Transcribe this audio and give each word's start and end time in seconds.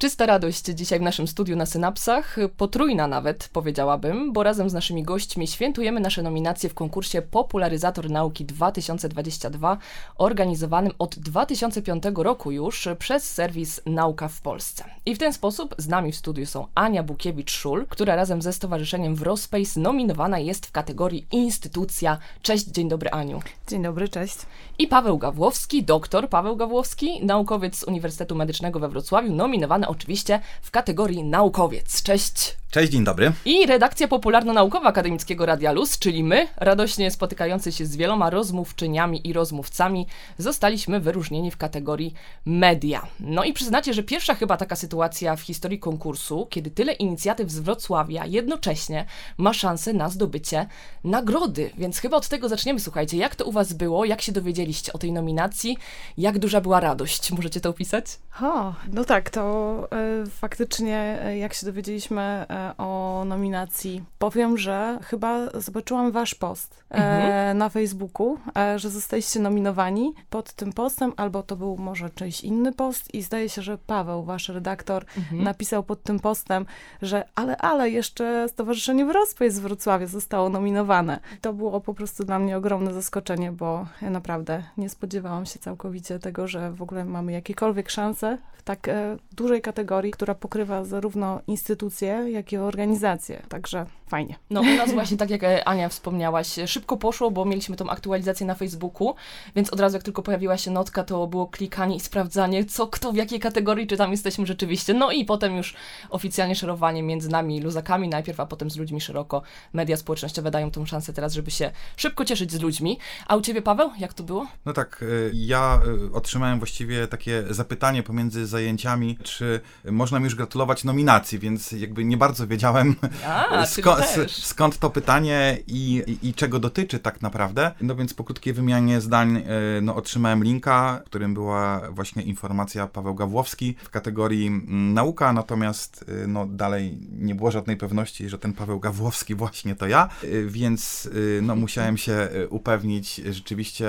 Czysta 0.00 0.26
radość 0.26 0.64
dzisiaj 0.64 0.98
w 0.98 1.02
naszym 1.02 1.28
studiu 1.28 1.56
na 1.56 1.66
Synapsach, 1.66 2.36
potrójna 2.56 3.06
nawet 3.06 3.48
powiedziałabym, 3.52 4.32
bo 4.32 4.42
razem 4.42 4.70
z 4.70 4.72
naszymi 4.72 5.02
gośćmi 5.02 5.48
świętujemy 5.48 6.00
nasze 6.00 6.22
nominacje 6.22 6.70
w 6.70 6.74
konkursie 6.74 7.22
Popularyzator 7.22 8.10
Nauki 8.10 8.44
2022, 8.44 9.78
organizowanym 10.16 10.92
od 10.98 11.18
2005 11.18 12.04
roku 12.14 12.50
już 12.50 12.88
przez 12.98 13.32
serwis 13.32 13.80
Nauka 13.86 14.28
w 14.28 14.40
Polsce. 14.40 14.84
I 15.06 15.14
w 15.14 15.18
ten 15.18 15.32
sposób 15.32 15.74
z 15.78 15.88
nami 15.88 16.12
w 16.12 16.16
studiu 16.16 16.46
są 16.46 16.66
Ania 16.74 17.02
Bukiewicz-Szul, 17.02 17.86
która 17.88 18.16
razem 18.16 18.42
ze 18.42 18.52
Stowarzyszeniem 18.52 19.14
Wrospace 19.14 19.80
nominowana 19.80 20.38
jest 20.38 20.66
w 20.66 20.72
kategorii 20.72 21.26
Instytucja. 21.30 22.18
Cześć, 22.42 22.66
dzień 22.66 22.88
dobry 22.88 23.10
Aniu. 23.10 23.40
Dzień 23.68 23.82
dobry, 23.82 24.08
cześć. 24.08 24.36
I 24.78 24.86
Paweł 24.86 25.18
Gawłowski, 25.18 25.84
doktor 25.84 26.28
Paweł 26.28 26.56
Gawłowski, 26.56 27.24
naukowiec 27.24 27.76
z 27.78 27.84
Uniwersytetu 27.84 28.34
Medycznego 28.34 28.80
we 28.80 28.88
Wrocławiu, 28.88 29.32
nominowany 29.32 29.89
oczywiście 29.90 30.40
w 30.62 30.70
kategorii 30.70 31.24
naukowiec. 31.24 32.02
Cześć! 32.02 32.60
Cześć, 32.70 32.92
dzień 32.92 33.04
dobry. 33.04 33.32
I 33.44 33.66
redakcja 33.66 34.08
popularno-naukowa 34.08 34.88
Akademickiego 34.88 35.46
Radia 35.46 35.72
Luz, 35.72 35.98
czyli 35.98 36.24
my, 36.24 36.48
radośnie 36.56 37.10
spotykający 37.10 37.72
się 37.72 37.86
z 37.86 37.96
wieloma 37.96 38.30
rozmówczyniami 38.30 39.28
i 39.28 39.32
rozmówcami, 39.32 40.06
zostaliśmy 40.38 41.00
wyróżnieni 41.00 41.50
w 41.50 41.56
kategorii 41.56 42.14
media. 42.46 43.06
No 43.20 43.44
i 43.44 43.52
przyznacie, 43.52 43.94
że 43.94 44.02
pierwsza 44.02 44.34
chyba 44.34 44.56
taka 44.56 44.76
sytuacja 44.76 45.36
w 45.36 45.40
historii 45.40 45.78
konkursu, 45.78 46.46
kiedy 46.50 46.70
tyle 46.70 46.92
inicjatyw 46.92 47.50
z 47.50 47.58
Wrocławia 47.58 48.26
jednocześnie 48.26 49.06
ma 49.38 49.52
szansę 49.52 49.92
na 49.92 50.08
zdobycie 50.08 50.66
nagrody. 51.04 51.70
Więc 51.78 51.98
chyba 51.98 52.16
od 52.16 52.28
tego 52.28 52.48
zaczniemy. 52.48 52.80
Słuchajcie, 52.80 53.16
jak 53.16 53.36
to 53.36 53.44
u 53.44 53.52
Was 53.52 53.72
było? 53.72 54.04
Jak 54.04 54.22
się 54.22 54.32
dowiedzieliście 54.32 54.92
o 54.92 54.98
tej 54.98 55.12
nominacji? 55.12 55.76
Jak 56.18 56.38
duża 56.38 56.60
była 56.60 56.80
radość? 56.80 57.32
Możecie 57.32 57.60
to 57.60 57.70
opisać? 57.70 58.04
O, 58.42 58.74
no 58.92 59.04
tak, 59.04 59.30
to 59.30 59.79
y, 59.84 60.30
faktycznie 60.30 61.22
y, 61.26 61.36
jak 61.36 61.54
się 61.54 61.66
dowiedzieliśmy 61.66 62.46
y, 62.72 62.76
o 62.76 63.22
nominacji, 63.26 64.04
powiem, 64.18 64.58
że 64.58 64.98
chyba 65.02 65.60
zobaczyłam 65.60 66.12
wasz 66.12 66.34
post 66.34 66.84
mhm. 66.90 67.58
na 67.58 67.68
Facebooku, 67.68 68.38
że 68.76 68.90
zostaliście 68.90 69.40
nominowani 69.40 70.14
pod 70.30 70.52
tym 70.52 70.72
postem, 70.72 71.12
albo 71.16 71.42
to 71.42 71.56
był 71.56 71.76
może 71.76 72.10
czyjś 72.10 72.40
inny 72.40 72.72
post 72.72 73.14
i 73.14 73.22
zdaje 73.22 73.48
się, 73.48 73.62
że 73.62 73.78
Paweł, 73.78 74.24
wasz 74.24 74.48
redaktor, 74.48 75.04
mhm. 75.18 75.42
napisał 75.42 75.82
pod 75.82 76.02
tym 76.02 76.20
postem, 76.20 76.66
że 77.02 77.24
ale, 77.34 77.56
ale, 77.56 77.90
jeszcze 77.90 78.48
Stowarzyszenie 78.48 79.04
Wrospace 79.04 79.50
z 79.50 79.58
Wrocławia 79.58 80.06
zostało 80.06 80.48
nominowane. 80.48 81.20
To 81.40 81.52
było 81.52 81.80
po 81.80 81.94
prostu 81.94 82.24
dla 82.24 82.38
mnie 82.38 82.56
ogromne 82.56 82.94
zaskoczenie, 82.94 83.52
bo 83.52 83.86
ja 84.02 84.10
naprawdę 84.10 84.62
nie 84.76 84.88
spodziewałam 84.88 85.46
się 85.46 85.58
całkowicie 85.58 86.18
tego, 86.18 86.48
że 86.48 86.72
w 86.72 86.82
ogóle 86.82 87.04
mamy 87.04 87.32
jakiekolwiek 87.32 87.90
szanse 87.90 88.38
w 88.60 88.62
tak 88.62 88.88
e, 88.88 89.16
dużej 89.32 89.62
kategorii, 89.62 89.69
która 90.12 90.34
pokrywa 90.34 90.84
zarówno 90.84 91.40
instytucje, 91.46 92.08
jak 92.30 92.52
i 92.52 92.56
organizacje. 92.56 93.42
Także 93.48 93.86
fajnie. 94.08 94.38
No 94.50 94.60
u 94.60 94.64
nas 94.64 94.92
właśnie, 94.92 95.16
tak 95.16 95.30
jak 95.30 95.44
e, 95.44 95.68
Ania 95.68 95.88
wspomniałaś, 95.88 96.56
szybko 96.66 96.96
poszło, 96.96 97.30
bo 97.30 97.44
mieliśmy 97.44 97.76
tą 97.76 97.90
aktualizację 97.90 98.46
na 98.46 98.54
Facebooku, 98.54 99.14
więc 99.56 99.72
od 99.72 99.80
razu 99.80 99.96
jak 99.96 100.02
tylko 100.02 100.22
pojawiła 100.22 100.56
się 100.56 100.70
notka, 100.70 101.04
to 101.04 101.26
było 101.26 101.46
klikanie 101.46 101.96
i 101.96 102.00
sprawdzanie, 102.00 102.64
co, 102.64 102.86
kto, 102.86 103.12
w 103.12 103.16
jakiej 103.16 103.40
kategorii, 103.40 103.86
czy 103.86 103.96
tam 103.96 104.10
jesteśmy 104.10 104.46
rzeczywiście. 104.46 104.94
No 104.94 105.10
i 105.10 105.24
potem 105.24 105.56
już 105.56 105.74
oficjalnie 106.10 106.54
szerowanie 106.54 107.02
między 107.02 107.28
nami 107.28 107.60
luzakami 107.60 108.08
najpierw, 108.08 108.40
a 108.40 108.46
potem 108.46 108.70
z 108.70 108.76
ludźmi 108.76 109.00
szeroko. 109.00 109.42
Media 109.72 109.96
społecznościowe 109.96 110.50
dają 110.50 110.70
tą 110.70 110.86
szansę 110.86 111.12
teraz, 111.12 111.32
żeby 111.32 111.50
się 111.50 111.70
szybko 111.96 112.24
cieszyć 112.24 112.52
z 112.52 112.60
ludźmi. 112.60 112.98
A 113.26 113.36
u 113.36 113.40
ciebie, 113.40 113.62
Paweł, 113.62 113.90
jak 113.98 114.14
to 114.14 114.22
było? 114.22 114.46
No 114.66 114.72
tak, 114.72 115.02
e, 115.02 115.30
ja 115.32 115.80
e, 116.10 116.12
otrzymałem 116.12 116.58
właściwie 116.58 117.06
takie 117.06 117.44
zapytanie 117.50 118.02
pomiędzy 118.02 118.46
zajęciami, 118.46 119.18
czy 119.22 119.59
można 119.84 120.18
mi 120.18 120.24
już 120.24 120.34
gratulować 120.34 120.84
nominacji, 120.84 121.38
więc 121.38 121.72
jakby 121.72 122.04
nie 122.04 122.16
bardzo 122.16 122.46
wiedziałem, 122.46 122.96
A, 123.26 123.66
sko 123.66 123.96
skąd 124.28 124.78
to 124.78 124.90
pytanie 124.90 125.58
i, 125.66 126.02
i, 126.06 126.28
i, 126.28 126.34
czego 126.34 126.58
dotyczy 126.58 126.98
tak 126.98 127.22
naprawdę. 127.22 127.70
No 127.80 127.96
więc 127.96 128.14
po 128.14 128.24
krótkiej 128.24 128.52
wymianie 128.52 129.00
zdań 129.00 129.36
e, 129.36 129.80
no, 129.80 129.96
otrzymałem 129.96 130.44
linka, 130.44 131.00
w 131.02 131.08
którym 131.08 131.34
była 131.34 131.80
właśnie 131.90 132.22
informacja 132.22 132.86
Paweł 132.86 133.14
Gawłowski 133.14 133.76
w 133.84 133.90
kategorii 133.90 134.46
mm, 134.46 134.94
nauka, 134.94 135.32
natomiast 135.32 136.04
e, 136.08 136.26
no, 136.26 136.46
dalej 136.46 136.98
nie 137.12 137.34
było 137.34 137.50
żadnej 137.50 137.76
pewności, 137.76 138.28
że 138.28 138.38
ten 138.38 138.52
Paweł 138.52 138.80
Gawłowski 138.80 139.34
właśnie 139.44 139.76
to 139.76 139.86
ja, 139.86 140.08
e, 140.22 140.26
więc 140.46 141.10
no, 141.42 141.56
musiałem 141.56 141.96
się 141.96 142.28
upewnić 142.50 143.14
rzeczywiście, 143.30 143.88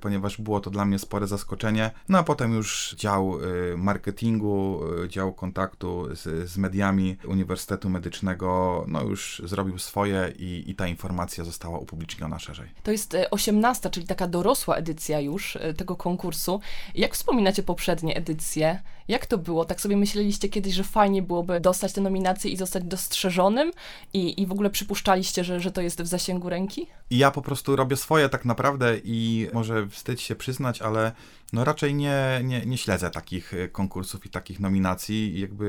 ponieważ 0.00 0.40
było 0.40 0.60
to 0.60 0.70
dla 0.70 0.84
mnie 0.84 0.98
spore 0.98 1.26
zaskoczenie. 1.26 1.90
No 2.08 2.18
a 2.18 2.22
potem 2.22 2.52
już 2.52 2.94
dział 2.98 3.38
marketingu, 3.76 4.79
dział 5.08 5.32
kontaktu 5.32 6.08
z, 6.14 6.50
z 6.50 6.58
mediami 6.58 7.16
Uniwersytetu 7.28 7.90
Medycznego, 7.90 8.84
no 8.88 9.02
już 9.02 9.42
zrobił 9.44 9.78
swoje 9.78 10.32
i, 10.38 10.64
i 10.66 10.74
ta 10.74 10.86
informacja 10.86 11.44
została 11.44 11.78
upubliczniona 11.78 12.38
szerzej. 12.38 12.68
To 12.82 12.92
jest 12.92 13.16
18, 13.30 13.88
e, 13.88 13.92
czyli 13.92 14.06
taka 14.06 14.26
dorosła 14.26 14.76
edycja 14.76 15.20
już 15.20 15.56
e, 15.56 15.74
tego 15.74 15.96
konkursu. 15.96 16.60
Jak 16.94 17.14
wspominacie 17.14 17.62
poprzednie 17.62 18.16
edycje? 18.16 18.82
Jak 19.10 19.26
to 19.26 19.38
było? 19.38 19.64
Tak 19.64 19.80
sobie 19.80 19.96
myśleliście 19.96 20.48
kiedyś, 20.48 20.74
że 20.74 20.84
fajnie 20.84 21.22
byłoby 21.22 21.60
dostać 21.60 21.92
te 21.92 22.00
nominacje 22.00 22.50
i 22.50 22.56
zostać 22.56 22.84
dostrzeżonym? 22.84 23.72
I, 24.12 24.42
i 24.42 24.46
w 24.46 24.52
ogóle 24.52 24.70
przypuszczaliście, 24.70 25.44
że, 25.44 25.60
że 25.60 25.70
to 25.70 25.80
jest 25.80 26.02
w 26.02 26.06
zasięgu 26.06 26.48
ręki? 26.48 26.86
ja 27.10 27.30
po 27.30 27.42
prostu 27.42 27.76
robię 27.76 27.96
swoje 27.96 28.28
tak 28.28 28.44
naprawdę 28.44 28.98
i 29.04 29.48
może 29.52 29.88
wstyd 29.88 30.20
się 30.20 30.34
przyznać, 30.34 30.82
ale 30.82 31.12
no 31.52 31.64
raczej 31.64 31.94
nie, 31.94 32.40
nie, 32.44 32.66
nie 32.66 32.78
śledzę 32.78 33.10
takich 33.10 33.54
e, 33.54 33.68
konkursów 33.68 34.26
i 34.26 34.28
takich 34.28 34.60
nominacji. 34.60 35.40
Jakby 35.40 35.64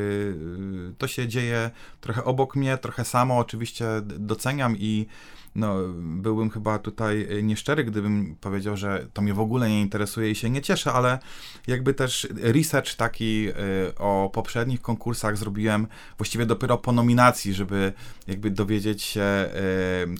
y, 0.91 0.95
to 0.97 1.07
się 1.07 1.27
dzieje 1.27 1.71
trochę 2.01 2.23
obok 2.23 2.55
mnie, 2.55 2.77
trochę 2.77 3.05
samo. 3.05 3.37
Oczywiście 3.37 3.85
doceniam 4.03 4.75
i 4.77 5.05
no, 5.55 5.75
byłbym 5.97 6.49
chyba 6.49 6.79
tutaj 6.79 7.27
e, 7.39 7.43
nieszczery, 7.43 7.83
gdybym 7.83 8.35
powiedział, 8.41 8.77
że 8.77 9.07
to 9.13 9.21
mnie 9.21 9.33
w 9.33 9.39
ogóle 9.39 9.69
nie 9.69 9.81
interesuje 9.81 10.31
i 10.31 10.35
się 10.35 10.49
nie 10.49 10.61
cieszę, 10.61 10.93
ale 10.93 11.19
jakby 11.67 11.93
też 11.93 12.27
research 12.41 12.95
taki 12.95 13.47
e, 13.47 13.53
o 13.97 14.29
poprzednich 14.33 14.81
konkursach 14.81 15.37
zrobiłem 15.37 15.87
właściwie 16.17 16.45
dopiero 16.45 16.77
po 16.77 16.91
nominacji, 16.91 17.53
żeby 17.53 17.93
jakby 18.27 18.51
dowiedzieć 18.51 19.03
się, 19.03 19.21
e, 19.21 19.51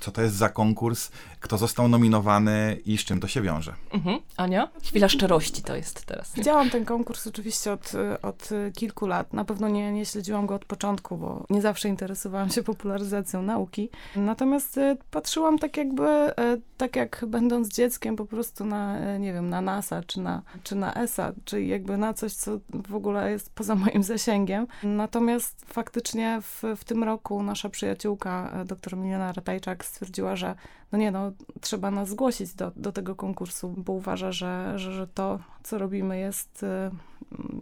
co 0.02 0.12
to 0.12 0.22
jest 0.22 0.36
za 0.36 0.50
konkurs, 0.50 1.12
kto 1.41 1.57
został 1.57 1.88
nominowany 1.88 2.78
i 2.85 2.97
z 2.97 3.03
czym 3.03 3.19
to 3.19 3.28
się 3.28 3.41
wiąże. 3.41 3.74
Mhm. 3.94 4.19
Ania? 4.38 4.69
Chwila 4.84 5.09
szczerości 5.09 5.63
to 5.63 5.75
jest 5.75 6.06
teraz. 6.06 6.34
Widziałam 6.35 6.69
ten 6.69 6.85
konkurs 6.85 7.28
oczywiście 7.28 7.72
od, 7.72 7.91
od 8.22 8.50
kilku 8.75 9.07
lat. 9.07 9.34
Na 9.34 9.46
pewno 9.46 9.69
nie, 9.69 9.91
nie 9.91 10.06
śledziłam 10.06 10.46
go 10.46 10.56
od 10.56 10.66
początku, 10.66 11.18
bo 11.18 11.46
nie 11.50 11.62
zawsze 11.62 11.90
interesowałam 11.90 12.50
się 12.50 12.63
popularyzacją 12.63 13.41
nauki. 13.41 13.90
Natomiast 14.16 14.80
patrzyłam 15.12 15.59
tak 15.59 15.78
jakby, 15.78 16.07
e, 16.07 16.57
tak 16.78 16.96
jak 16.96 17.25
będąc 17.28 17.74
dzieckiem 17.74 18.16
po 18.16 18.25
prostu 18.25 18.66
na, 18.66 18.97
e, 18.97 19.19
nie 19.19 19.34
wiem, 19.34 19.50
na 19.50 19.62
NASA 19.62 20.01
czy 20.03 20.19
na, 20.19 20.41
czy 20.63 20.75
na 20.75 20.94
ESA, 20.94 21.34
czyli 21.46 21.68
jakby 21.68 21.97
na 21.97 22.13
coś, 22.13 22.34
co 22.34 22.59
w 22.69 22.96
ogóle 22.96 23.31
jest 23.31 23.53
poza 23.56 23.75
moim 23.75 24.03
zasięgiem. 24.03 24.68
Natomiast 24.84 25.66
faktycznie 25.66 26.40
w, 26.41 26.63
w 26.78 26.84
tym 26.84 27.03
roku 27.03 27.44
nasza 27.44 27.69
przyjaciółka, 27.69 28.51
e, 28.53 28.66
dr 28.66 28.97
Milena 28.97 29.31
Ratajczak 29.31 29.85
stwierdziła, 29.85 30.35
że 30.35 30.56
no 30.91 30.97
nie 30.97 31.12
no, 31.12 31.31
trzeba 31.62 31.92
nas 31.92 32.10
zgłosić 32.10 32.54
do, 32.54 32.72
do 32.75 32.92
tego 32.92 33.16
konkursu, 33.16 33.74
bo 33.78 33.94
uważa, 33.94 34.31
że, 34.31 34.74
że, 34.75 34.92
że 34.92 35.07
to, 35.07 35.39
co 35.63 35.78
robimy 35.78 36.19
jest 36.19 36.66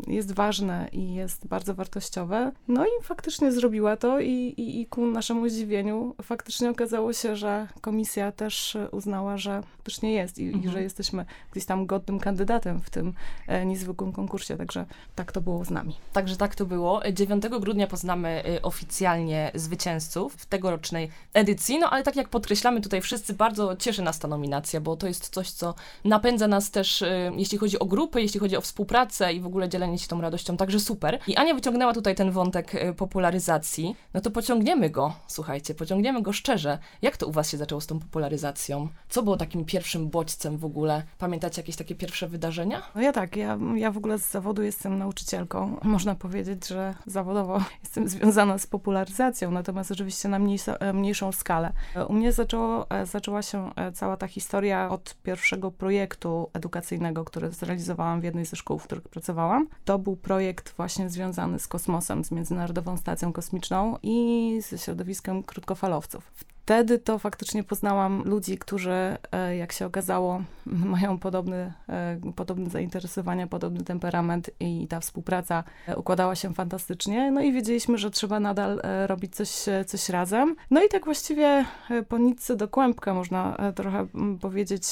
jest 0.07 0.31
ważne 0.31 0.89
i 0.91 1.13
jest 1.13 1.47
bardzo 1.47 1.75
wartościowe. 1.75 2.51
No 2.67 2.85
i 2.85 3.03
faktycznie 3.03 3.51
zrobiła 3.51 3.97
to 3.97 4.19
i, 4.19 4.31
i, 4.31 4.81
i 4.81 4.85
ku 4.85 5.05
naszemu 5.05 5.49
zdziwieniu 5.49 6.15
faktycznie 6.21 6.69
okazało 6.69 7.13
się, 7.13 7.35
że 7.35 7.67
komisja 7.81 8.31
też 8.31 8.77
uznała, 8.91 9.37
że 9.37 9.61
faktycznie 9.77 10.13
jest 10.13 10.37
i, 10.37 10.45
mhm. 10.47 10.63
i 10.63 10.69
że 10.69 10.81
jesteśmy 10.81 11.25
gdzieś 11.51 11.65
tam 11.65 11.85
godnym 11.85 12.19
kandydatem 12.19 12.81
w 12.81 12.89
tym 12.89 13.13
e, 13.47 13.65
niezwykłym 13.65 14.11
konkursie, 14.11 14.57
także 14.57 14.85
tak 15.15 15.31
to 15.31 15.41
było 15.41 15.65
z 15.65 15.69
nami. 15.69 15.95
Także 16.13 16.37
tak 16.37 16.55
to 16.55 16.65
było. 16.65 17.01
9 17.13 17.43
grudnia 17.59 17.87
poznamy 17.87 18.43
y, 18.47 18.61
oficjalnie 18.61 19.51
zwycięzców 19.55 20.33
w 20.33 20.45
tegorocznej 20.45 21.09
edycji, 21.33 21.79
no 21.79 21.89
ale 21.89 22.03
tak 22.03 22.15
jak 22.15 22.29
podkreślamy 22.29 22.81
tutaj 22.81 23.01
wszyscy, 23.01 23.33
bardzo 23.33 23.58
cieszy 23.79 24.01
nas 24.01 24.19
ta 24.19 24.27
nominacja, 24.27 24.81
bo 24.81 24.97
to 24.97 25.07
jest 25.07 25.29
coś, 25.29 25.51
co 25.51 25.75
napędza 26.05 26.47
nas 26.47 26.71
też, 26.71 27.01
y, 27.01 27.31
jeśli 27.35 27.57
chodzi 27.57 27.79
o 27.79 27.85
grupy, 27.85 28.21
jeśli 28.21 28.39
chodzi 28.39 28.57
o 28.57 28.61
współpracę 28.61 29.33
i 29.33 29.39
w 29.39 29.45
ogóle 29.45 29.69
dzielenie 29.69 29.97
się 29.97 30.07
tą 30.07 30.21
radością, 30.21 30.57
także 30.57 30.79
super. 30.79 31.19
I 31.27 31.35
Ania 31.35 31.53
wyciągnęła 31.53 31.93
tutaj 31.93 32.15
ten 32.15 32.31
wątek 32.31 32.75
y, 32.75 32.93
popularyzacji, 32.93 33.95
no 34.13 34.21
to 34.21 34.31
pociągniemy 34.31 34.89
go, 34.89 35.13
słuchajcie, 35.27 35.75
pociągniemy 35.75 36.21
go 36.21 36.33
szczerze. 36.33 36.79
Jak 37.01 37.17
to 37.17 37.27
u 37.27 37.31
Was 37.31 37.49
się 37.49 37.57
zaczęło 37.57 37.81
z 37.81 37.87
tą 37.87 37.99
popularyzacją? 37.99 38.87
Co 39.09 39.23
było 39.23 39.37
takim 39.37 39.65
pierwszym 39.65 40.09
bodźcem 40.09 40.57
w 40.57 40.65
ogóle? 40.65 41.03
Pamiętacie 41.17 41.61
jakieś 41.61 41.75
takie 41.75 41.95
pierwsze 41.95 42.27
wydarzenia? 42.27 42.81
No 42.95 43.01
ja 43.01 43.13
tak, 43.13 43.35
ja, 43.35 43.57
ja 43.75 43.91
w 43.91 43.97
ogóle 43.97 44.19
z 44.19 44.31
zawodu 44.31 44.63
jestem 44.63 44.97
nauczycielką. 44.97 45.77
Można 45.83 46.15
powiedzieć, 46.15 46.67
że 46.67 46.95
zawodowo 47.05 47.63
jestem 47.83 48.07
związana 48.07 48.57
z 48.57 48.67
popularyzacją, 48.67 49.51
natomiast 49.51 49.91
oczywiście 49.91 50.29
na 50.29 50.39
mniejsza, 50.39 50.77
mniejszą 50.93 51.31
skalę. 51.31 51.73
U 52.07 52.13
mnie 52.13 52.31
zaczęło, 52.31 52.87
zaczęła 53.03 53.41
się 53.41 53.48
cała 53.93 54.17
ta 54.17 54.27
historia 54.27 54.89
od 54.89 55.15
pierwszego 55.23 55.71
projektu 55.71 56.49
edukacyjnego, 56.53 57.25
który 57.25 57.51
zrealizowałam 57.51 58.21
w 58.21 58.23
jednej 58.23 58.45
ze 58.45 58.55
szkół, 58.55 58.79
w 58.79 58.83
których 58.83 59.07
pracowałam. 59.07 59.67
To 59.85 59.99
był 59.99 60.15
projekt 60.15 60.73
właśnie 60.77 61.09
związany 61.09 61.59
z 61.59 61.67
kosmosem, 61.67 62.23
z 62.23 62.31
Międzynarodową 62.31 62.97
Stacją 62.97 63.33
Kosmiczną 63.33 63.97
i 64.03 64.59
ze 64.69 64.77
środowiskiem 64.77 65.43
krótkofalowców 65.43 66.31
wtedy 66.69 66.99
to 66.99 67.19
faktycznie 67.19 67.63
poznałam 67.63 68.23
ludzi, 68.25 68.57
którzy, 68.57 69.17
e, 69.31 69.55
jak 69.55 69.71
się 69.71 69.85
okazało, 69.85 70.41
mają 70.95 71.19
podobny, 71.19 71.73
e, 71.89 72.19
podobne 72.35 72.69
zainteresowania, 72.69 73.47
podobny 73.47 73.83
temperament 73.83 74.49
i 74.59 74.87
ta 74.87 74.99
współpraca 74.99 75.63
e, 75.87 75.97
układała 75.97 76.35
się 76.35 76.53
fantastycznie. 76.53 77.31
No 77.31 77.41
i 77.41 77.51
wiedzieliśmy, 77.51 77.97
że 77.97 78.11
trzeba 78.11 78.39
nadal 78.39 78.81
robić 79.05 79.35
coś, 79.35 79.49
coś 79.87 80.09
razem. 80.09 80.55
No 80.71 80.83
i 80.83 80.89
tak 80.89 81.05
właściwie 81.05 81.65
po 82.07 82.17
nitce 82.17 82.55
do 82.55 82.67
kłębka, 82.67 83.13
można 83.13 83.57
trochę 83.75 84.07
powiedzieć, 84.41 84.83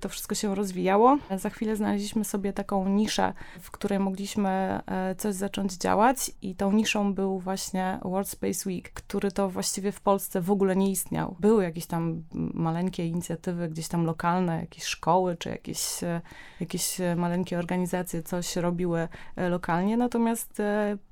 to 0.00 0.08
wszystko 0.08 0.34
się 0.34 0.54
rozwijało. 0.54 1.18
Za 1.36 1.50
chwilę 1.50 1.76
znaleźliśmy 1.76 2.24
sobie 2.24 2.52
taką 2.52 2.88
niszę, 2.88 3.32
w 3.60 3.70
której 3.70 3.98
mogliśmy 3.98 4.80
coś 5.18 5.34
zacząć 5.34 5.72
działać 5.72 6.30
i 6.42 6.54
tą 6.54 6.72
niszą 6.72 7.14
był 7.14 7.38
właśnie 7.38 7.98
World 8.02 8.28
Space 8.28 8.70
Week, 8.70 8.90
który 8.90 9.32
to 9.32 9.48
właściwie 9.48 9.92
w 9.92 10.00
Polsce 10.00 10.40
w 10.40 10.50
ogóle 10.50 10.76
nie 10.76 10.90
istniał 10.90 11.13
istniał. 11.14 11.36
Były 11.40 11.64
jakieś 11.64 11.86
tam 11.86 12.22
maleńkie 12.54 13.06
inicjatywy, 13.06 13.68
gdzieś 13.68 13.88
tam 13.88 14.04
lokalne, 14.04 14.60
jakieś 14.60 14.84
szkoły, 14.84 15.36
czy 15.36 15.48
jakieś, 15.48 16.04
e, 16.04 16.20
jakieś 16.60 17.00
e, 17.00 17.16
maleńkie 17.16 17.58
organizacje 17.58 18.22
coś 18.22 18.56
robiły 18.56 19.08
e, 19.36 19.48
lokalnie, 19.48 19.96
natomiast 19.96 20.62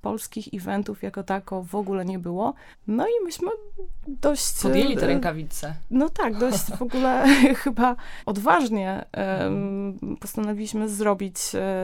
polskich 0.00 0.54
eventów 0.54 1.02
jako 1.02 1.22
tako 1.22 1.62
w 1.62 1.74
ogóle 1.74 2.04
nie 2.04 2.18
było. 2.18 2.54
No 2.86 3.06
i 3.06 3.24
myśmy 3.24 3.48
dość... 4.08 4.62
Podjęli 4.62 4.96
te 4.96 5.06
rękawice. 5.06 5.74
No 5.90 6.08
tak, 6.08 6.38
dość 6.38 6.64
w 6.78 6.82
ogóle 6.82 7.24
chyba 7.64 7.96
odważnie 8.26 9.04
postanowiliśmy 10.20 10.88
zrobić 10.88 11.36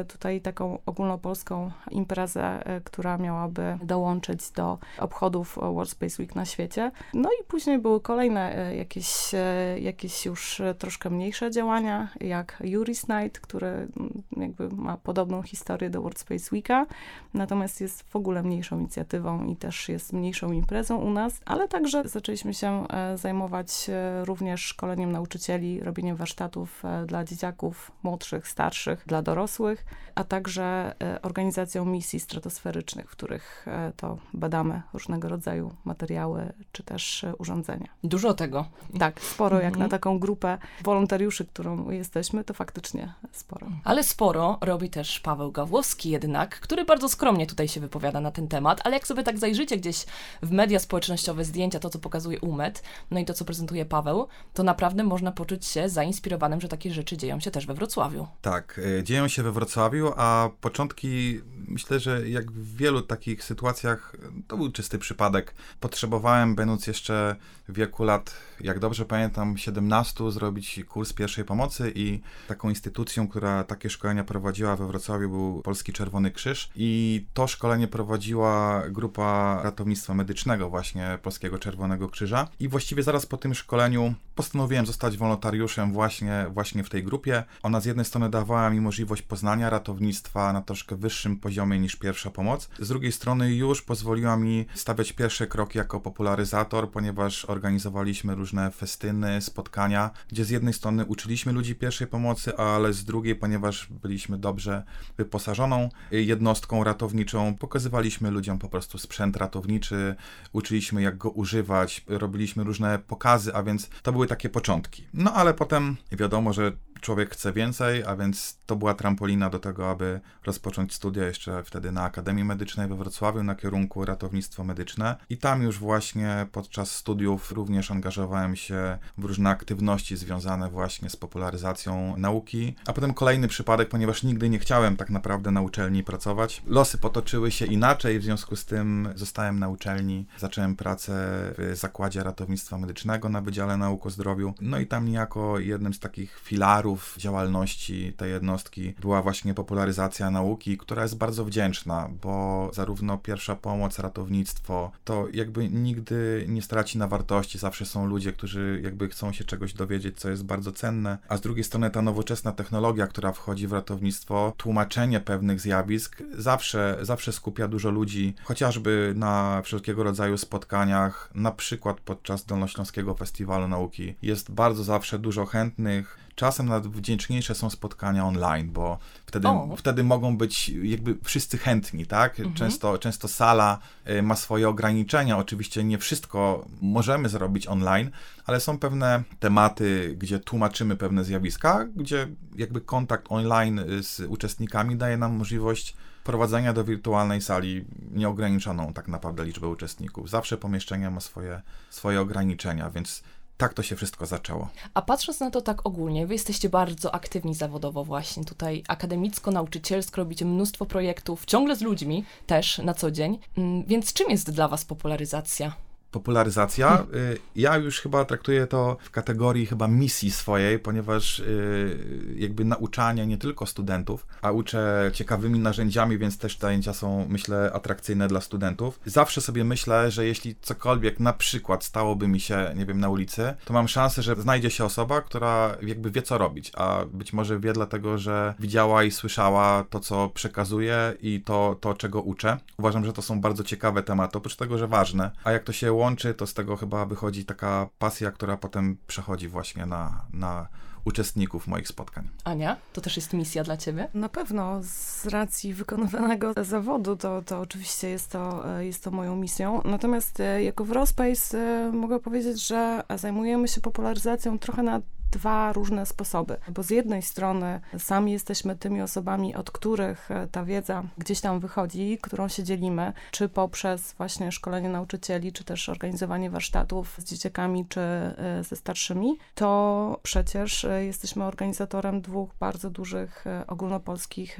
tutaj 0.08 0.40
taką 0.40 0.78
ogólnopolską 0.86 1.70
imprezę, 1.90 2.62
która 2.84 3.18
miałaby 3.18 3.78
dołączyć 3.82 4.50
do 4.50 4.78
obchodów 4.98 5.58
World 5.62 5.90
Space 5.90 6.22
Week 6.22 6.34
na 6.34 6.44
świecie. 6.44 6.90
No 7.14 7.28
i 7.40 7.44
później 7.44 7.78
były 7.78 8.00
kolejne 8.08 8.56
e, 8.56 8.76
jakieś, 8.76 9.34
e, 9.34 9.80
jakieś 9.80 10.26
już 10.26 10.62
troszkę 10.78 11.10
mniejsze 11.10 11.50
działania, 11.50 12.08
jak 12.20 12.62
Juris 12.64 13.08
Night, 13.08 13.40
który 13.40 13.66
mm, 13.66 14.22
jakby 14.36 14.68
ma 14.68 14.96
podobną 14.96 15.42
historię 15.42 15.90
do 15.90 16.02
World 16.02 16.18
Space 16.18 16.48
Weeka, 16.52 16.86
natomiast 17.34 17.80
jest 17.80 18.02
w 18.02 18.16
ogóle 18.16 18.42
mniejszą 18.42 18.78
inicjatywą 18.78 19.44
i 19.44 19.56
też 19.56 19.88
jest 19.88 20.12
mniejszą 20.12 20.52
imprezą 20.52 20.96
u 20.96 21.10
nas, 21.10 21.40
ale 21.44 21.68
także 21.68 22.08
zaczęliśmy 22.08 22.54
się 22.54 22.88
e, 22.88 23.18
zajmować 23.18 23.90
również 24.24 24.60
szkoleniem 24.60 25.12
nauczycieli, 25.12 25.80
robieniem 25.80 26.16
warsztatów 26.16 26.82
dla 27.06 27.24
dzieciaków 27.24 27.92
młodszych, 28.02 28.48
starszych, 28.48 29.04
dla 29.06 29.22
dorosłych, 29.22 29.84
a 30.14 30.24
także 30.24 30.94
organizacją 31.22 31.84
misji 31.84 32.20
stratosferycznych, 32.20 33.06
w 33.06 33.10
których 33.10 33.66
to 33.96 34.18
badamy 34.34 34.82
różnego 34.92 35.28
rodzaju 35.28 35.74
materiały 35.84 36.52
czy 36.72 36.82
też 36.82 37.26
urządzenia. 37.38 37.87
Dużo 38.04 38.34
tego. 38.34 38.64
Tak, 38.98 39.20
sporo 39.20 39.56
jak 39.56 39.72
na 39.72 39.84
mhm. 39.84 39.90
taką 39.90 40.18
grupę 40.18 40.58
wolontariuszy, 40.84 41.44
którą 41.44 41.90
jesteśmy, 41.90 42.44
to 42.44 42.54
faktycznie 42.54 43.12
sporo. 43.32 43.66
Ale 43.84 44.04
sporo 44.04 44.58
robi 44.60 44.90
też 44.90 45.20
Paweł 45.20 45.52
Gawłowski 45.52 46.10
jednak, 46.10 46.60
który 46.60 46.84
bardzo 46.84 47.08
skromnie 47.08 47.46
tutaj 47.46 47.68
się 47.68 47.80
wypowiada 47.80 48.20
na 48.20 48.30
ten 48.30 48.48
temat, 48.48 48.80
ale 48.84 48.94
jak 48.94 49.06
sobie 49.06 49.22
tak 49.22 49.38
zajrzycie 49.38 49.76
gdzieś 49.76 50.06
w 50.42 50.50
media 50.50 50.78
społecznościowe 50.78 51.44
zdjęcia, 51.44 51.78
to 51.78 51.90
co 51.90 51.98
pokazuje 51.98 52.40
UMED, 52.40 52.82
no 53.10 53.20
i 53.20 53.24
to 53.24 53.34
co 53.34 53.44
prezentuje 53.44 53.84
Paweł, 53.84 54.28
to 54.54 54.62
naprawdę 54.62 55.04
można 55.04 55.32
poczuć 55.32 55.66
się 55.66 55.88
zainspirowanym, 55.88 56.60
że 56.60 56.68
takie 56.68 56.92
rzeczy 56.92 57.16
dzieją 57.16 57.40
się 57.40 57.50
też 57.50 57.66
we 57.66 57.74
Wrocławiu. 57.74 58.26
Tak, 58.42 58.78
y, 58.78 59.02
dzieją 59.04 59.28
się 59.28 59.42
we 59.42 59.52
Wrocławiu, 59.52 60.12
a 60.16 60.50
początki 60.60 61.40
myślę, 61.68 62.00
że 62.00 62.28
jak 62.28 62.52
w 62.52 62.76
wielu 62.76 63.02
takich 63.02 63.44
sytuacjach 63.44 64.16
to 64.48 64.56
był 64.56 64.72
czysty 64.72 64.98
przypadek. 64.98 65.54
Potrzebowałem, 65.80 66.54
będąc 66.54 66.86
jeszcze 66.86 67.36
w 67.68 67.77
wieku 67.78 68.04
lat, 68.04 68.34
jak 68.60 68.78
dobrze 68.78 69.04
pamiętam, 69.04 69.58
17, 69.58 70.30
zrobić 70.30 70.80
kurs 70.88 71.12
pierwszej 71.12 71.44
pomocy 71.44 71.92
i 71.94 72.20
taką 72.48 72.68
instytucją, 72.68 73.28
która 73.28 73.64
takie 73.64 73.90
szkolenia 73.90 74.24
prowadziła 74.24 74.76
we 74.76 74.86
Wrocławiu 74.86 75.28
był 75.30 75.62
Polski 75.62 75.92
Czerwony 75.92 76.30
Krzyż. 76.30 76.70
I 76.76 77.26
to 77.34 77.46
szkolenie 77.46 77.88
prowadziła 77.88 78.82
grupa 78.90 79.60
ratownictwa 79.62 80.14
medycznego 80.14 80.68
właśnie 80.70 81.18
Polskiego 81.22 81.58
Czerwonego 81.58 82.08
Krzyża. 82.08 82.48
I 82.60 82.68
właściwie 82.68 83.02
zaraz 83.02 83.26
po 83.26 83.36
tym 83.36 83.54
szkoleniu 83.54 84.14
postanowiłem 84.38 84.86
zostać 84.86 85.16
wolontariuszem 85.16 85.92
właśnie, 85.92 86.46
właśnie 86.50 86.84
w 86.84 86.90
tej 86.90 87.04
grupie. 87.04 87.44
Ona 87.62 87.80
z 87.80 87.84
jednej 87.84 88.04
strony 88.04 88.30
dawała 88.30 88.70
mi 88.70 88.80
możliwość 88.80 89.22
poznania 89.22 89.70
ratownictwa 89.70 90.52
na 90.52 90.62
troszkę 90.62 90.96
wyższym 90.96 91.36
poziomie 91.36 91.78
niż 91.78 91.96
pierwsza 91.96 92.30
pomoc, 92.30 92.68
z 92.78 92.88
drugiej 92.88 93.12
strony 93.12 93.54
już 93.54 93.82
pozwoliła 93.82 94.36
mi 94.36 94.66
stawiać 94.74 95.12
pierwsze 95.12 95.46
kroki 95.46 95.78
jako 95.78 96.00
popularyzator, 96.00 96.90
ponieważ 96.90 97.44
organizowaliśmy 97.44 98.34
różne 98.34 98.70
festyny, 98.70 99.40
spotkania, 99.40 100.10
gdzie 100.28 100.44
z 100.44 100.50
jednej 100.50 100.74
strony 100.74 101.04
uczyliśmy 101.04 101.52
ludzi 101.52 101.74
pierwszej 101.74 102.06
pomocy, 102.06 102.56
ale 102.56 102.92
z 102.92 103.04
drugiej, 103.04 103.36
ponieważ 103.36 103.86
byliśmy 103.90 104.38
dobrze 104.38 104.82
wyposażoną 105.16 105.88
jednostką 106.10 106.84
ratowniczą, 106.84 107.56
pokazywaliśmy 107.56 108.30
ludziom 108.30 108.58
po 108.58 108.68
prostu 108.68 108.98
sprzęt 108.98 109.36
ratowniczy, 109.36 110.14
uczyliśmy 110.52 111.02
jak 111.02 111.18
go 111.18 111.30
używać, 111.30 112.04
robiliśmy 112.06 112.64
różne 112.64 112.98
pokazy, 112.98 113.54
a 113.54 113.62
więc 113.62 113.88
to 114.02 114.12
były 114.12 114.27
takie 114.28 114.48
początki. 114.48 115.04
No 115.14 115.32
ale 115.32 115.54
potem 115.54 115.96
wiadomo, 116.12 116.52
że 116.52 116.72
człowiek 117.00 117.30
chce 117.30 117.52
więcej, 117.52 118.04
a 118.04 118.16
więc 118.16 118.58
to 118.66 118.76
była 118.76 118.94
trampolina 118.94 119.50
do 119.50 119.58
tego, 119.58 119.90
aby 119.90 120.20
rozpocząć 120.46 120.94
studia 120.94 121.26
jeszcze 121.26 121.64
wtedy 121.64 121.92
na 121.92 122.02
Akademii 122.02 122.44
Medycznej 122.44 122.88
we 122.88 122.96
Wrocławiu 122.96 123.42
na 123.42 123.54
kierunku 123.54 124.04
ratownictwo 124.04 124.64
medyczne. 124.64 125.16
I 125.30 125.36
tam 125.36 125.62
już 125.62 125.78
właśnie 125.78 126.46
podczas 126.52 126.90
studiów 126.90 127.52
również 127.52 127.90
angażowałem 127.90 128.56
się 128.56 128.98
w 129.18 129.24
różne 129.24 129.50
aktywności 129.50 130.16
związane 130.16 130.70
właśnie 130.70 131.10
z 131.10 131.16
popularyzacją 131.16 132.16
nauki. 132.16 132.74
A 132.86 132.92
potem 132.92 133.14
kolejny 133.14 133.48
przypadek, 133.48 133.88
ponieważ 133.88 134.22
nigdy 134.22 134.48
nie 134.48 134.58
chciałem 134.58 134.96
tak 134.96 135.10
naprawdę 135.10 135.50
na 135.50 135.60
uczelni 135.60 136.04
pracować. 136.04 136.62
Losy 136.66 136.98
potoczyły 136.98 137.50
się 137.50 137.66
inaczej, 137.66 138.18
w 138.18 138.24
związku 138.24 138.56
z 138.56 138.64
tym 138.64 139.08
zostałem 139.14 139.58
na 139.58 139.68
uczelni, 139.68 140.26
zacząłem 140.38 140.76
pracę 140.76 141.12
w 141.58 141.72
Zakładzie 141.74 142.22
Ratownictwa 142.22 142.78
Medycznego 142.78 143.28
na 143.28 143.40
Wydziale 143.40 143.76
Nauk 143.76 144.06
o 144.06 144.10
Zdrowiu. 144.10 144.54
No 144.60 144.78
i 144.78 144.86
tam 144.86 145.08
niejako 145.08 145.58
jednym 145.58 145.94
z 145.94 146.00
takich 146.00 146.40
filarów 146.40 146.87
działalności 147.18 148.12
tej 148.16 148.30
jednostki 148.30 148.94
była 149.00 149.22
właśnie 149.22 149.54
popularyzacja 149.54 150.30
nauki, 150.30 150.78
która 150.78 151.02
jest 151.02 151.16
bardzo 151.16 151.44
wdzięczna, 151.44 152.08
bo 152.22 152.70
zarówno 152.74 153.18
pierwsza 153.18 153.56
pomoc, 153.56 153.98
ratownictwo, 153.98 154.90
to 155.04 155.26
jakby 155.32 155.68
nigdy 155.68 156.44
nie 156.48 156.62
straci 156.62 156.98
na 156.98 157.08
wartości. 157.08 157.58
Zawsze 157.58 157.86
są 157.86 158.06
ludzie, 158.06 158.32
którzy 158.32 158.80
jakby 158.84 159.08
chcą 159.08 159.32
się 159.32 159.44
czegoś 159.44 159.72
dowiedzieć, 159.72 160.18
co 160.20 160.30
jest 160.30 160.44
bardzo 160.44 160.72
cenne, 160.72 161.18
a 161.28 161.36
z 161.36 161.40
drugiej 161.40 161.64
strony 161.64 161.90
ta 161.90 162.02
nowoczesna 162.02 162.52
technologia, 162.52 163.06
która 163.06 163.32
wchodzi 163.32 163.66
w 163.66 163.72
ratownictwo, 163.72 164.52
tłumaczenie 164.56 165.20
pewnych 165.20 165.60
zjawisk 165.60 166.22
zawsze, 166.34 166.98
zawsze 167.02 167.32
skupia 167.32 167.68
dużo 167.68 167.90
ludzi, 167.90 168.34
chociażby 168.44 169.12
na 169.16 169.62
wszelkiego 169.62 170.02
rodzaju 170.02 170.38
spotkaniach, 170.38 171.30
na 171.34 171.50
przykład 171.50 172.00
podczas 172.00 172.44
Dolnośląskiego 172.44 173.14
Festiwalu 173.14 173.68
Nauki. 173.68 174.14
Jest 174.22 174.50
bardzo 174.50 174.84
zawsze 174.84 175.18
dużo 175.18 175.46
chętnych, 175.46 176.18
czasem 176.38 176.66
nawet 176.66 176.86
wdzięczniejsze 176.86 177.54
są 177.54 177.70
spotkania 177.70 178.26
online, 178.26 178.70
bo 178.72 178.98
wtedy, 179.26 179.48
wtedy 179.76 180.04
mogą 180.04 180.36
być 180.36 180.68
jakby 180.68 181.16
wszyscy 181.24 181.58
chętni, 181.58 182.06
tak? 182.06 182.38
Mhm. 182.40 182.56
Często, 182.56 182.98
często 182.98 183.28
sala 183.28 183.78
y, 184.10 184.22
ma 184.22 184.36
swoje 184.36 184.68
ograniczenia. 184.68 185.38
Oczywiście 185.38 185.84
nie 185.84 185.98
wszystko 185.98 186.64
możemy 186.80 187.28
zrobić 187.28 187.66
online, 187.66 188.10
ale 188.46 188.60
są 188.60 188.78
pewne 188.78 189.22
tematy, 189.40 190.16
gdzie 190.18 190.38
tłumaczymy 190.38 190.96
pewne 190.96 191.24
zjawiska, 191.24 191.86
gdzie 191.96 192.28
jakby 192.56 192.80
kontakt 192.80 193.26
online 193.28 193.80
z 194.02 194.20
uczestnikami 194.20 194.96
daje 194.96 195.16
nam 195.16 195.36
możliwość 195.36 195.96
prowadzenia 196.24 196.72
do 196.72 196.84
wirtualnej 196.84 197.40
sali 197.40 197.84
nieograniczoną 198.10 198.92
tak 198.92 199.08
naprawdę 199.08 199.44
liczbę 199.44 199.68
uczestników. 199.68 200.30
Zawsze 200.30 200.56
pomieszczenie 200.56 201.10
ma 201.10 201.20
swoje, 201.20 201.62
swoje 201.90 202.20
ograniczenia, 202.20 202.90
więc 202.90 203.22
tak 203.58 203.74
to 203.74 203.82
się 203.82 203.96
wszystko 203.96 204.26
zaczęło. 204.26 204.68
A 204.94 205.02
patrząc 205.02 205.40
na 205.40 205.50
to 205.50 205.60
tak 205.60 205.86
ogólnie, 205.86 206.26
wy 206.26 206.34
jesteście 206.34 206.68
bardzo 206.68 207.14
aktywni 207.14 207.54
zawodowo 207.54 208.04
właśnie 208.04 208.44
tutaj, 208.44 208.82
akademicko, 208.88 209.50
nauczycielsko, 209.50 210.16
robicie 210.16 210.44
mnóstwo 210.44 210.86
projektów, 210.86 211.44
ciągle 211.44 211.76
z 211.76 211.80
ludźmi 211.80 212.24
też 212.46 212.78
na 212.78 212.94
co 212.94 213.10
dzień, 213.10 213.38
mm, 213.56 213.84
więc 213.84 214.12
czym 214.12 214.30
jest 214.30 214.50
dla 214.50 214.68
was 214.68 214.84
popularyzacja? 214.84 215.87
Popularyzacja. 216.10 217.06
Y, 217.14 217.38
Ja 217.56 217.76
już 217.76 218.00
chyba 218.00 218.24
traktuję 218.24 218.66
to 218.66 218.96
w 219.00 219.10
kategorii 219.10 219.66
chyba 219.66 219.88
misji 219.88 220.30
swojej, 220.30 220.78
ponieważ 220.78 221.38
y, 221.38 222.34
jakby 222.36 222.64
nauczanie 222.64 223.26
nie 223.26 223.38
tylko 223.38 223.66
studentów, 223.66 224.26
a 224.42 224.50
uczę 224.50 225.10
ciekawymi 225.14 225.58
narzędziami, 225.58 226.18
więc 226.18 226.38
też 226.38 226.56
te 226.56 226.68
zajęcia 226.68 226.94
są, 226.94 227.26
myślę, 227.28 227.70
atrakcyjne 227.74 228.28
dla 228.28 228.40
studentów. 228.40 229.00
Zawsze 229.06 229.40
sobie 229.40 229.64
myślę, 229.64 230.10
że 230.10 230.26
jeśli 230.26 230.56
cokolwiek 230.62 231.20
na 231.20 231.32
przykład 231.32 231.84
stałoby 231.84 232.28
mi 232.28 232.40
się, 232.40 232.72
nie 232.76 232.86
wiem, 232.86 233.00
na 233.00 233.08
ulicy, 233.08 233.54
to 233.64 233.72
mam 233.74 233.88
szansę, 233.88 234.22
że 234.22 234.36
znajdzie 234.36 234.70
się 234.70 234.84
osoba, 234.84 235.20
która 235.20 235.76
jakby 235.82 236.10
wie, 236.10 236.22
co 236.22 236.38
robić, 236.38 236.72
a 236.76 237.04
być 237.12 237.32
może 237.32 237.60
wie 237.60 237.72
dlatego, 237.72 238.18
że 238.18 238.54
widziała 238.58 239.04
i 239.04 239.10
słyszała 239.10 239.84
to, 239.90 240.00
co 240.00 240.28
przekazuję 240.28 241.14
i 241.20 241.40
to, 241.40 241.76
to 241.80 241.94
czego 241.94 242.22
uczę. 242.22 242.58
Uważam, 242.78 243.04
że 243.04 243.12
to 243.12 243.22
są 243.22 243.40
bardzo 243.40 243.64
ciekawe 243.64 244.02
tematy, 244.02 244.38
oprócz 244.38 244.56
tego, 244.56 244.78
że 244.78 244.86
ważne. 244.88 245.30
A 245.44 245.52
jak 245.52 245.64
to 245.64 245.72
się 245.72 245.92
łączy, 245.98 246.34
to 246.34 246.46
z 246.46 246.54
tego 246.54 246.76
chyba 246.76 247.06
wychodzi 247.06 247.44
taka 247.44 247.88
pasja, 247.98 248.30
która 248.30 248.56
potem 248.56 248.96
przechodzi 249.06 249.48
właśnie 249.48 249.86
na, 249.86 250.26
na 250.32 250.68
uczestników 251.04 251.66
moich 251.66 251.88
spotkań. 251.88 252.28
Ania, 252.44 252.76
to 252.92 253.00
też 253.00 253.16
jest 253.16 253.32
misja 253.32 253.64
dla 253.64 253.76
ciebie? 253.76 254.08
Na 254.14 254.28
pewno 254.28 254.80
z 254.82 255.26
racji 255.26 255.74
wykonywanego 255.74 256.52
zawodu 256.64 257.16
to, 257.16 257.42
to 257.42 257.60
oczywiście 257.60 258.08
jest 258.08 258.30
to, 258.30 258.76
e, 258.78 258.86
jest 258.86 259.04
to 259.04 259.10
moją 259.10 259.36
misją. 259.36 259.82
Natomiast 259.84 260.40
e, 260.40 260.62
jako 260.62 260.84
Wrospace 260.84 261.58
e, 261.58 261.92
mogę 261.92 262.20
powiedzieć, 262.20 262.66
że 262.66 263.02
zajmujemy 263.16 263.68
się 263.68 263.80
popularyzacją 263.80 264.58
trochę 264.58 264.82
na 264.82 265.00
dwa 265.30 265.72
różne 265.72 266.06
sposoby, 266.06 266.56
bo 266.68 266.82
z 266.82 266.90
jednej 266.90 267.22
strony 267.22 267.80
sami 267.98 268.32
jesteśmy 268.32 268.76
tymi 268.76 269.02
osobami, 269.02 269.54
od 269.54 269.70
których 269.70 270.30
e, 270.30 270.46
ta 270.46 270.64
wiedza 270.64 271.02
gdzieś 271.18 271.40
tam 271.40 271.60
wychodzi, 271.60 272.18
którą 272.22 272.48
się 272.48 272.62
dzielimy, 272.62 273.12
czy 273.30 273.48
poprzez 273.48 274.12
właśnie 274.12 274.52
szkolenie 274.52 274.88
nauczycieli, 274.88 275.52
czy 275.52 275.64
też 275.64 275.88
organizowanie 275.88 276.50
warsztatów 276.50 277.16
z 277.18 277.24
dzieciakami, 277.24 277.86
czy 277.88 278.00
e, 278.00 278.34
ze 278.68 278.76
starszymi, 278.76 279.38
to 279.54 280.20
przecież 280.22 280.84
e, 280.84 281.04
jesteśmy 281.04 281.44
organizatorem 281.44 282.20
dwóch 282.20 282.50
bardzo 282.60 282.90
dużych 282.90 283.44
ogólnopolskich 283.66 284.58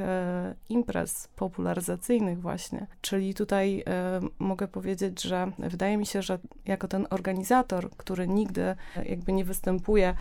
imprez 0.69 1.29
popularyzacyjnych 1.37 2.41
właśnie. 2.41 2.87
Czyli 3.01 3.35
tutaj 3.35 3.85
mogę 4.39 4.69
powiedzieć, 4.69 5.23
że 5.23 5.53
wydaje 5.59 5.97
mi 5.97 6.07
się, 6.07 6.23
że 6.23 6.39
jako 6.67 6.89
ten 6.89 7.07
organizator, 7.11 7.91
który 7.91 8.29
nigdy 8.29 8.77
jakby 9.05 9.33
nie 9.33 9.45
występuje 9.45 10.15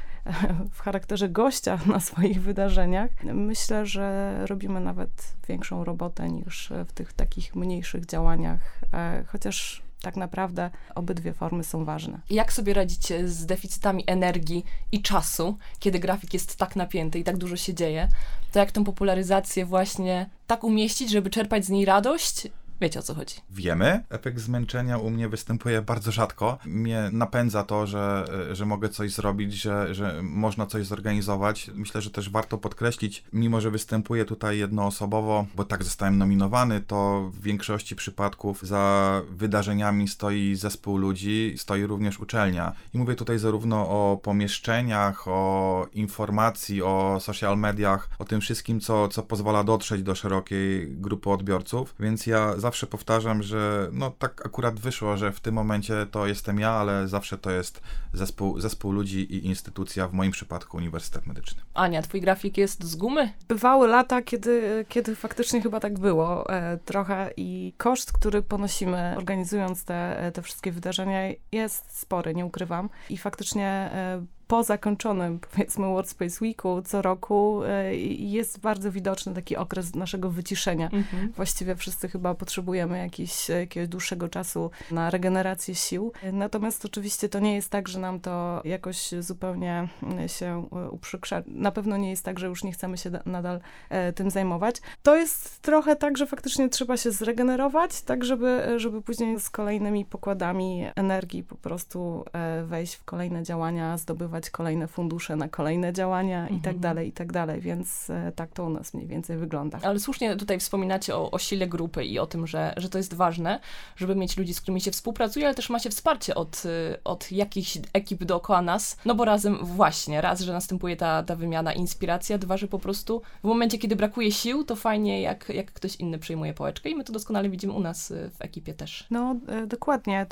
w 0.73 0.81
charakterze 0.81 1.29
gościa 1.29 1.79
na 1.93 1.99
swoich 1.99 2.41
wydarzeniach, 2.41 3.11
myślę, 3.23 3.85
że 3.85 4.35
robimy 4.47 4.79
nawet 4.79 5.33
większą 5.47 5.83
robotę 5.83 6.29
niż 6.29 6.73
w 6.87 6.93
tych 6.93 7.13
takich 7.13 7.55
mniejszych 7.55 8.05
działaniach, 8.05 8.79
e, 8.93 9.23
chociaż 9.27 9.87
tak 10.01 10.15
naprawdę 10.15 10.69
obydwie 10.95 11.33
formy 11.33 11.63
są 11.63 11.85
ważne. 11.85 12.19
Jak 12.29 12.53
sobie 12.53 12.73
radzicie 12.73 13.27
z 13.27 13.45
deficytami 13.45 14.03
energii 14.07 14.65
i 14.91 15.01
czasu, 15.01 15.57
kiedy 15.79 15.99
grafik 15.99 16.33
jest 16.33 16.57
tak 16.57 16.75
napięty 16.75 17.19
i 17.19 17.23
tak 17.23 17.37
dużo 17.37 17.55
się 17.55 17.73
dzieje? 17.73 18.07
To 18.51 18.59
jak 18.59 18.71
tę 18.71 18.83
popularyzację 18.83 19.65
właśnie 19.65 20.29
tak 20.47 20.63
umieścić, 20.63 21.09
żeby 21.09 21.29
czerpać 21.29 21.65
z 21.65 21.69
niej 21.69 21.85
radość? 21.85 22.47
Wiecie 22.81 22.99
o 22.99 23.03
co 23.03 23.15
chodzi. 23.15 23.35
Wiemy. 23.49 24.03
Efekt 24.09 24.39
zmęczenia 24.39 24.97
u 24.97 25.09
mnie 25.09 25.29
występuje 25.29 25.81
bardzo 25.81 26.11
rzadko. 26.11 26.57
Mnie 26.65 27.09
napędza 27.11 27.63
to, 27.63 27.87
że, 27.87 28.25
że 28.51 28.65
mogę 28.65 28.89
coś 28.89 29.11
zrobić, 29.11 29.53
że, 29.53 29.95
że 29.95 30.19
można 30.23 30.65
coś 30.65 30.85
zorganizować. 30.85 31.71
Myślę, 31.73 32.01
że 32.01 32.09
też 32.09 32.29
warto 32.29 32.57
podkreślić, 32.57 33.23
mimo 33.33 33.61
że 33.61 33.71
występuję 33.71 34.25
tutaj 34.25 34.57
jednoosobowo, 34.57 35.45
bo 35.55 35.63
tak 35.63 35.83
zostałem 35.83 36.17
nominowany, 36.17 36.81
to 36.81 37.31
w 37.33 37.41
większości 37.41 37.95
przypadków 37.95 38.63
za 38.63 39.21
wydarzeniami 39.29 40.07
stoi 40.07 40.55
zespół 40.55 40.97
ludzi, 40.97 41.55
stoi 41.57 41.85
również 41.85 42.19
uczelnia. 42.19 42.73
I 42.93 42.97
mówię 42.97 43.15
tutaj 43.15 43.39
zarówno 43.39 43.77
o 43.89 44.19
pomieszczeniach, 44.23 45.27
o 45.27 45.87
informacji, 45.93 46.81
o 46.81 47.17
social 47.19 47.57
mediach, 47.57 48.09
o 48.19 48.25
tym 48.25 48.41
wszystkim, 48.41 48.79
co, 48.79 49.07
co 49.07 49.23
pozwala 49.23 49.63
dotrzeć 49.63 50.03
do 50.03 50.15
szerokiej 50.15 50.91
grupy 50.91 51.29
odbiorców. 51.29 51.95
Więc 51.99 52.27
ja 52.27 52.59
zawsze 52.67 52.87
powtarzam, 52.87 53.43
że 53.43 53.89
no 53.91 54.11
tak 54.11 54.45
akurat 54.45 54.79
wyszło, 54.79 55.17
że 55.17 55.31
w 55.31 55.39
tym 55.39 55.55
momencie 55.55 56.05
to 56.11 56.27
jestem 56.27 56.59
ja, 56.59 56.71
ale 56.71 57.07
zawsze 57.07 57.37
to 57.37 57.51
jest 57.51 57.81
zespół, 58.13 58.59
zespół 58.59 58.91
ludzi 58.91 59.19
i 59.19 59.45
instytucja, 59.45 60.07
w 60.07 60.13
moim 60.13 60.31
przypadku 60.31 60.77
Uniwersytet 60.77 61.27
Medyczny. 61.27 61.61
Ania, 61.73 62.01
twój 62.01 62.21
grafik 62.21 62.57
jest 62.57 62.83
z 62.83 62.95
gumy? 62.95 63.33
Bywały 63.47 63.87
lata, 63.87 64.21
kiedy, 64.21 64.85
kiedy 64.89 65.15
faktycznie 65.15 65.61
chyba 65.61 65.79
tak 65.79 65.99
było 65.99 66.49
e, 66.49 66.77
trochę 66.77 67.31
i 67.37 67.73
koszt, 67.77 68.11
który 68.11 68.41
ponosimy 68.41 69.13
organizując 69.17 69.85
te, 69.85 70.31
te 70.33 70.41
wszystkie 70.41 70.71
wydarzenia 70.71 71.19
jest 71.51 71.99
spory, 71.99 72.35
nie 72.35 72.45
ukrywam. 72.45 72.89
I 73.09 73.17
faktycznie 73.17 73.67
e, 73.67 74.25
po 74.47 74.63
zakończonym, 74.63 75.39
powiedzmy, 75.51 75.87
Workspace 75.87 76.37
Weeku 76.41 76.81
co 76.81 77.01
roku 77.01 77.63
e, 77.63 77.95
jest 77.95 78.59
bardzo 78.59 78.91
widoczny 78.91 79.33
taki 79.33 79.57
okres 79.57 79.95
naszego 79.95 80.29
wyciszenia. 80.29 80.89
Mhm. 80.93 81.31
Właściwie 81.31 81.75
wszyscy 81.75 82.09
chyba 82.09 82.35
potrzebujemy 82.35 82.97
jakiś, 82.97 83.49
jakiegoś 83.49 83.87
dłuższego 83.89 84.29
czasu 84.29 84.71
na 84.91 85.09
regenerację 85.09 85.75
sił. 85.75 86.11
Natomiast 86.33 86.85
oczywiście 86.85 87.29
to 87.29 87.39
nie 87.39 87.55
jest 87.55 87.69
tak, 87.69 87.87
że 87.87 87.99
nam 87.99 88.19
to 88.19 88.61
jakoś 88.65 89.11
zupełnie 89.19 89.87
się 90.27 90.67
uprzykrza. 90.91 91.43
Na 91.47 91.71
pewno 91.71 91.97
nie 91.97 92.09
jest 92.09 92.25
tak, 92.25 92.39
że 92.39 92.47
już 92.47 92.63
nie 92.63 92.71
chcemy 92.71 92.97
się 92.97 93.09
da- 93.09 93.23
nadal 93.25 93.59
e, 93.89 94.13
tym 94.13 94.31
zajmować. 94.31 94.75
To 95.03 95.15
jest 95.15 95.61
trochę 95.61 95.95
tak, 95.95 96.17
że 96.17 96.27
faktycznie 96.27 96.69
trzeba 96.69 96.97
się 96.97 97.11
zregenerować, 97.11 98.01
tak 98.01 98.25
żeby, 98.25 98.73
żeby 98.77 99.01
później 99.01 99.39
z 99.39 99.49
kolejnymi 99.49 100.05
pokładami 100.05 100.85
energii 100.95 101.43
po 101.43 101.55
prostu 101.55 102.25
e, 102.33 102.63
wejść 102.63 102.95
w 102.95 103.03
kolejne 103.03 103.43
działania, 103.43 103.97
zdobywać 103.97 104.36
kolejne 104.51 104.87
fundusze 104.87 105.35
na 105.35 105.47
kolejne 105.49 105.93
działania 105.93 106.47
i 106.49 106.55
tak 106.61 106.75
Mhm. 106.75 106.79
dalej, 106.79 107.07
i 107.07 107.11
tak 107.11 107.31
dalej. 107.31 107.61
Więc 107.61 108.09
e, 108.09 108.31
tak 108.35 108.51
to 108.53 108.65
u 108.65 108.69
nas 108.69 108.93
mniej 108.93 109.07
więcej 109.07 109.37
wygląda. 109.37 109.79
Ale 109.83 109.99
słusznie 109.99 110.35
tutaj 110.35 110.59
wspominacie 110.59 111.15
o, 111.15 111.31
o 111.31 111.39
sile 111.39 111.67
grupy 111.67 112.05
i 112.05 112.19
o 112.19 112.25
tym, 112.27 112.47
że, 112.47 112.73
że 112.77 112.89
to 112.89 112.97
jest 112.97 113.13
ważne, 113.13 113.59
żeby 113.95 114.15
mieć 114.15 114.37
ludzi, 114.37 114.53
z 114.53 114.61
którymi 114.61 114.81
się 114.81 114.91
współpracuje, 114.91 115.45
ale 115.45 115.55
też 115.55 115.69
macie 115.69 115.89
wsparcie 115.89 116.35
od, 116.35 116.63
y, 116.65 117.03
od 117.03 117.31
jakichś 117.31 117.77
ekip 117.93 118.23
dookoła 118.23 118.61
nas, 118.61 118.97
no 119.05 119.15
bo 119.15 119.25
razem 119.25 119.57
właśnie, 119.61 120.21
raz, 120.21 120.41
że 120.41 120.53
następuje 120.53 120.95
ta, 120.95 121.23
ta 121.23 121.35
wymiana, 121.35 121.73
inspiracja, 121.73 122.37
dwa, 122.37 122.57
że 122.57 122.67
po 122.67 122.79
prostu 122.79 123.21
w 123.43 123.47
momencie, 123.47 123.77
kiedy 123.77 123.95
brakuje 123.95 124.31
sił, 124.31 124.63
to 124.63 124.75
fajnie, 124.75 125.21
jak, 125.21 125.49
jak 125.49 125.71
ktoś 125.71 125.95
inny 125.95 126.19
przyjmuje 126.19 126.53
pałeczkę 126.53 126.89
i 126.89 126.95
my 126.95 127.03
to 127.03 127.13
doskonale 127.13 127.49
widzimy 127.49 127.73
u 127.73 127.79
nas 127.79 128.11
y, 128.11 128.29
w 128.37 128.41
ekipie 128.41 128.73
też. 128.73 129.07
No, 129.11 129.35
e, 129.47 129.67
dokładnie. 129.67 130.25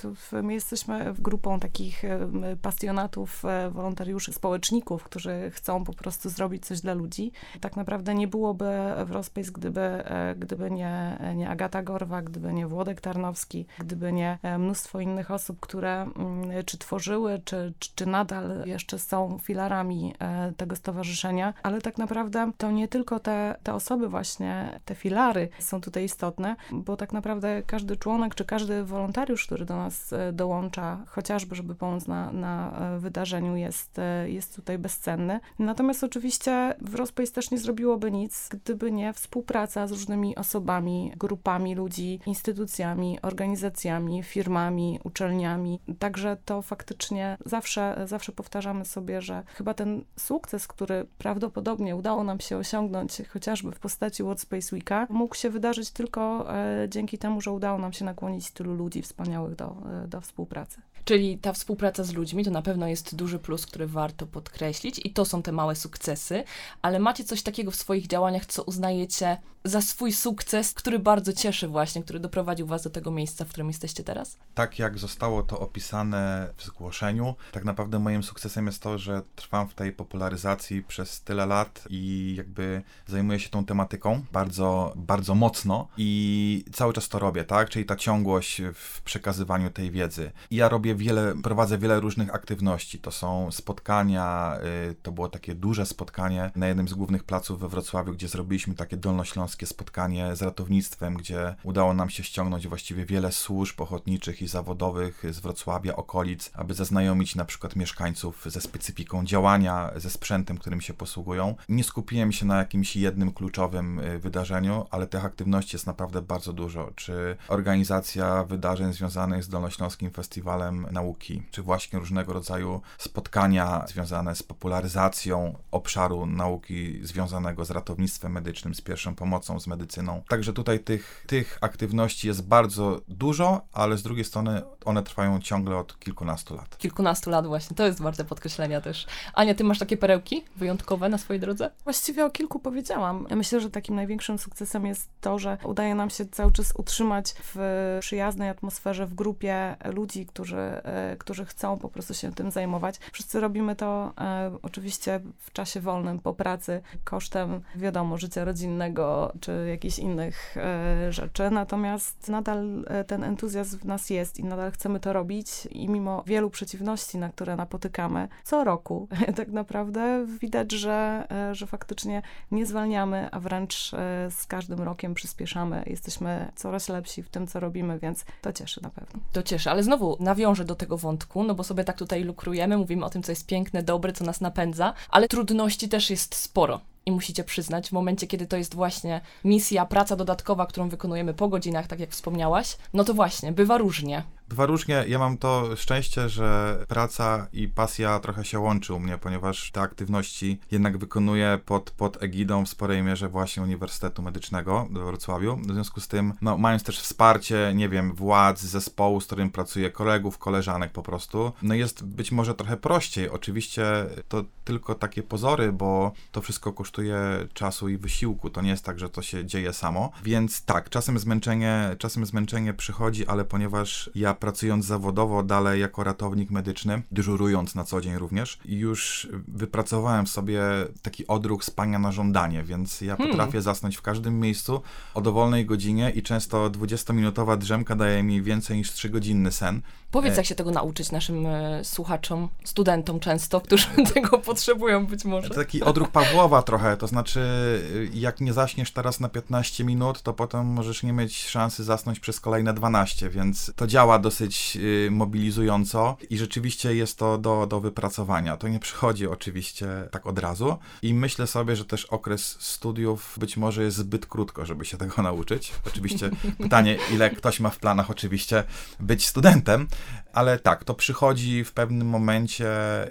My 0.43 0.53
jesteśmy 0.53 1.13
grupą 1.19 1.59
takich 1.59 2.05
e, 2.05 2.19
pasjonatów, 2.61 3.45
e, 3.45 3.71
wolontariuszy, 3.95 4.33
społeczników, 4.33 5.03
którzy 5.03 5.51
chcą 5.51 5.83
po 5.83 5.93
prostu 5.93 6.29
zrobić 6.29 6.65
coś 6.65 6.81
dla 6.81 6.93
ludzi. 6.93 7.31
Tak 7.61 7.75
naprawdę 7.75 8.15
nie 8.15 8.27
byłoby 8.27 8.65
Wrospace, 9.05 9.51
gdyby, 9.51 9.81
e, 9.81 10.35
gdyby 10.35 10.71
nie, 10.71 11.17
nie 11.35 11.49
Agata 11.49 11.83
Gorwa, 11.83 12.21
gdyby 12.21 12.53
nie 12.53 12.67
Włodek 12.67 13.01
Tarnowski, 13.01 13.65
gdyby 13.79 14.13
nie 14.13 14.37
e, 14.43 14.57
mnóstwo 14.57 14.99
innych 14.99 15.31
osób, 15.31 15.59
które 15.59 16.01
mm, 16.01 16.63
czy 16.65 16.77
tworzyły, 16.77 17.41
czy, 17.45 17.73
czy, 17.79 18.05
nadal 18.05 18.63
jeszcze 18.65 18.99
są 18.99 19.37
filarami 19.41 20.13
e, 20.19 20.51
tego 20.57 20.75
stowarzyszenia, 20.75 21.53
ale 21.63 21.81
tak 21.81 21.97
naprawdę 21.97 22.51
to 22.57 22.71
nie 22.71 22.87
tylko 22.87 23.19
te, 23.19 23.55
te 23.63 23.73
osoby 23.73 24.09
właśnie, 24.09 24.79
te 24.85 24.95
filary 24.95 25.49
są 25.59 25.81
tutaj 25.81 26.03
istotne, 26.03 26.55
bo 26.71 26.97
tak 26.97 27.13
naprawdę 27.13 27.63
każdy 27.67 27.97
członek, 27.97 28.35
czy 28.35 28.45
każdy 28.45 28.83
wolontariusz, 28.83 29.45
który 29.45 29.65
do 29.65 29.75
nas 29.75 30.13
dołącza, 30.33 30.97
chociażby, 31.07 31.55
żeby 31.55 31.75
pomóc 31.75 32.07
na, 32.07 32.31
na 32.31 32.71
wydarzeniu, 32.99 33.55
jest, 33.55 33.84
e, 33.97 34.29
jest 34.29 34.55
tutaj 34.55 34.77
bezcenny. 34.77 35.39
Natomiast 35.59 36.03
oczywiście 36.03 36.75
Wrospace 36.81 37.31
też 37.31 37.51
nie 37.51 37.57
zrobiłoby 37.57 38.11
nic, 38.11 38.49
gdyby 38.51 38.91
nie 38.91 39.13
współpraca 39.13 39.87
z 39.87 39.91
różnymi 39.91 40.35
osobami, 40.35 41.11
grupami 41.17 41.75
ludzi, 41.75 42.19
instytucjami, 42.25 43.21
organizacjami, 43.21 44.23
firmami, 44.23 44.99
uczelniami. 45.03 45.79
Także 45.99 46.37
to 46.45 46.61
faktycznie 46.61 47.37
zawsze, 47.45 48.01
zawsze 48.05 48.31
powtarzamy 48.31 48.85
sobie, 48.85 49.21
że 49.21 49.43
chyba 49.47 49.73
ten 49.73 50.03
sukces, 50.17 50.67
który 50.67 51.07
prawdopodobnie 51.17 51.95
udało 51.95 52.23
nam 52.23 52.39
się 52.39 52.57
osiągnąć 52.57 53.21
chociażby 53.29 53.71
w 53.71 53.79
postaci 53.79 54.23
Workspace 54.23 54.75
Weeka, 54.75 55.07
mógł 55.09 55.35
się 55.35 55.49
wydarzyć 55.49 55.91
tylko 55.91 56.53
e, 56.55 56.89
dzięki 56.89 57.17
temu, 57.17 57.41
że 57.41 57.51
udało 57.51 57.79
nam 57.79 57.93
się 57.93 58.05
nakłonić 58.05 58.51
tylu 58.51 58.73
ludzi 58.73 59.01
wspaniałych 59.01 59.55
do, 59.55 59.77
e, 60.03 60.07
do 60.07 60.21
współpracy. 60.21 60.81
Czyli 61.05 61.37
ta 61.37 61.53
współpraca 61.53 62.03
z 62.03 62.13
ludźmi 62.13 62.45
to 62.45 62.51
na 62.51 62.61
pewno 62.61 62.87
jest 62.87 63.15
duży 63.15 63.39
plus, 63.39 63.65
który 63.65 63.87
warto 63.87 64.27
podkreślić 64.27 65.01
i 65.03 65.13
to 65.13 65.25
są 65.25 65.41
te 65.41 65.51
małe 65.51 65.75
sukcesy, 65.75 66.43
ale 66.81 66.99
macie 66.99 67.23
coś 67.23 67.41
takiego 67.41 67.71
w 67.71 67.75
swoich 67.75 68.07
działaniach, 68.07 68.45
co 68.45 68.63
uznajecie 68.63 69.37
za 69.65 69.81
swój 69.81 70.13
sukces, 70.13 70.73
który 70.73 70.99
bardzo 70.99 71.33
cieszy 71.33 71.67
właśnie, 71.67 72.03
który 72.03 72.19
doprowadził 72.19 72.67
was 72.67 72.83
do 72.83 72.89
tego 72.89 73.11
miejsca, 73.11 73.45
w 73.45 73.49
którym 73.49 73.67
jesteście 73.67 74.03
teraz? 74.03 74.37
Tak 74.53 74.79
jak 74.79 74.97
zostało 74.97 75.43
to 75.43 75.59
opisane 75.59 76.49
w 76.57 76.63
zgłoszeniu, 76.63 77.35
tak 77.51 77.65
naprawdę 77.65 77.99
moim 77.99 78.23
sukcesem 78.23 78.65
jest 78.65 78.81
to, 78.81 78.97
że 78.97 79.21
trwam 79.35 79.67
w 79.67 79.73
tej 79.73 79.91
popularyzacji 79.91 80.83
przez 80.83 81.21
tyle 81.21 81.45
lat 81.45 81.83
i 81.89 82.33
jakby 82.37 82.81
zajmuję 83.07 83.39
się 83.39 83.49
tą 83.49 83.65
tematyką 83.65 84.25
bardzo, 84.31 84.93
bardzo 84.95 85.35
mocno 85.35 85.87
i 85.97 86.65
cały 86.73 86.93
czas 86.93 87.09
to 87.09 87.19
robię, 87.19 87.43
tak? 87.43 87.69
Czyli 87.69 87.85
ta 87.85 87.95
ciągłość 87.95 88.61
w 88.73 89.01
przekazywaniu 89.01 89.69
tej 89.69 89.91
wiedzy. 89.91 90.31
I 90.51 90.55
ja 90.55 90.69
robię 90.69 90.94
wiele, 90.95 91.35
prowadzę 91.43 91.77
wiele 91.77 91.99
różnych 91.99 92.35
aktywności. 92.35 92.99
To 92.99 93.11
są 93.11 93.51
spotkania, 93.51 94.57
y, 94.91 94.95
to 95.01 95.11
było 95.11 95.29
takie 95.29 95.55
duże 95.55 95.85
spotkanie 95.85 96.51
na 96.55 96.67
jednym 96.67 96.87
z 96.87 96.93
głównych 96.93 97.23
placów 97.23 97.59
we 97.59 97.69
Wrocławiu, 97.69 98.13
gdzie 98.13 98.27
zrobiliśmy 98.27 98.75
takie 98.75 98.97
dolnośląskie 98.97 99.65
spotkanie 99.65 100.35
z 100.35 100.41
ratownictwem, 100.41 101.13
gdzie 101.13 101.55
udało 101.63 101.93
nam 101.93 102.09
się 102.09 102.23
ściągnąć 102.23 102.67
właściwie 102.67 103.05
wiele 103.05 103.31
służb 103.31 103.81
ochotniczych 103.81 104.41
i 104.41 104.47
zawodowych 104.47 105.23
z 105.29 105.39
Wrocławia, 105.39 105.95
okolic, 105.95 106.51
aby 106.53 106.73
zaznajomić 106.73 107.35
na 107.35 107.45
przykład 107.45 107.75
mieszkańców 107.75 108.45
ze 108.45 108.61
specyfiką 108.61 109.25
działania, 109.25 109.91
ze 109.95 110.09
sprzętem, 110.09 110.57
którym 110.57 110.81
się 110.81 110.93
posługują. 110.93 111.55
Nie 111.69 111.83
skupiłem 111.83 112.31
się 112.31 112.45
na 112.45 112.57
jakimś 112.57 112.95
jednym 112.95 113.33
kluczowym 113.33 113.99
y, 113.99 114.19
wydarzeniu, 114.19 114.85
ale 114.91 115.07
tych 115.07 115.25
aktywności 115.25 115.75
jest 115.75 115.87
naprawdę 115.87 116.21
bardzo 116.21 116.53
dużo. 116.53 116.91
Czy 116.95 117.37
organizacja 117.47 118.43
wydarzeń 118.43 118.93
związanych 118.93 119.43
z 119.43 119.49
Dolnośląskim 119.49 120.11
Festiwalem 120.11 120.84
Nauki, 120.91 121.43
czy 121.51 121.61
właśnie 121.61 121.99
różnego 121.99 122.33
rodzaju 122.33 122.81
spotkania 122.97 123.85
związane 123.87 124.35
z 124.35 124.43
popularyzacją 124.43 125.57
obszaru 125.71 126.25
nauki 126.25 126.99
związanego 127.03 127.65
z 127.65 127.71
ratownictwem 127.71 128.31
medycznym, 128.31 128.75
z 128.75 128.81
pierwszą 128.81 129.15
pomocą, 129.15 129.59
z 129.59 129.67
medycyną. 129.67 130.23
Także 130.29 130.53
tutaj 130.53 130.79
tych, 130.79 131.25
tych 131.27 131.57
aktywności 131.61 132.27
jest 132.27 132.47
bardzo 132.47 133.01
dużo, 133.07 133.61
ale 133.73 133.97
z 133.97 134.03
drugiej 134.03 134.25
strony 134.25 134.61
one 134.85 135.03
trwają 135.03 135.41
ciągle 135.41 135.77
od 135.77 135.99
kilkunastu 135.99 136.55
lat. 136.55 136.77
Kilkunastu 136.77 137.29
lat 137.29 137.47
właśnie, 137.47 137.75
to 137.75 137.85
jest 137.85 138.01
warte 138.01 138.25
podkreślenia 138.25 138.81
też. 138.81 139.05
Ania, 139.33 139.55
ty 139.55 139.63
masz 139.63 139.79
takie 139.79 139.97
perełki 139.97 140.43
wyjątkowe 140.55 141.09
na 141.09 141.17
swojej 141.17 141.39
drodze? 141.39 141.71
Właściwie 141.83 142.25
o 142.25 142.29
kilku 142.29 142.59
powiedziałam. 142.59 143.27
Ja 143.29 143.35
myślę, 143.35 143.61
że 143.61 143.69
takim 143.69 143.95
największym 143.95 144.39
sukcesem 144.39 144.85
jest 144.85 145.09
to, 145.21 145.39
że 145.39 145.57
udaje 145.63 145.95
nam 145.95 146.09
się 146.09 146.25
cały 146.25 146.51
czas 146.51 146.73
utrzymać 146.77 147.33
w 147.43 147.97
przyjaznej 147.99 148.49
atmosferze, 148.49 149.05
w 149.05 149.13
grupie 149.13 149.75
ludzi, 149.85 150.25
którzy, 150.25 150.74
którzy 151.17 151.45
chcą 151.45 151.79
po 151.79 151.89
prostu 151.89 152.13
się 152.13 152.33
tym 152.33 152.51
zajmować. 152.51 152.99
Wszyscy 153.11 153.39
robimy 153.39 153.75
to 153.75 154.13
e, 154.21 154.51
oczywiście 154.61 155.19
w 155.39 155.51
czasie 155.53 155.81
wolnym, 155.81 156.19
po 156.19 156.33
pracy, 156.33 156.81
kosztem, 157.03 157.61
wiadomo, 157.75 158.17
życia 158.17 158.45
rodzinnego 158.45 159.33
czy 159.39 159.65
jakichś 159.69 159.99
innych 159.99 160.57
e, 160.57 161.13
rzeczy. 161.13 161.49
Natomiast 161.51 162.29
nadal 162.29 162.85
e, 162.87 163.03
ten 163.03 163.23
entuzjazm 163.23 163.79
w 163.79 163.85
nas 163.85 164.09
jest 164.09 164.39
i 164.39 164.43
nadal 164.43 164.71
chcemy 164.71 164.99
to 164.99 165.13
robić 165.13 165.65
i 165.71 165.89
mimo 165.89 166.23
wielu 166.27 166.49
przeciwności, 166.49 167.17
na 167.17 167.29
które 167.29 167.55
napotykamy 167.55 168.27
co 168.43 168.63
roku, 168.63 169.07
tak 169.35 169.47
naprawdę 169.47 170.25
widać, 170.41 170.71
że, 170.71 171.27
e, 171.31 171.55
że 171.55 171.67
faktycznie 171.67 172.21
nie 172.51 172.65
zwalniamy, 172.65 173.29
a 173.31 173.39
wręcz 173.39 173.93
e, 173.93 174.31
z 174.31 174.45
każdym 174.45 174.81
rokiem 174.81 175.13
przyspieszamy. 175.13 175.83
Jesteśmy 175.87 176.51
coraz 176.55 176.89
lepsi 176.89 177.23
w 177.23 177.29
tym, 177.29 177.47
co 177.47 177.59
robimy, 177.59 177.99
więc 177.99 178.25
to 178.41 178.53
cieszy 178.53 178.83
na 178.83 178.89
pewno. 178.89 179.19
To 179.31 179.43
cieszy, 179.43 179.71
ale 179.71 179.83
znowu 179.83 180.17
nawiążę 180.19 180.54
do 180.63 180.75
tego 180.75 180.97
wątku, 180.97 181.43
no 181.43 181.55
bo 181.55 181.63
sobie 181.63 181.83
tak 181.83 181.97
tutaj 181.97 182.23
lukrujemy, 182.23 182.77
mówimy 182.77 183.05
o 183.05 183.09
tym, 183.09 183.23
co 183.23 183.31
jest 183.31 183.47
piękne, 183.47 183.83
dobre, 183.83 184.13
co 184.13 184.25
nas 184.25 184.41
napędza, 184.41 184.93
ale 185.09 185.27
trudności 185.27 185.89
też 185.89 186.09
jest 186.09 186.35
sporo. 186.35 186.81
I 187.05 187.11
musicie 187.11 187.43
przyznać, 187.43 187.89
w 187.89 187.91
momencie, 187.91 188.27
kiedy 188.27 188.47
to 188.47 188.57
jest 188.57 188.75
właśnie 188.75 189.21
misja, 189.43 189.85
praca 189.85 190.15
dodatkowa, 190.15 190.65
którą 190.65 190.89
wykonujemy 190.89 191.33
po 191.33 191.47
godzinach, 191.47 191.87
tak 191.87 191.99
jak 191.99 192.09
wspomniałaś, 192.09 192.77
no 192.93 193.03
to 193.03 193.13
właśnie, 193.13 193.51
bywa 193.51 193.77
różnie. 193.77 194.23
Dwa 194.47 194.65
różnie, 194.65 195.05
ja 195.07 195.19
mam 195.19 195.37
to 195.37 195.75
szczęście, 195.75 196.29
że 196.29 196.77
praca 196.87 197.47
i 197.53 197.67
pasja 197.67 198.19
trochę 198.19 198.45
się 198.45 198.59
łączy 198.59 198.93
u 198.93 198.99
mnie, 198.99 199.17
ponieważ 199.17 199.71
te 199.71 199.81
aktywności 199.81 200.59
jednak 200.71 200.97
wykonuję 200.97 201.59
pod, 201.65 201.91
pod 201.91 202.23
egidą 202.23 202.65
w 202.65 202.69
sporej 202.69 203.03
mierze 203.03 203.29
właśnie 203.29 203.63
Uniwersytetu 203.63 204.21
Medycznego 204.21 204.87
we 204.91 205.03
Wrocławiu. 205.03 205.57
W 205.57 205.73
związku 205.73 206.01
z 206.01 206.07
tym, 206.07 206.33
no, 206.41 206.57
mając 206.57 206.83
też 206.83 206.99
wsparcie, 206.99 207.71
nie 207.75 207.89
wiem, 207.89 208.13
władz, 208.13 208.61
zespołu, 208.61 209.21
z 209.21 209.25
którym 209.25 209.49
pracuję, 209.49 209.91
kolegów, 209.91 210.37
koleżanek 210.37 210.91
po 210.91 211.03
prostu, 211.03 211.51
no 211.61 211.75
jest 211.75 212.05
być 212.05 212.31
może 212.31 212.53
trochę 212.55 212.77
prościej. 212.77 213.29
Oczywiście 213.29 213.85
to 214.27 214.43
tylko 214.63 214.95
takie 214.95 215.23
pozory, 215.23 215.71
bo 215.71 216.11
to 216.31 216.41
wszystko 216.41 216.73
kosztuje 216.73 217.17
czasu 217.53 217.89
i 217.89 217.97
wysiłku. 217.97 218.49
To 218.49 218.61
nie 218.61 218.69
jest 218.69 218.85
tak, 218.85 218.99
że 218.99 219.09
to 219.09 219.21
się 219.21 219.45
dzieje 219.45 219.73
samo. 219.73 220.11
Więc 220.23 220.65
tak, 220.65 220.89
czasem 220.89 221.19
zmęczenie, 221.19 221.95
czasem 221.99 222.25
zmęczenie 222.25 222.73
przychodzi, 222.73 223.27
ale 223.27 223.45
ponieważ 223.45 224.09
ja 224.15 224.34
pracując 224.35 224.85
zawodowo 224.85 225.43
dalej 225.43 225.81
jako 225.81 226.03
ratownik 226.03 226.51
medyczny, 226.51 227.01
dyżurując 227.11 227.75
na 227.75 227.83
co 227.83 228.01
dzień 228.01 228.17
również, 228.17 228.59
już 228.65 229.27
wypracowałem 229.47 230.27
sobie 230.27 230.61
taki 231.01 231.27
odruch 231.27 231.63
spania 231.63 231.99
na 231.99 232.11
żądanie, 232.11 232.63
więc 232.63 233.01
ja 233.01 233.15
Hmm. 233.15 233.37
potrafię 233.37 233.61
zasnąć 233.61 233.95
w 233.97 234.01
każdym 234.01 234.39
miejscu 234.39 234.81
o 235.13 235.21
dowolnej 235.21 235.65
godzinie 235.65 236.09
i 236.09 236.23
często 236.23 236.69
20-minutowa 236.69 237.57
drzemka 237.57 237.95
daje 237.95 238.23
mi 238.23 238.41
więcej 238.41 238.77
niż 238.77 238.91
3-godzinny 238.91 239.51
sen. 239.51 239.81
Powiedz, 240.15 240.33
E. 240.33 240.37
jak 240.37 240.45
się 240.45 240.55
tego 240.55 240.71
nauczyć 240.71 241.11
naszym 241.11 241.45
e, 241.45 241.83
słuchaczom, 241.83 242.49
studentom 242.63 243.19
często, 243.19 243.61
którzy 243.61 243.87
tego 244.13 244.37
potrzebują 244.37 245.05
być 245.05 245.25
może. 245.25 245.49
To 245.49 245.55
taki 245.55 245.83
odruch 245.83 246.11
Pawłowa 246.11 246.61
trochę, 246.61 246.97
to 246.97 247.07
znaczy 247.07 247.39
y, 247.39 248.09
jak 248.13 248.41
nie 248.41 248.53
zaśniesz 248.53 248.91
teraz 248.91 249.19
na 249.19 249.29
15 249.29 249.83
minut, 249.83 250.21
to 250.21 250.33
potem 250.33 250.65
możesz 250.65 251.03
nie 251.03 251.13
mieć 251.13 251.47
szansy 251.47 251.83
zasnąć 251.83 252.19
przez 252.19 252.39
kolejne 252.39 252.73
12, 252.73 253.29
więc 253.29 253.71
to 253.75 253.87
działa 253.87 254.19
dosyć 254.19 254.77
mobilizująco 255.11 256.17
i 256.29 256.37
rzeczywiście 256.37 256.95
jest 256.95 257.17
to 257.17 257.37
do, 257.37 257.67
do 257.67 257.79
wypracowania. 257.79 258.57
To 258.57 258.67
nie 258.67 258.79
przychodzi 258.79 259.27
oczywiście 259.27 259.87
tak 260.11 260.27
od 260.27 260.39
razu 260.39 260.77
i 261.01 261.13
myślę 261.13 261.47
sobie, 261.47 261.75
że 261.75 261.85
też 261.85 262.05
okres 262.05 262.57
studiów 262.59 263.35
być 263.39 263.57
może 263.57 263.83
jest 263.83 263.97
zbyt 263.97 264.25
krótko, 264.25 264.65
żeby 264.65 264.85
się 264.85 264.97
tego 264.97 265.21
nauczyć. 265.29 265.71
Oczywiście 265.87 266.29
pytanie, 266.57 266.97
ile 267.13 267.29
ktoś 267.29 267.59
ma 267.59 267.69
w 267.69 267.79
planach 267.79 268.11
oczywiście 268.11 268.63
być 268.99 269.27
studentem, 269.27 269.87
ale 270.33 270.59
tak, 270.59 270.83
to 270.83 270.93
przychodzi 270.93 271.63
w 271.63 271.73
pewnym 271.73 272.07
momencie 272.07 272.67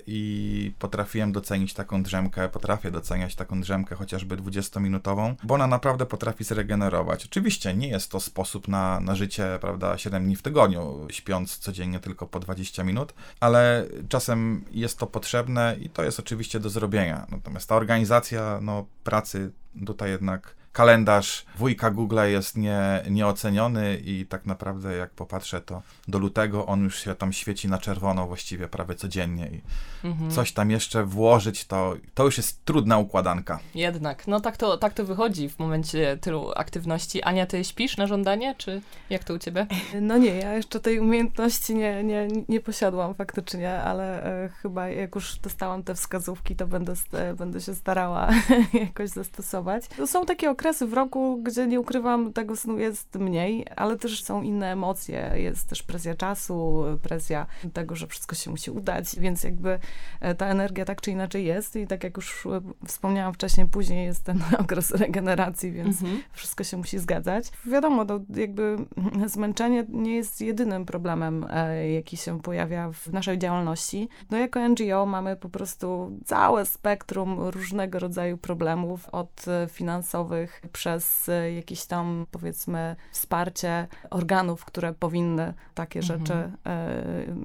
i 0.07 0.73
potrafiłem 0.79 1.33
docenić 1.33 1.75
taką 1.75 2.03
drzemkę, 2.03 2.49
potrafię 2.49 2.91
doceniać 2.91 3.35
taką 3.35 3.61
drzemkę 3.61 3.97
chociażby 3.97 4.37
20-minutową, 4.37 5.35
bo 5.43 5.55
ona 5.55 5.67
naprawdę 5.67 6.07
potrafi 6.07 6.45
zregenerować. 6.45 7.25
Oczywiście 7.25 7.75
nie 7.75 7.89
jest 7.89 8.11
to 8.11 8.21
sposób 8.21 8.69
na, 8.69 9.01
na 9.01 9.15
życie, 9.15 9.59
prawda, 9.61 9.99
7 9.99 10.25
dni 10.25 10.37
w 10.37 10.43
tygodniu, 10.43 11.07
śpiąc 11.11 11.59
codziennie 11.59 12.01
tylko 12.01 12.27
po 12.27 12.41
20 12.41 12.85
minut, 12.85 13.15
ale 13.41 13.87
czasem 14.09 14.65
jest 14.71 14.99
to 14.99 15.07
potrzebne 15.07 15.77
i 15.81 15.91
to 15.91 16.05
jest 16.05 16.21
oczywiście 16.21 16.61
do 16.61 16.71
zrobienia. 16.71 17.27
Natomiast 17.31 17.69
ta 17.69 17.77
organizacja 17.77 18.59
no, 18.63 18.87
pracy 19.05 19.53
tutaj 19.87 20.11
jednak 20.11 20.57
kalendarz 20.75 21.45
wujka 21.59 21.91
Google 21.91 22.19
jest 22.27 22.57
nie, 22.57 23.03
nieoceniony 23.11 23.97
i 24.05 24.27
tak 24.27 24.47
naprawdę 24.47 24.97
jak 24.97 25.11
popatrzę, 25.11 25.61
to 25.61 25.83
do 26.09 26.19
lutego 26.19 26.67
on 26.67 26.85
już 26.85 27.05
się 27.05 27.15
tam 27.15 27.33
świeci 27.33 27.69
na 27.69 27.79
czerwono 27.79 28.27
właściwie 28.27 28.69
prawie 28.69 28.95
codziennie 28.95 29.47
i 29.47 29.61
Mhm. 30.05 30.31
coś 30.31 30.53
tam 30.53 30.71
jeszcze 30.71 31.05
włożyć, 31.05 31.65
to, 31.65 31.95
to 32.15 32.25
już 32.25 32.37
jest 32.37 32.65
trudna 32.65 32.99
układanka. 32.99 33.59
Jednak, 33.75 34.27
no 34.27 34.41
tak 34.41 34.57
to, 34.57 34.77
tak 34.79 34.95
to 34.95 35.05
wychodzi 35.05 35.49
w 35.49 35.59
momencie 35.59 36.19
tylu 36.21 36.53
aktywności. 36.57 37.23
Ania, 37.23 37.47
ty 37.47 37.65
śpisz 37.65 37.97
na 37.97 38.07
żądanie, 38.07 38.55
czy 38.59 38.83
jak 39.11 39.25
to 39.25 39.35
u 39.35 39.39
ciebie? 39.39 39.67
No 40.01 40.19
nie, 40.19 40.35
ja 40.35 40.55
jeszcze 40.55 40.81
tej 40.81 40.99
umiejętności 41.01 41.75
nie, 41.75 42.05
nie, 42.05 42.29
nie 42.49 42.61
posiadłam 42.61 43.15
faktycznie, 43.15 43.83
ale 43.83 44.25
e, 44.45 44.49
chyba 44.49 44.89
jak 44.89 45.15
już 45.15 45.37
dostałam 45.39 45.83
te 45.83 45.95
wskazówki, 45.95 46.57
to 46.57 46.67
będę, 46.67 46.95
e, 47.13 47.35
będę 47.35 47.61
się 47.61 47.75
starała 47.75 48.29
jakoś 48.87 49.11
zastosować. 49.11 49.89
To 49.89 50.07
są 50.07 50.27
takie 50.27 50.51
okresy 50.51 50.64
w 50.73 50.93
roku, 50.93 51.43
gdzie 51.43 51.67
nie 51.67 51.81
ukrywam, 51.81 52.33
tego 52.33 52.57
snu 52.57 52.79
jest 52.79 53.15
mniej, 53.15 53.67
ale 53.77 53.97
też 53.97 54.25
są 54.25 54.43
inne 54.43 54.73
emocje. 54.73 55.33
Jest 55.35 55.69
też 55.69 55.83
presja 55.83 56.15
czasu, 56.15 56.85
presja 57.03 57.47
tego, 57.73 57.97
że 57.97 58.07
wszystko 58.07 58.35
się 58.35 58.51
musi 58.51 58.71
udać, 58.71 59.17
więc 59.19 59.45
jakby 59.45 59.79
e, 60.21 60.35
ta 60.35 60.47
energia 60.47 60.85
tak 60.85 61.01
czy 61.01 61.11
inaczej 61.11 61.45
jest 61.45 61.77
i 61.77 61.87
tak 61.87 62.05
jak 62.05 62.17
już 62.17 62.47
e, 62.47 62.61
wspomniałam 62.87 63.35
wcześniej, 63.35 63.67
później 63.67 64.07
jest 64.07 64.25
ten 64.25 64.41
okres 64.63 64.91
regeneracji, 64.91 65.73
więc 65.73 66.03
Mhm. 66.03 66.23
wszystko 66.33 66.65
się 66.65 66.77
musi 66.77 66.99
zgadzać. 66.99 67.51
Wiadomo, 67.67 68.05
to 68.05 68.21
jakby 68.37 68.77
zmęczenie 69.27 69.85
nie 69.89 70.17
jest 70.17 70.41
jedynym 70.41 70.87
problemem, 70.87 71.47
e, 71.51 71.91
jaki 71.91 72.17
się 72.17 72.41
pojawia 72.41 72.91
w 72.93 73.13
naszej 73.13 73.39
działalności. 73.39 74.09
No 74.31 74.39
jako 74.39 74.69
NGO 74.69 75.07
mamy 75.07 75.37
po 75.37 75.49
prostu 75.49 76.19
całe 76.25 76.67
spektrum 76.67 77.41
różnego 77.41 77.99
rodzaju 77.99 78.39
problemów, 78.39 79.09
od 79.09 79.45
finansowych 79.69 80.54
przez 80.73 81.29
e, 81.29 81.53
jakieś 81.53 81.85
tam 81.85 82.27
powiedzmy 82.31 82.97
wsparcie 83.13 83.87
organów, 84.11 84.65
które 84.65 84.93
powinny 84.93 85.55
takie 85.75 86.01
Mhm. 86.01 86.21
rzeczy, 86.21 86.53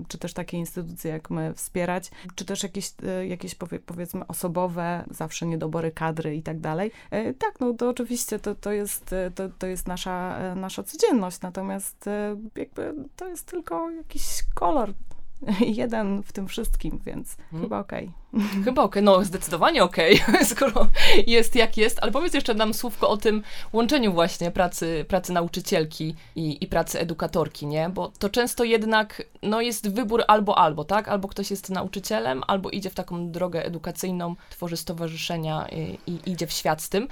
czy 0.08 0.18
też 0.18 0.34
takie 0.34 0.58
instytucje 0.58 1.12
jak 1.12 1.30
my 1.30 1.54
wspierać, 1.54 2.12
czy 2.36 2.46
też 2.46 2.64
jakieś, 2.64 2.94
e, 3.04 3.28
jakieś 3.28 3.56
powie, 3.56 3.80
powiedzmy 3.80 4.28
osobowe, 4.28 5.04
zawsze 5.12 5.46
niedobory 5.46 5.92
kadry 5.92 6.36
i 6.36 6.44
tak 6.44 6.60
dalej. 6.60 6.92
E, 7.12 7.34
Tak, 7.34 7.60
no 7.60 7.74
to 7.74 7.90
oczywiście 7.90 8.40
to, 8.40 8.56
to, 8.56 8.72
jest, 8.72 9.16
to, 9.36 9.50
to 9.60 9.68
jest 9.68 9.88
nasza, 9.88 10.40
nasza 10.56 10.84
codzienność, 10.84 11.42
natomiast 11.42 12.06
jakby 12.56 12.94
to 13.16 13.28
jest 13.28 13.48
tylko 13.48 13.92
jakiś 13.92 14.24
kolor 14.56 14.94
jeden 15.82 16.24
w 16.24 16.32
tym 16.32 16.48
wszystkim, 16.48 17.00
więc 17.06 17.38
Mhm. 17.40 17.64
chyba 17.64 17.80
okej. 17.80 18.12
Chyba 18.66 18.84
okej, 18.84 19.04
no 19.04 19.24
zdecydowanie 19.26 19.84
okej, 19.84 20.22
skoro 20.52 20.88
jest 21.28 21.56
jak 21.56 21.78
jest, 21.78 22.00
ale 22.02 22.12
powiedz 22.12 22.34
jeszcze 22.34 22.54
nam 22.54 22.74
słówko 22.74 23.10
o 23.10 23.18
tym 23.18 23.44
łączeniu 23.74 24.14
właśnie 24.14 24.52
pracy, 24.52 25.06
pracy 25.08 25.34
nauczycielki 25.34 26.16
i, 26.36 26.64
i 26.64 26.68
pracy 26.68 27.00
edukatorki, 27.00 27.68
nie? 27.68 27.90
Bo 27.90 28.12
to 28.20 28.30
często 28.30 28.64
jednak 28.64 29.24
no, 29.44 29.62
jest 29.62 29.94
wybór 29.94 30.24
albo 30.28 30.58
albo, 30.58 30.84
tak? 30.84 31.08
Albo 31.08 31.28
ktoś 31.28 31.52
jest 31.52 31.70
nauczycielem, 31.70 32.44
albo 32.48 32.70
idzie 32.70 32.90
w 32.90 32.96
taką 32.96 33.32
drogę 33.32 33.66
edukacyjną, 33.66 34.36
tworzy 34.50 34.78
stowarzyszenia 34.78 35.68
i, 35.72 36.12
i 36.12 36.32
idzie 36.32 36.48
w 36.48 36.52
świat 36.52 36.82
z 36.82 36.90
tym. 36.90 37.08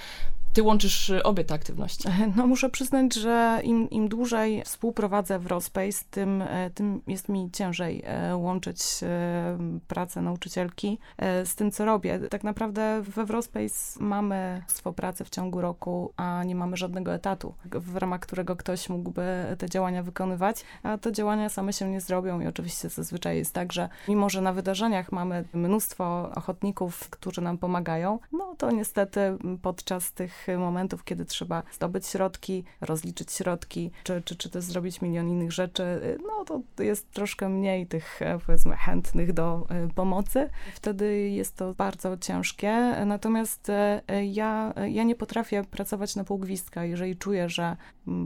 Ty 0.57 0.63
łączysz 0.63 1.09
y, 1.09 1.23
obie 1.23 1.43
te 1.43 1.53
aktywności. 1.53 2.09
No 2.35 2.47
muszę 2.47 2.69
przyznać, 2.69 3.15
że 3.15 3.61
im, 3.63 3.89
im 3.89 4.09
dłużej 4.09 4.63
współprowadzę 4.65 5.39
w 5.39 5.47
Rospace, 5.47 6.05
tym, 6.11 6.41
e, 6.41 6.69
tym 6.69 7.01
jest 7.07 7.29
mi 7.29 7.51
ciężej 7.51 8.03
e, 8.05 8.35
łączyć 8.35 8.79
e, 9.03 9.57
pracę 9.87 10.21
nauczycielki 10.21 10.99
e, 11.17 11.45
z 11.45 11.55
tym, 11.55 11.71
co 11.71 11.85
robię. 11.85 12.19
Tak 12.19 12.43
naprawdę 12.43 13.01
we 13.01 13.25
Rospace 13.25 13.99
mamy 13.99 14.61
mnóstwo 14.61 14.93
pracy 14.93 15.25
w 15.25 15.29
ciągu 15.29 15.61
roku, 15.61 16.13
a 16.17 16.43
nie 16.43 16.55
mamy 16.55 16.77
żadnego 16.77 17.13
etatu, 17.13 17.53
w 17.65 17.95
ramach 17.95 18.19
którego 18.19 18.55
ktoś 18.55 18.89
mógłby 18.89 19.45
te 19.57 19.69
działania 19.69 20.03
wykonywać, 20.03 20.63
a 20.83 20.97
te 20.97 21.11
działania 21.11 21.49
same 21.49 21.73
się 21.73 21.89
nie 21.89 22.01
zrobią 22.01 22.39
i 22.41 22.47
oczywiście 22.47 22.89
zazwyczaj 22.89 23.37
jest 23.37 23.53
tak, 23.53 23.73
że 23.73 23.89
mimo, 24.07 24.29
że 24.29 24.41
na 24.41 24.53
wydarzeniach 24.53 25.11
mamy 25.11 25.43
mnóstwo 25.53 26.31
ochotników, 26.35 27.09
którzy 27.09 27.41
nam 27.41 27.57
pomagają, 27.57 28.19
no 28.31 28.55
to 28.57 28.71
niestety 28.71 29.37
podczas 29.61 30.11
tych 30.11 30.46
momentów, 30.57 31.03
kiedy 31.03 31.25
trzeba 31.25 31.63
zdobyć 31.71 32.07
środki, 32.07 32.63
rozliczyć 32.81 33.31
środki, 33.31 33.91
czy, 34.03 34.21
czy, 34.21 34.36
czy 34.36 34.49
też 34.49 34.63
zrobić 34.63 35.01
milion 35.01 35.29
innych 35.29 35.51
rzeczy, 35.51 36.17
no 36.27 36.45
to 36.45 36.83
jest 36.83 37.12
troszkę 37.12 37.49
mniej 37.49 37.88
tych 37.88 38.21
e, 38.21 38.39
powiedzmy 38.45 38.75
chętnych 38.75 39.33
do 39.33 39.67
e, 39.69 39.88
pomocy. 39.88 40.49
Wtedy 40.75 41.29
jest 41.29 41.55
to 41.55 41.73
bardzo 41.73 42.17
ciężkie, 42.17 42.71
natomiast 43.05 43.69
e, 43.69 44.01
ja, 44.25 44.73
ja 44.89 45.03
nie 45.03 45.15
potrafię 45.15 45.63
pracować 45.63 46.15
na 46.15 46.23
pół 46.23 46.38
gwizdka, 46.38 46.86
jeżeli 46.86 47.17
czuję, 47.17 47.49
że 47.49 47.77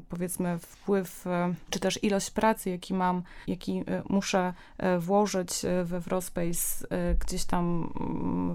powiedzmy 0.10 0.60
wpływ, 0.60 1.28
e, 1.28 1.54
czy 1.70 1.80
też 1.80 2.04
ilość 2.04 2.32
pracy, 2.32 2.70
jaki 2.70 2.94
mam, 2.94 3.24
jaki 3.48 3.84
e, 3.88 4.04
muszę 4.10 4.54
e, 4.78 5.00
włożyć 5.00 5.50
we 5.84 6.00
Wrospace, 6.00 6.88
gdzieś 7.20 7.46
tam 7.46 7.94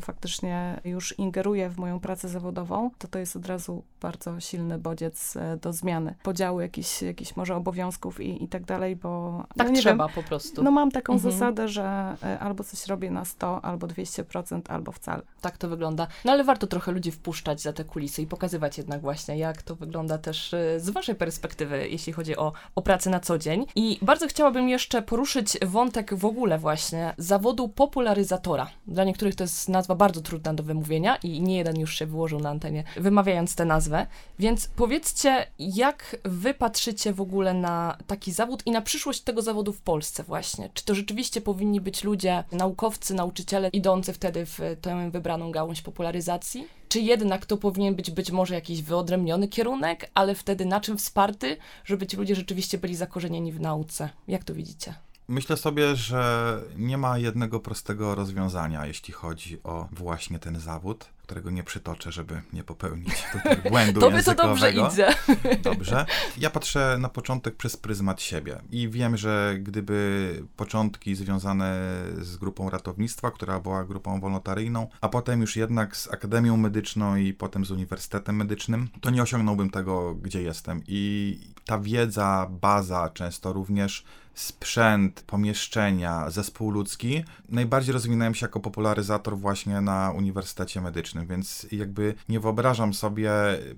faktycznie 0.00 0.80
już 0.84 1.18
ingeruje 1.18 1.70
w 1.70 1.78
moją 1.78 2.00
pracę 2.00 2.28
zawodową, 2.28 2.90
to 2.98 3.08
to 3.08 3.18
jest 3.18 3.36
od 3.36 3.46
razu 3.46 3.82
bardzo 4.00 4.40
silny 4.40 4.78
bodziec 4.78 5.34
do 5.62 5.72
zmiany. 5.72 6.14
Podziału 6.22 6.60
jakichś, 6.60 7.02
jakichś 7.02 7.36
może 7.36 7.56
obowiązków 7.56 8.20
i, 8.20 8.44
i 8.44 8.48
tak 8.48 8.64
dalej, 8.64 8.96
bo 8.96 9.44
Tak 9.56 9.66
no 9.66 9.72
nie 9.72 9.80
trzeba 9.80 10.06
Wiem, 10.06 10.14
po 10.14 10.22
prostu. 10.22 10.62
no 10.62 10.70
mam 10.70 10.90
taką 10.90 11.12
Mhm. 11.12 11.32
zasadę, 11.32 11.68
że 11.68 12.16
albo 12.40 12.64
coś 12.64 12.86
robię 12.86 13.10
na 13.10 13.24
100, 13.24 13.64
albo 13.64 13.86
200%, 13.86 14.60
albo 14.68 14.92
wcale. 14.92 15.22
Tak 15.40 15.58
to 15.58 15.68
wygląda. 15.68 16.06
No 16.24 16.32
ale 16.32 16.44
warto 16.44 16.66
trochę 16.66 16.92
ludzi 16.92 17.12
wpuszczać 17.12 17.60
za 17.62 17.72
te 17.72 17.84
kulisy 17.84 18.22
i 18.22 18.26
pokazywać 18.26 18.78
jednak 18.78 19.00
właśnie, 19.00 19.38
jak 19.38 19.62
to 19.62 19.76
wygląda 19.76 20.18
też 20.18 20.54
z 20.78 20.90
waszej 20.90 21.14
perspektywy, 21.16 21.88
jeśli 21.88 22.12
chodzi 22.12 22.36
o, 22.36 22.52
o 22.74 22.82
pracę 22.82 23.10
na 23.10 23.20
co 23.20 23.38
dzień. 23.38 23.66
I 23.74 23.98
bardzo 24.02 24.28
chciałabym 24.28 24.68
jeszcze 24.68 25.02
poruszyć 25.02 25.58
wątek 25.66 26.14
w 26.14 26.24
ogóle 26.24 26.58
właśnie 26.58 27.14
zawodu 27.18 27.68
popularyzatora. 27.68 28.70
Dla 28.86 29.04
niektórych 29.04 29.34
to 29.34 29.44
jest 29.44 29.68
nazwa 29.68 29.94
bardzo 29.94 30.20
trudna 30.20 30.54
do 30.54 30.62
wymówienia 30.62 31.16
i 31.16 31.40
nie 31.40 31.56
jeden 31.56 31.80
już 31.80 31.94
się 31.94 32.06
wyłożył 32.06 32.40
na 32.40 32.50
antenie, 32.50 32.84
wymawiając 32.96 33.54
tę 33.54 33.64
nazwę. 33.64 34.06
Więc 34.38 34.66
powiedzcie, 34.76 35.46
jak 35.58 36.16
wy 36.24 36.54
patrzycie 36.54 37.12
w 37.12 37.20
ogóle 37.20 37.54
na 37.54 37.98
taki 38.06 38.32
zawód 38.32 38.62
i 38.66 38.70
na 38.70 38.82
przyszłość 38.82 39.20
tego 39.20 39.42
zawodu 39.42 39.72
w 39.72 39.80
Polsce 39.80 40.22
właśnie? 40.22 40.70
Czy 40.74 40.84
to 40.84 40.94
rzeczywiście 40.94 41.40
powinni 41.40 41.80
być 41.80 42.04
ludzie, 42.04 42.44
naukowcy, 42.52 43.14
nauczyciele 43.14 43.68
idący 43.68 44.12
wtedy 44.12 44.46
w 44.46 44.58
tę 44.80 45.10
wybraną 45.10 45.52
gałąź 45.52 45.82
popularyzacji? 45.82 46.68
Czy 46.88 47.00
jednak 47.00 47.46
to 47.46 47.56
powinien 47.56 47.94
być 47.94 48.10
być 48.10 48.30
może 48.30 48.54
jakiś 48.54 48.82
wyodrębniony 48.82 49.48
kierunek, 49.48 50.10
ale 50.14 50.34
wtedy 50.34 50.66
na 50.66 50.80
czym 50.80 50.98
wsparty, 50.98 51.56
żeby 51.84 52.06
ci 52.06 52.16
ludzie 52.16 52.34
rzeczywiście 52.34 52.78
byli 52.78 52.96
zakorzenieni 52.96 53.52
w 53.52 53.60
nauce? 53.60 54.10
Jak 54.28 54.44
to 54.44 54.54
widzicie? 54.54 54.94
Myślę 55.28 55.56
sobie, 55.56 55.96
że 55.96 56.60
nie 56.76 56.98
ma 56.98 57.18
jednego 57.18 57.60
prostego 57.60 58.14
rozwiązania, 58.14 58.86
jeśli 58.86 59.14
chodzi 59.14 59.62
o 59.64 59.88
właśnie 59.92 60.38
ten 60.38 60.60
zawód, 60.60 61.08
którego 61.26 61.50
nie 61.50 61.62
przytoczę, 61.62 62.12
żeby 62.12 62.42
nie 62.52 62.64
popełnić 62.64 63.14
błędu 63.70 64.00
To 64.00 64.10
by 64.10 64.22
to 64.22 64.34
dobrze 64.34 64.72
językowego. 64.72 64.92
idzie. 64.92 65.58
Dobrze. 65.70 66.06
Ja 66.38 66.50
patrzę 66.50 66.96
na 67.00 67.08
początek 67.08 67.56
przez 67.56 67.76
pryzmat 67.76 68.22
siebie 68.22 68.58
i 68.70 68.88
wiem, 68.88 69.16
że 69.16 69.54
gdyby 69.60 70.42
początki 70.56 71.14
związane 71.14 71.80
z 72.20 72.36
grupą 72.36 72.70
ratownictwa, 72.70 73.30
która 73.30 73.60
była 73.60 73.84
grupą 73.84 74.20
wolontaryjną, 74.20 74.88
a 75.00 75.08
potem 75.08 75.40
już 75.40 75.56
jednak 75.56 75.96
z 75.96 76.12
Akademią 76.12 76.56
Medyczną 76.56 77.16
i 77.16 77.32
potem 77.32 77.64
z 77.64 77.70
Uniwersytetem 77.70 78.36
Medycznym, 78.36 78.88
to 79.00 79.10
nie 79.10 79.22
osiągnąłbym 79.22 79.70
tego, 79.70 80.14
gdzie 80.14 80.42
jestem. 80.42 80.82
I 80.86 81.38
ta 81.64 81.78
wiedza, 81.78 82.46
baza, 82.60 83.10
często 83.14 83.52
również 83.52 84.04
sprzęt, 84.34 85.24
pomieszczenia, 85.26 86.30
zespół 86.30 86.70
ludzki, 86.70 87.24
najbardziej 87.48 87.92
rozwinąłem 87.92 88.34
się 88.34 88.46
jako 88.46 88.60
popularyzator 88.60 89.38
właśnie 89.38 89.80
na 89.80 90.10
Uniwersytecie 90.10 90.80
Medycznym, 90.80 91.15
więc 91.24 91.66
jakby 91.72 92.14
nie 92.28 92.40
wyobrażam 92.40 92.94
sobie 92.94 93.30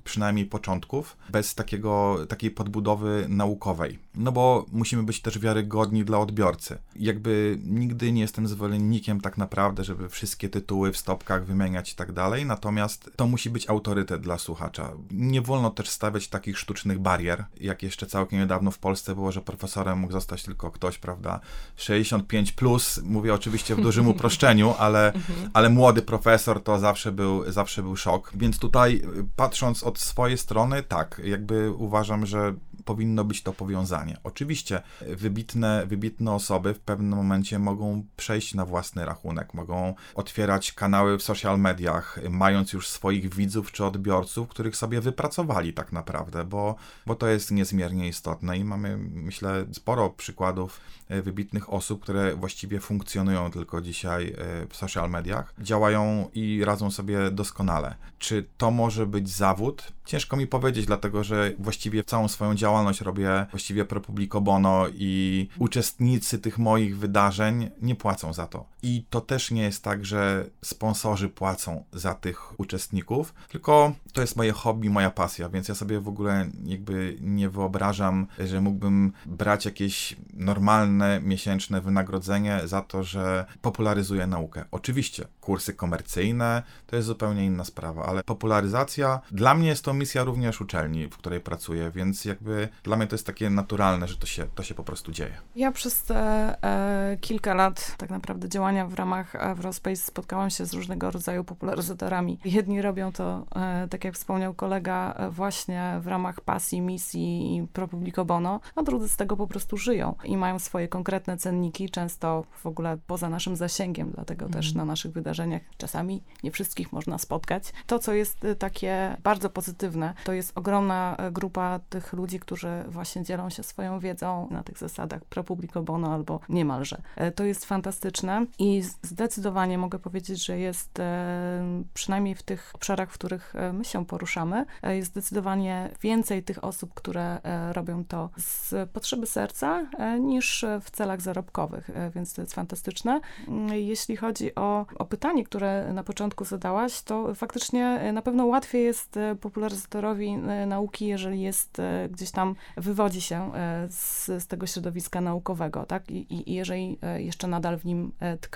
przynajmniej 0.04 0.46
początków 0.46 1.16
bez 1.30 1.54
takiego, 1.54 2.18
takiej 2.28 2.50
podbudowy 2.50 3.26
naukowej. 3.28 3.98
No 4.14 4.32
bo 4.32 4.66
musimy 4.72 5.02
być 5.02 5.22
też 5.22 5.38
wiarygodni 5.38 6.04
dla 6.04 6.18
odbiorcy. 6.18 6.78
Jakby 6.96 7.58
nigdy 7.64 8.12
nie 8.12 8.20
jestem 8.20 8.46
zwolennikiem 8.46 9.20
tak 9.20 9.38
naprawdę, 9.38 9.84
żeby 9.84 10.08
wszystkie 10.08 10.48
tytuły 10.48 10.92
w 10.92 10.96
stopkach 10.96 11.44
wymieniać 11.44 11.92
i 11.92 11.96
tak 11.96 12.12
dalej, 12.12 12.46
natomiast 12.46 13.10
to 13.16 13.26
musi 13.26 13.50
być 13.50 13.70
autorytet 13.70 14.20
dla 14.20 14.38
słuchacza. 14.38 14.92
Nie 15.10 15.42
wolno 15.42 15.70
też 15.70 15.88
stawiać 15.88 16.28
takich 16.28 16.58
sztucznych 16.58 16.98
barier, 16.98 17.44
jak 17.60 17.82
jeszcze 17.82 18.06
całkiem 18.06 18.38
niedawno 18.38 18.70
w 18.70 18.78
Polsce 18.78 19.14
było, 19.14 19.32
że 19.32 19.40
profesorem 19.40 19.98
mógł 19.98 20.12
zostać 20.12 20.42
tylko 20.42 20.70
ktoś, 20.70 20.98
prawda, 20.98 21.40
65 21.76 22.52
plus, 22.52 23.00
mówię 23.04 23.34
oczywiście 23.34 23.76
w 23.76 23.80
dużym 23.80 24.08
uproszczeniu, 24.14 24.74
ale, 24.78 25.12
ale 25.52 25.70
młody 25.70 26.02
profesor 26.02 26.62
to 26.62 26.78
zawsze 26.78 27.12
był, 27.12 27.27
zawsze 27.46 27.82
był 27.82 27.96
szok. 27.96 28.32
Więc 28.34 28.58
tutaj 28.58 28.94
y, 28.94 29.26
patrząc 29.36 29.84
od 29.84 29.98
swojej 29.98 30.38
strony, 30.38 30.82
tak, 30.82 31.20
jakby 31.24 31.70
uważam, 31.72 32.26
że 32.26 32.54
powinno 32.88 33.24
być 33.24 33.42
to 33.42 33.52
powiązanie. 33.52 34.16
Oczywiście 34.24 34.82
y, 35.02 35.16
wybitne, 35.16 35.86
wybitne 35.86 36.32
osoby 36.32 36.74
w 36.74 36.80
pewnym 36.80 37.16
momencie 37.18 37.58
mogą 37.58 38.04
przejść 38.16 38.54
na 38.54 38.64
własny 38.64 39.04
rachunek, 39.04 39.54
mogą 39.54 39.94
otwierać 40.14 40.72
kanały 40.72 41.18
w 41.18 41.22
social 41.22 41.60
mediach, 41.60 42.18
y, 42.18 42.30
mając 42.30 42.72
już 42.72 42.88
swoich 42.88 43.34
widzów 43.34 43.72
czy 43.72 43.84
odbiorców, 43.84 44.48
których 44.48 44.76
sobie 44.76 45.00
wypracowali 45.00 45.72
tak 45.72 45.92
naprawdę, 45.92 46.44
bo, 46.44 46.76
bo 47.06 47.14
to 47.14 47.26
jest 47.26 47.50
niezmiernie 47.50 48.08
istotne 48.08 48.58
i 48.58 48.64
mamy, 48.64 48.96
myślę, 48.98 49.66
sporo 49.72 50.10
przykładów 50.10 50.80
e, 51.08 51.22
wybitnych 51.22 51.72
osób, 51.72 52.02
które 52.02 52.36
właściwie 52.36 52.80
funkcjonują 52.80 53.50
tylko 53.50 53.80
dzisiaj 53.80 54.28
e, 54.28 54.66
w 54.66 54.76
social 54.76 55.10
mediach, 55.10 55.54
działają 55.58 56.28
i 56.34 56.64
radzą 56.64 56.90
sobie 56.90 57.30
doskonale. 57.30 57.94
Czy 58.18 58.44
to 58.58 58.70
może 58.70 59.06
być 59.06 59.30
zawód? 59.30 59.92
Ciężko 60.04 60.36
mi 60.36 60.46
powiedzieć, 60.46 60.86
dlatego 60.86 61.24
że 61.24 61.52
właściwie 61.58 62.04
całą 62.04 62.28
swoją 62.28 62.54
działalność 62.54 62.77
robię 63.00 63.46
właściwie 63.50 63.84
pro 63.84 64.00
publico 64.00 64.40
bono 64.40 64.86
i 64.94 65.48
uczestnicy 65.58 66.38
tych 66.38 66.58
moich 66.58 66.98
wydarzeń 66.98 67.70
nie 67.82 67.94
płacą 67.94 68.32
za 68.32 68.46
to. 68.46 68.64
I 68.82 69.04
to 69.10 69.20
też 69.20 69.50
nie 69.50 69.62
jest 69.62 69.84
tak, 69.84 70.04
że 70.04 70.44
sponsorzy 70.64 71.28
płacą 71.28 71.84
za 71.92 72.14
tych 72.14 72.60
uczestników, 72.60 73.34
tylko 73.48 73.92
to 74.12 74.20
jest 74.20 74.36
moje 74.36 74.52
hobby, 74.52 74.90
moja 74.90 75.10
pasja, 75.10 75.48
więc 75.48 75.68
ja 75.68 75.74
sobie 75.74 76.00
w 76.00 76.08
ogóle 76.08 76.48
jakby 76.64 77.16
nie 77.20 77.50
wyobrażam, 77.50 78.26
że 78.38 78.60
mógłbym 78.60 79.12
brać 79.26 79.64
jakieś 79.64 80.16
normalne 80.34 81.20
miesięczne 81.20 81.80
wynagrodzenie 81.80 82.60
za 82.64 82.82
to, 82.82 83.02
że 83.02 83.44
popularyzuję 83.62 84.26
naukę. 84.26 84.64
Oczywiście, 84.70 85.26
kursy 85.40 85.74
komercyjne 85.74 86.62
to 86.86 86.96
jest 86.96 87.08
zupełnie 87.08 87.46
inna 87.46 87.64
sprawa, 87.64 88.06
ale 88.06 88.22
popularyzacja 88.22 89.20
dla 89.30 89.54
mnie 89.54 89.68
jest 89.68 89.84
to 89.84 89.94
misja 89.94 90.24
również 90.24 90.60
uczelni, 90.60 91.08
w 91.08 91.16
której 91.16 91.40
pracuję, 91.40 91.90
więc 91.90 92.24
jakby 92.24 92.68
dla 92.82 92.96
mnie 92.96 93.06
to 93.06 93.14
jest 93.14 93.26
takie 93.26 93.50
naturalne, 93.50 94.08
że 94.08 94.16
to 94.16 94.26
się, 94.26 94.46
to 94.54 94.62
się 94.62 94.74
po 94.74 94.84
prostu 94.84 95.12
dzieje. 95.12 95.40
Ja 95.56 95.72
przez 95.72 96.02
te 96.02 96.16
e, 96.62 97.16
kilka 97.20 97.54
lat 97.54 97.94
tak 97.98 98.10
naprawdę 98.10 98.48
działania 98.48 98.67
działania 98.68 98.86
w 98.86 98.94
ramach 98.94 99.34
Eurospace 99.34 99.96
spotkałam 99.96 100.50
się 100.50 100.66
z 100.66 100.74
różnego 100.74 101.10
rodzaju 101.10 101.44
popularyzatorami. 101.44 102.38
Jedni 102.44 102.82
robią 102.82 103.12
to, 103.12 103.46
e, 103.56 103.88
tak 103.88 104.04
jak 104.04 104.14
wspomniał 104.14 104.54
kolega, 104.54 105.14
e, 105.16 105.30
właśnie 105.30 105.98
w 106.00 106.06
ramach 106.06 106.40
pasji, 106.40 106.80
misji 106.80 107.56
i 107.56 107.66
pro 107.66 107.88
publico 107.88 108.24
bono, 108.24 108.60
a 108.76 108.82
drudzy 108.82 109.08
z 109.08 109.16
tego 109.16 109.36
po 109.36 109.46
prostu 109.46 109.76
żyją 109.76 110.14
i 110.24 110.36
mają 110.36 110.58
swoje 110.58 110.88
konkretne 110.88 111.36
cenniki, 111.36 111.90
często 111.90 112.44
w 112.50 112.66
ogóle 112.66 112.98
poza 113.06 113.28
naszym 113.28 113.56
zasięgiem, 113.56 114.10
dlatego 114.14 114.44
mm. 114.44 114.52
też 114.52 114.74
na 114.74 114.84
naszych 114.84 115.12
wydarzeniach 115.12 115.62
czasami 115.76 116.22
nie 116.42 116.50
wszystkich 116.50 116.92
można 116.92 117.18
spotkać. 117.18 117.72
To, 117.86 117.98
co 117.98 118.12
jest 118.12 118.44
e, 118.44 118.54
takie 118.54 119.16
bardzo 119.22 119.50
pozytywne, 119.50 120.14
to 120.24 120.32
jest 120.32 120.58
ogromna 120.58 121.16
grupa 121.32 121.80
tych 121.88 122.12
ludzi, 122.12 122.40
którzy 122.40 122.84
właśnie 122.88 123.24
dzielą 123.24 123.50
się 123.50 123.62
swoją 123.62 124.00
wiedzą 124.00 124.48
na 124.50 124.62
tych 124.62 124.78
zasadach 124.78 125.24
pro 125.24 125.44
publico 125.44 125.82
bono 125.82 126.14
albo 126.14 126.40
niemalże. 126.48 127.02
To 127.34 127.44
jest 127.44 127.64
fantastyczne 127.64 128.46
i 128.58 128.82
zdecydowanie 129.02 129.78
mogę 129.78 129.98
powiedzieć, 129.98 130.46
że 130.46 130.58
jest 130.58 131.00
e, 131.00 131.82
przynajmniej 131.94 132.34
w 132.34 132.42
tych 132.42 132.70
obszarach, 132.74 133.10
w 133.10 133.14
których 133.14 133.56
e, 133.56 133.72
my 133.72 133.84
się 133.84 134.06
poruszamy, 134.06 134.64
e, 134.82 134.96
jest 134.96 135.10
zdecydowanie 135.10 135.90
więcej 136.02 136.42
tych 136.42 136.64
osób, 136.64 136.94
które 136.94 137.38
robią 137.72 138.04
to 138.04 138.30
z 138.36 138.90
potrzeby 138.90 139.26
serca 139.26 139.86
niż 140.20 140.64
w 140.82 140.90
celach 140.90 141.20
zarobkowych, 141.20 141.90
więc 142.14 142.34
to 142.34 142.42
jest 142.42 142.54
fantastyczne. 142.54 143.20
Mm, 143.48 143.68
jeśli 143.68 144.16
chodzi 144.16 144.54
o, 144.54 144.86
o 144.98 145.04
pytanie, 145.04 145.44
które 145.44 145.92
na 145.92 146.04
początku 146.04 146.44
zadałaś, 146.44 147.02
to 147.02 147.34
faktycznie 147.34 148.12
na 148.12 148.22
pewno 148.22 148.46
łatwiej 148.46 148.84
jest 148.84 149.18
popularyzatorowi 149.40 150.36
nauki, 150.66 151.06
jeżeli 151.06 151.40
jest 151.40 151.76
gdzieś 152.10 152.30
tam, 152.30 152.54
wywodzi 152.76 153.20
się 153.20 153.52
z, 153.88 154.26
z 154.26 154.46
tego 154.46 154.66
środowiska 154.66 155.20
naukowego, 155.20 155.86
tak? 155.86 156.10
I, 156.10 156.50
I 156.50 156.54
jeżeli 156.54 156.98
jeszcze 157.16 157.46
nadal 157.46 157.78
w 157.78 157.84
nim 157.84 158.12
tkwi, 158.40 158.47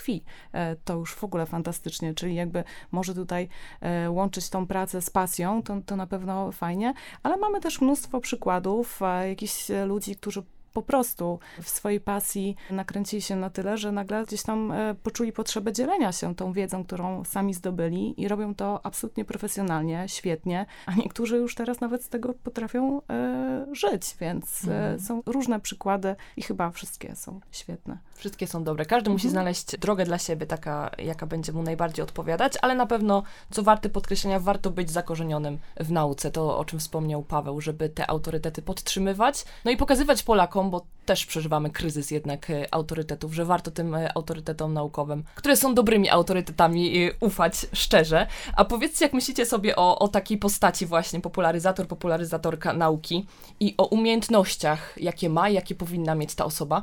to 0.85 0.95
już 0.95 1.15
w 1.15 1.25
ogóle 1.25 1.47
fantastycznie, 1.47 2.15
czyli 2.15 2.35
jakby 2.35 2.65
może 2.93 3.15
tutaj 3.15 3.49
e, 3.81 4.11
łączyć 4.11 4.51
tą 4.51 4.67
pracę 4.67 5.03
z 5.03 5.11
pasją, 5.11 5.63
to, 5.63 5.81
to 5.87 5.97
na 5.97 6.07
pewno 6.07 6.53
fajnie, 6.53 6.95
ale 7.23 7.37
mamy 7.37 7.61
też 7.61 7.81
mnóstwo 7.81 8.21
przykładów 8.21 9.01
jakichś 9.29 9.69
ludzi, 9.87 10.17
którzy 10.17 10.43
po 10.73 10.83
prostu 10.83 11.39
w 11.63 11.69
swojej 11.69 12.01
pasji 12.01 12.57
nakręcili 12.71 13.23
się 13.23 13.37
na 13.37 13.51
tyle, 13.51 13.79
że 13.79 13.93
nagle 13.93 14.25
gdzieś 14.27 14.43
tam 14.43 14.73
e, 14.73 14.95
poczuli 14.95 15.33
potrzebę 15.33 15.73
dzielenia 15.73 16.13
się 16.13 16.35
tą 16.35 16.53
wiedzą, 16.53 16.85
którą 16.85 17.25
sami 17.25 17.55
zdobyli 17.55 18.21
i 18.21 18.29
robią 18.29 18.55
to 18.55 18.81
absolutnie 18.87 19.25
profesjonalnie, 19.25 20.05
świetnie, 20.07 20.67
a 20.87 20.95
niektórzy 20.95 21.37
już 21.37 21.55
teraz 21.55 21.81
nawet 21.81 22.05
z 22.05 22.09
tego 22.09 22.35
potrafią 22.35 23.03
e, 23.11 23.67
żyć, 23.73 24.17
więc 24.21 24.69
e, 24.69 24.75
mhm. 24.75 25.01
są 25.01 25.23
różne 25.27 25.61
przykłady 25.61 26.17
i 26.37 26.43
chyba 26.43 26.71
wszystkie 26.71 27.17
są 27.17 27.41
świetne. 27.51 27.99
Wszystkie 28.15 28.47
są 28.47 28.65
dobre. 28.65 28.85
Każdy 28.85 29.11
musi 29.11 29.27
mhm. 29.27 29.33
znaleźć 29.33 29.79
drogę 29.79 30.05
dla 30.05 30.19
siebie, 30.19 30.47
taka, 30.47 30.91
jaka 30.99 31.27
będzie 31.27 31.53
mu 31.53 31.63
najbardziej 31.63 32.03
odpowiadać, 32.03 32.53
ale 32.63 32.75
na 32.75 32.87
pewno, 32.87 33.23
co 33.51 33.63
warte 33.63 33.89
podkreślenia, 33.89 34.41
warto 34.41 34.71
być 34.71 34.91
zakorzenionym 34.91 35.59
w 35.81 35.93
nauce. 35.93 36.31
To, 36.31 36.59
o 36.59 36.65
czym 36.65 36.79
wspomniał 36.79 37.23
Paweł, 37.23 37.61
żeby 37.61 37.89
te 37.89 38.11
autorytety 38.11 38.63
podtrzymywać, 38.63 39.45
no 39.65 39.71
i 39.71 39.77
pokazywać 39.77 40.23
Polakom, 40.23 40.62
bo 40.71 40.87
też 41.07 41.27
przeżywamy 41.27 41.71
kryzys 41.71 42.11
jednak 42.11 42.51
e, 42.51 42.75
autorytetów, 42.75 43.35
że 43.35 43.45
warto 43.45 43.71
tym 43.71 43.95
e, 43.95 44.17
autorytetom 44.17 44.75
naukowym, 44.75 45.25
które 45.35 45.57
są 45.57 45.75
dobrymi 45.75 46.11
autorytetami, 46.11 47.05
e, 47.05 47.13
ufać 47.21 47.67
szczerze. 47.73 48.27
A 48.57 48.65
powiedzcie, 48.65 49.05
jak 49.05 49.15
myślicie 49.15 49.47
sobie 49.47 49.77
o, 49.77 49.99
o 49.99 50.09
takiej 50.09 50.39
postaci 50.39 50.87
właśnie, 50.87 51.21
popularyzator, 51.21 51.89
popularyzatorka 51.89 52.73
nauki 52.73 53.27
i 53.61 53.75
o 53.79 53.87
umiejętnościach, 53.87 54.95
jakie 54.97 55.29
ma, 55.29 55.49
jakie 55.49 55.75
powinna 55.75 56.15
mieć 56.15 56.35
ta 56.35 56.45
osoba, 56.45 56.83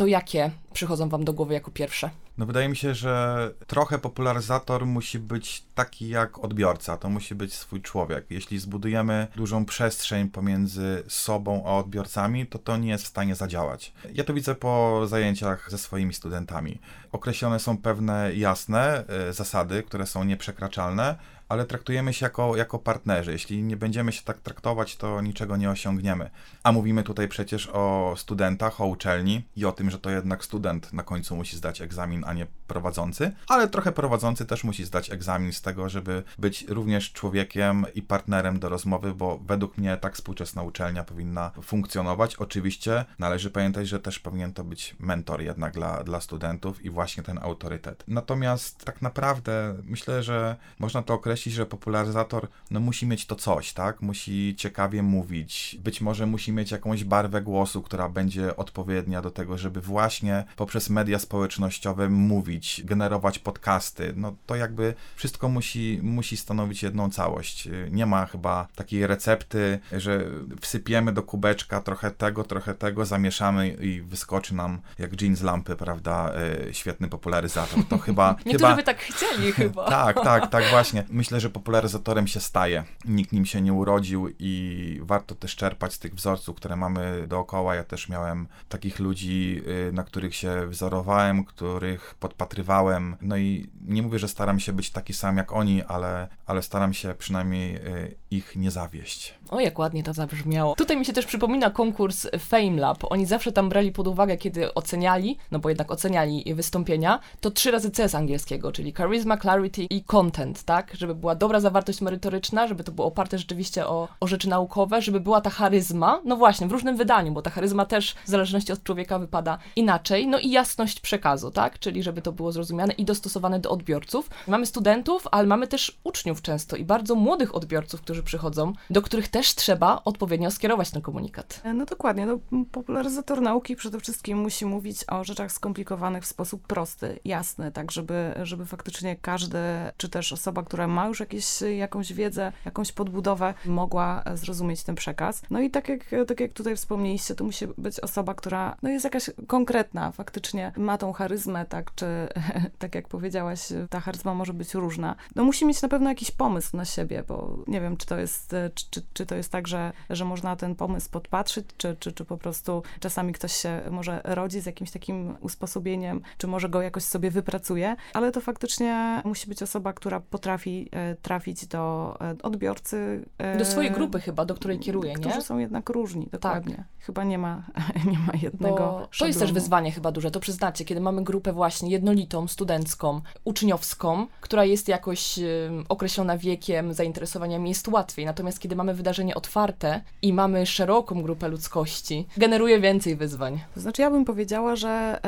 to 0.00 0.06
jakie 0.06 0.50
przychodzą 0.72 1.08
Wam 1.08 1.24
do 1.24 1.32
głowy 1.32 1.54
jako 1.54 1.70
pierwsze? 1.70 2.10
No 2.38 2.46
wydaje 2.46 2.68
mi 2.68 2.76
się, 2.76 2.94
że 2.94 3.50
trochę 3.66 3.98
popularyzator 3.98 4.86
musi 4.86 5.18
być 5.18 5.64
taki 5.74 6.08
jak 6.08 6.44
odbiorca, 6.44 6.96
to 6.96 7.10
musi 7.10 7.34
być 7.34 7.54
swój 7.54 7.82
człowiek. 7.82 8.26
Jeśli 8.30 8.58
zbudujemy 8.58 9.26
dużą 9.36 9.64
przestrzeń 9.64 10.28
pomiędzy 10.28 11.02
sobą 11.08 11.62
a 11.66 11.78
odbiorcami, 11.78 12.46
to 12.46 12.58
to 12.58 12.76
nie 12.76 12.88
jest 12.88 13.04
w 13.04 13.06
stanie 13.06 13.34
zadziałać. 13.34 13.92
Ja 14.12 14.24
to 14.24 14.34
widzę 14.34 14.54
po 14.54 15.02
zajęciach 15.06 15.70
ze 15.70 15.78
swoimi 15.78 16.14
studentami. 16.14 16.78
Określone 17.12 17.58
są 17.58 17.78
pewne 17.78 18.34
jasne 18.34 19.04
y, 19.28 19.32
zasady, 19.32 19.82
które 19.82 20.06
są 20.06 20.24
nieprzekraczalne, 20.24 21.16
ale 21.50 21.66
traktujemy 21.66 22.12
się 22.12 22.26
jako, 22.26 22.56
jako 22.56 22.78
partnerzy. 22.78 23.32
Jeśli 23.32 23.62
nie 23.62 23.76
będziemy 23.76 24.12
się 24.12 24.22
tak 24.22 24.40
traktować, 24.40 24.96
to 24.96 25.20
niczego 25.20 25.56
nie 25.56 25.70
osiągniemy. 25.70 26.30
A 26.62 26.72
mówimy 26.72 27.02
tutaj 27.02 27.28
przecież 27.28 27.70
o 27.72 28.14
studentach, 28.16 28.80
o 28.80 28.86
uczelni 28.86 29.42
i 29.56 29.64
o 29.64 29.72
tym, 29.72 29.90
że 29.90 29.98
to 29.98 30.10
jednak 30.10 30.44
student 30.44 30.92
na 30.92 31.02
końcu 31.02 31.36
musi 31.36 31.56
zdać 31.56 31.80
egzamin, 31.80 32.24
a 32.26 32.32
nie 32.32 32.46
prowadzący, 32.66 33.32
ale 33.48 33.68
trochę 33.68 33.92
prowadzący 33.92 34.46
też 34.46 34.64
musi 34.64 34.84
zdać 34.84 35.10
egzamin 35.10 35.52
z 35.52 35.62
tego, 35.62 35.88
żeby 35.88 36.22
być 36.38 36.64
również 36.68 37.12
człowiekiem 37.12 37.86
i 37.94 38.02
partnerem 38.02 38.58
do 38.58 38.68
rozmowy, 38.68 39.14
bo 39.14 39.38
według 39.38 39.78
mnie 39.78 39.96
tak 39.96 40.14
współczesna 40.14 40.62
uczelnia 40.62 41.04
powinna 41.04 41.50
funkcjonować. 41.62 42.36
Oczywiście 42.36 43.04
należy 43.18 43.50
pamiętać, 43.50 43.88
że 43.88 44.00
też 44.00 44.18
powinien 44.18 44.52
to 44.52 44.64
być 44.64 44.96
mentor 44.98 45.42
jednak 45.42 45.72
dla, 45.72 46.04
dla 46.04 46.20
studentów 46.20 46.84
i 46.84 46.90
właśnie 46.90 47.22
ten 47.22 47.38
autorytet. 47.38 48.04
Natomiast 48.08 48.84
tak 48.84 49.02
naprawdę 49.02 49.76
myślę, 49.84 50.22
że 50.22 50.56
można 50.78 51.02
to 51.02 51.14
określić 51.14 51.39
że 51.46 51.66
popularyzator 51.66 52.48
no, 52.70 52.80
musi 52.80 53.06
mieć 53.06 53.26
to 53.26 53.36
coś, 53.36 53.72
tak? 53.72 54.02
Musi 54.02 54.54
ciekawie 54.58 55.02
mówić, 55.02 55.78
być 55.84 56.00
może 56.00 56.26
musi 56.26 56.52
mieć 56.52 56.70
jakąś 56.70 57.04
barwę 57.04 57.42
głosu, 57.42 57.82
która 57.82 58.08
będzie 58.08 58.56
odpowiednia 58.56 59.22
do 59.22 59.30
tego, 59.30 59.58
żeby 59.58 59.80
właśnie 59.80 60.44
poprzez 60.56 60.90
media 60.90 61.18
społecznościowe 61.18 62.08
mówić, 62.08 62.82
generować 62.84 63.38
podcasty. 63.38 64.12
No 64.16 64.36
to 64.46 64.56
jakby 64.56 64.94
wszystko 65.16 65.48
musi, 65.48 66.00
musi 66.02 66.36
stanowić 66.36 66.82
jedną 66.82 67.10
całość. 67.10 67.68
Nie 67.90 68.06
ma 68.06 68.26
chyba 68.26 68.68
takiej 68.74 69.06
recepty, 69.06 69.78
że 69.92 70.24
wsypiemy 70.60 71.12
do 71.12 71.22
kubeczka 71.22 71.80
trochę 71.80 72.10
tego, 72.10 72.44
trochę 72.44 72.74
tego, 72.74 73.04
zamieszamy 73.04 73.68
i 73.68 74.00
wyskoczy 74.00 74.54
nam 74.54 74.80
jak 74.98 75.22
jeans 75.22 75.40
z 75.40 75.42
lampy, 75.42 75.76
prawda, 75.76 76.32
e, 76.68 76.74
świetny 76.74 77.08
popularyzator. 77.08 77.84
To 77.88 77.98
chyba... 77.98 78.30
Niektórzy 78.46 78.58
chyba... 78.58 78.76
by 78.76 78.82
tak 78.82 78.98
chcieli 78.98 79.52
chyba. 79.52 79.88
tak, 80.00 80.24
tak, 80.24 80.50
tak 80.50 80.64
właśnie. 80.70 81.04
Myślę, 81.10 81.29
myślę, 81.30 81.40
że 81.40 81.50
popularyzatorem 81.50 82.26
się 82.26 82.40
staje. 82.40 82.84
Nikt 83.04 83.32
nim 83.32 83.46
się 83.46 83.60
nie 83.60 83.72
urodził 83.72 84.28
i 84.38 85.00
warto 85.02 85.34
też 85.34 85.56
czerpać 85.56 85.92
z 85.92 85.98
tych 85.98 86.14
wzorców, 86.14 86.56
które 86.56 86.76
mamy 86.76 87.26
dookoła. 87.28 87.74
Ja 87.74 87.84
też 87.84 88.08
miałem 88.08 88.46
takich 88.68 88.98
ludzi, 88.98 89.62
y, 89.88 89.92
na 89.92 90.02
których 90.04 90.34
się 90.34 90.66
wzorowałem, 90.66 91.44
których 91.44 92.14
podpatrywałem. 92.14 93.16
No 93.22 93.36
i 93.36 93.70
nie 93.86 94.02
mówię, 94.02 94.18
że 94.18 94.28
staram 94.28 94.60
się 94.60 94.72
być 94.72 94.90
taki 94.90 95.14
sam 95.14 95.36
jak 95.36 95.52
oni, 95.52 95.82
ale, 95.82 96.28
ale 96.46 96.62
staram 96.62 96.94
się 96.94 97.14
przynajmniej 97.18 97.76
y, 97.76 98.14
ich 98.30 98.56
nie 98.56 98.70
zawieść. 98.70 99.34
O, 99.50 99.60
jak 99.60 99.78
ładnie 99.78 100.02
to 100.02 100.12
zabrzmiało. 100.12 100.74
Tutaj 100.74 100.96
mi 100.96 101.04
się 101.04 101.12
też 101.12 101.26
przypomina 101.26 101.70
konkurs 101.70 102.26
Fame 102.38 102.76
Lab. 102.76 102.98
Oni 103.10 103.26
zawsze 103.26 103.52
tam 103.52 103.68
brali 103.68 103.92
pod 103.92 104.06
uwagę, 104.06 104.36
kiedy 104.36 104.74
oceniali, 104.74 105.38
no 105.50 105.58
bo 105.58 105.68
jednak 105.68 105.90
oceniali 105.90 106.54
wystąpienia, 106.54 107.20
to 107.40 107.50
trzy 107.50 107.70
razy 107.70 107.90
C 107.90 108.08
z 108.08 108.14
angielskiego, 108.14 108.72
czyli 108.72 108.92
charisma, 108.92 109.36
clarity 109.36 109.82
i 109.82 110.04
content, 110.04 110.62
tak? 110.64 110.94
Żeby 110.94 111.19
była 111.20 111.34
dobra 111.34 111.60
zawartość 111.60 112.00
merytoryczna, 112.00 112.66
żeby 112.66 112.84
to 112.84 112.92
było 112.92 113.06
oparte 113.06 113.38
rzeczywiście 113.38 113.86
o, 113.86 114.08
o 114.20 114.26
rzeczy 114.26 114.48
naukowe, 114.48 115.02
żeby 115.02 115.20
była 115.20 115.40
ta 115.40 115.50
charyzma, 115.50 116.20
no 116.24 116.36
właśnie, 116.36 116.66
w 116.66 116.72
różnym 116.72 116.96
wydaniu, 116.96 117.32
bo 117.32 117.42
ta 117.42 117.50
charyzma 117.50 117.84
też 117.86 118.14
w 118.24 118.28
zależności 118.28 118.72
od 118.72 118.82
człowieka 118.82 119.18
wypada 119.18 119.58
inaczej, 119.76 120.28
no 120.28 120.38
i 120.38 120.50
jasność 120.50 121.00
przekazu, 121.00 121.50
tak? 121.50 121.78
Czyli 121.78 122.02
żeby 122.02 122.22
to 122.22 122.32
było 122.32 122.52
zrozumiane 122.52 122.92
i 122.92 123.04
dostosowane 123.04 123.58
do 123.58 123.70
odbiorców. 123.70 124.30
Mamy 124.48 124.66
studentów, 124.66 125.28
ale 125.30 125.46
mamy 125.46 125.66
też 125.66 126.00
uczniów 126.04 126.42
często 126.42 126.76
i 126.76 126.84
bardzo 126.84 127.14
młodych 127.14 127.54
odbiorców, 127.54 128.00
którzy 128.00 128.22
przychodzą, 128.22 128.72
do 128.90 129.02
których 129.02 129.28
też 129.28 129.54
trzeba 129.54 130.02
odpowiednio 130.04 130.50
skierować 130.50 130.90
ten 130.90 131.02
komunikat. 131.02 131.62
No 131.74 131.84
dokładnie, 131.84 132.26
no, 132.26 132.38
popularyzator 132.72 133.42
nauki 133.42 133.76
przede 133.76 134.00
wszystkim 134.00 134.38
musi 134.38 134.66
mówić 134.66 135.04
o 135.08 135.24
rzeczach 135.24 135.52
skomplikowanych 135.52 136.24
w 136.24 136.26
sposób 136.26 136.66
prosty, 136.66 137.18
jasny, 137.24 137.72
tak 137.72 137.90
żeby, 137.90 138.34
żeby 138.42 138.66
faktycznie 138.66 139.16
każdy, 139.16 139.58
czy 139.96 140.08
też 140.08 140.32
osoba, 140.32 140.62
która 140.62 140.86
ma 140.86 141.08
już 141.10 141.20
jakieś, 141.20 141.60
jakąś 141.76 142.12
wiedzę, 142.12 142.52
jakąś 142.64 142.92
podbudowę, 142.92 143.54
mogła 143.66 144.22
zrozumieć 144.34 144.82
ten 144.82 144.94
przekaz. 144.94 145.42
No 145.50 145.60
i 145.60 145.70
tak 145.70 145.88
jak, 145.88 146.00
tak 146.26 146.40
jak 146.40 146.52
tutaj 146.52 146.76
wspomnieliście, 146.76 147.34
to 147.34 147.44
musi 147.44 147.66
być 147.78 148.00
osoba, 148.00 148.34
która 148.34 148.76
no 148.82 148.90
jest 148.90 149.04
jakaś 149.04 149.30
konkretna, 149.46 150.12
faktycznie 150.12 150.72
ma 150.76 150.98
tą 150.98 151.12
charyzmę, 151.12 151.66
tak, 151.66 151.94
czy 151.94 152.06
tak 152.78 152.94
jak 152.94 153.08
powiedziałaś, 153.08 153.68
ta 153.90 154.00
charyzma 154.00 154.34
może 154.34 154.52
być 154.52 154.74
różna. 154.74 155.16
No 155.34 155.44
musi 155.44 155.66
mieć 155.66 155.82
na 155.82 155.88
pewno 155.88 156.08
jakiś 156.08 156.30
pomysł 156.30 156.76
na 156.76 156.84
siebie, 156.84 157.24
bo 157.28 157.56
nie 157.66 157.80
wiem, 157.80 157.96
czy 157.96 158.06
to 158.06 158.18
jest, 158.18 158.54
czy, 158.74 158.84
czy, 158.90 159.02
czy 159.12 159.26
to 159.26 159.34
jest 159.34 159.52
tak, 159.52 159.68
że, 159.68 159.92
że 160.10 160.24
można 160.24 160.56
ten 160.56 160.74
pomysł 160.74 161.10
podpatrzyć, 161.10 161.66
czy, 161.76 161.96
czy, 161.96 162.12
czy 162.12 162.24
po 162.24 162.38
prostu 162.38 162.82
czasami 163.00 163.32
ktoś 163.32 163.52
się 163.52 163.80
może 163.90 164.20
rodzi 164.24 164.60
z 164.60 164.66
jakimś 164.66 164.90
takim 164.90 165.36
usposobieniem, 165.40 166.20
czy 166.38 166.46
może 166.46 166.68
go 166.68 166.82
jakoś 166.82 167.04
sobie 167.04 167.30
wypracuje, 167.30 167.96
ale 168.14 168.32
to 168.32 168.40
faktycznie 168.40 169.22
musi 169.24 169.48
być 169.48 169.62
osoba, 169.62 169.92
która 169.92 170.20
potrafi 170.20 170.88
e, 170.89 170.89
trafić 171.22 171.66
do 171.66 172.16
e, 172.20 172.36
odbiorcy. 172.42 173.26
e, 173.38 173.58
Do 173.58 173.64
swojej 173.64 173.90
grupy 173.90 174.20
chyba, 174.20 174.44
do 174.44 174.54
której 174.54 174.78
kieruje, 174.78 175.14
Którzy 175.14 175.36
nie? 175.36 175.42
są 175.42 175.58
jednak 175.58 175.90
różni, 175.90 176.28
dokładnie. 176.32 176.84
Chyba 176.98 177.24
nie 177.24 177.38
ma, 177.38 177.62
nie 178.12 178.18
ma 178.18 178.32
jednego 178.42 178.76
Bo 178.76 179.08
to 179.18 179.26
jest 179.26 179.38
też 179.38 179.52
wyzwanie 179.52 179.92
chyba 179.92 180.12
duże, 180.12 180.30
to 180.30 180.40
przyznacie, 180.40 180.84
kiedy 180.84 181.00
mamy 181.00 181.24
grupę 181.24 181.52
właśnie 181.52 181.90
jednolitą, 181.90 182.48
studencką, 182.48 183.20
uczniowską, 183.44 184.26
która 184.40 184.64
jest 184.64 184.88
jakoś 184.88 185.40
określona 185.88 186.38
wiekiem, 186.38 186.94
zainteresowaniami, 186.94 187.68
jest 187.68 187.88
łatwiej. 187.88 188.26
Natomiast 188.26 188.58
kiedy 188.60 188.76
mamy 188.76 188.94
wydarzenie 188.94 189.34
otwarte 189.34 190.00
i 190.22 190.32
mamy 190.32 190.66
szeroką 190.66 191.22
grupę 191.22 191.48
ludzkości, 191.48 192.26
generuje 192.36 192.80
więcej 192.80 193.16
wyzwań. 193.16 193.60
To 193.74 193.80
znaczy, 193.80 194.02
ja 194.02 194.10
bym 194.10 194.24
powiedziała, 194.24 194.76
że 194.76 194.88
e, 194.88 195.20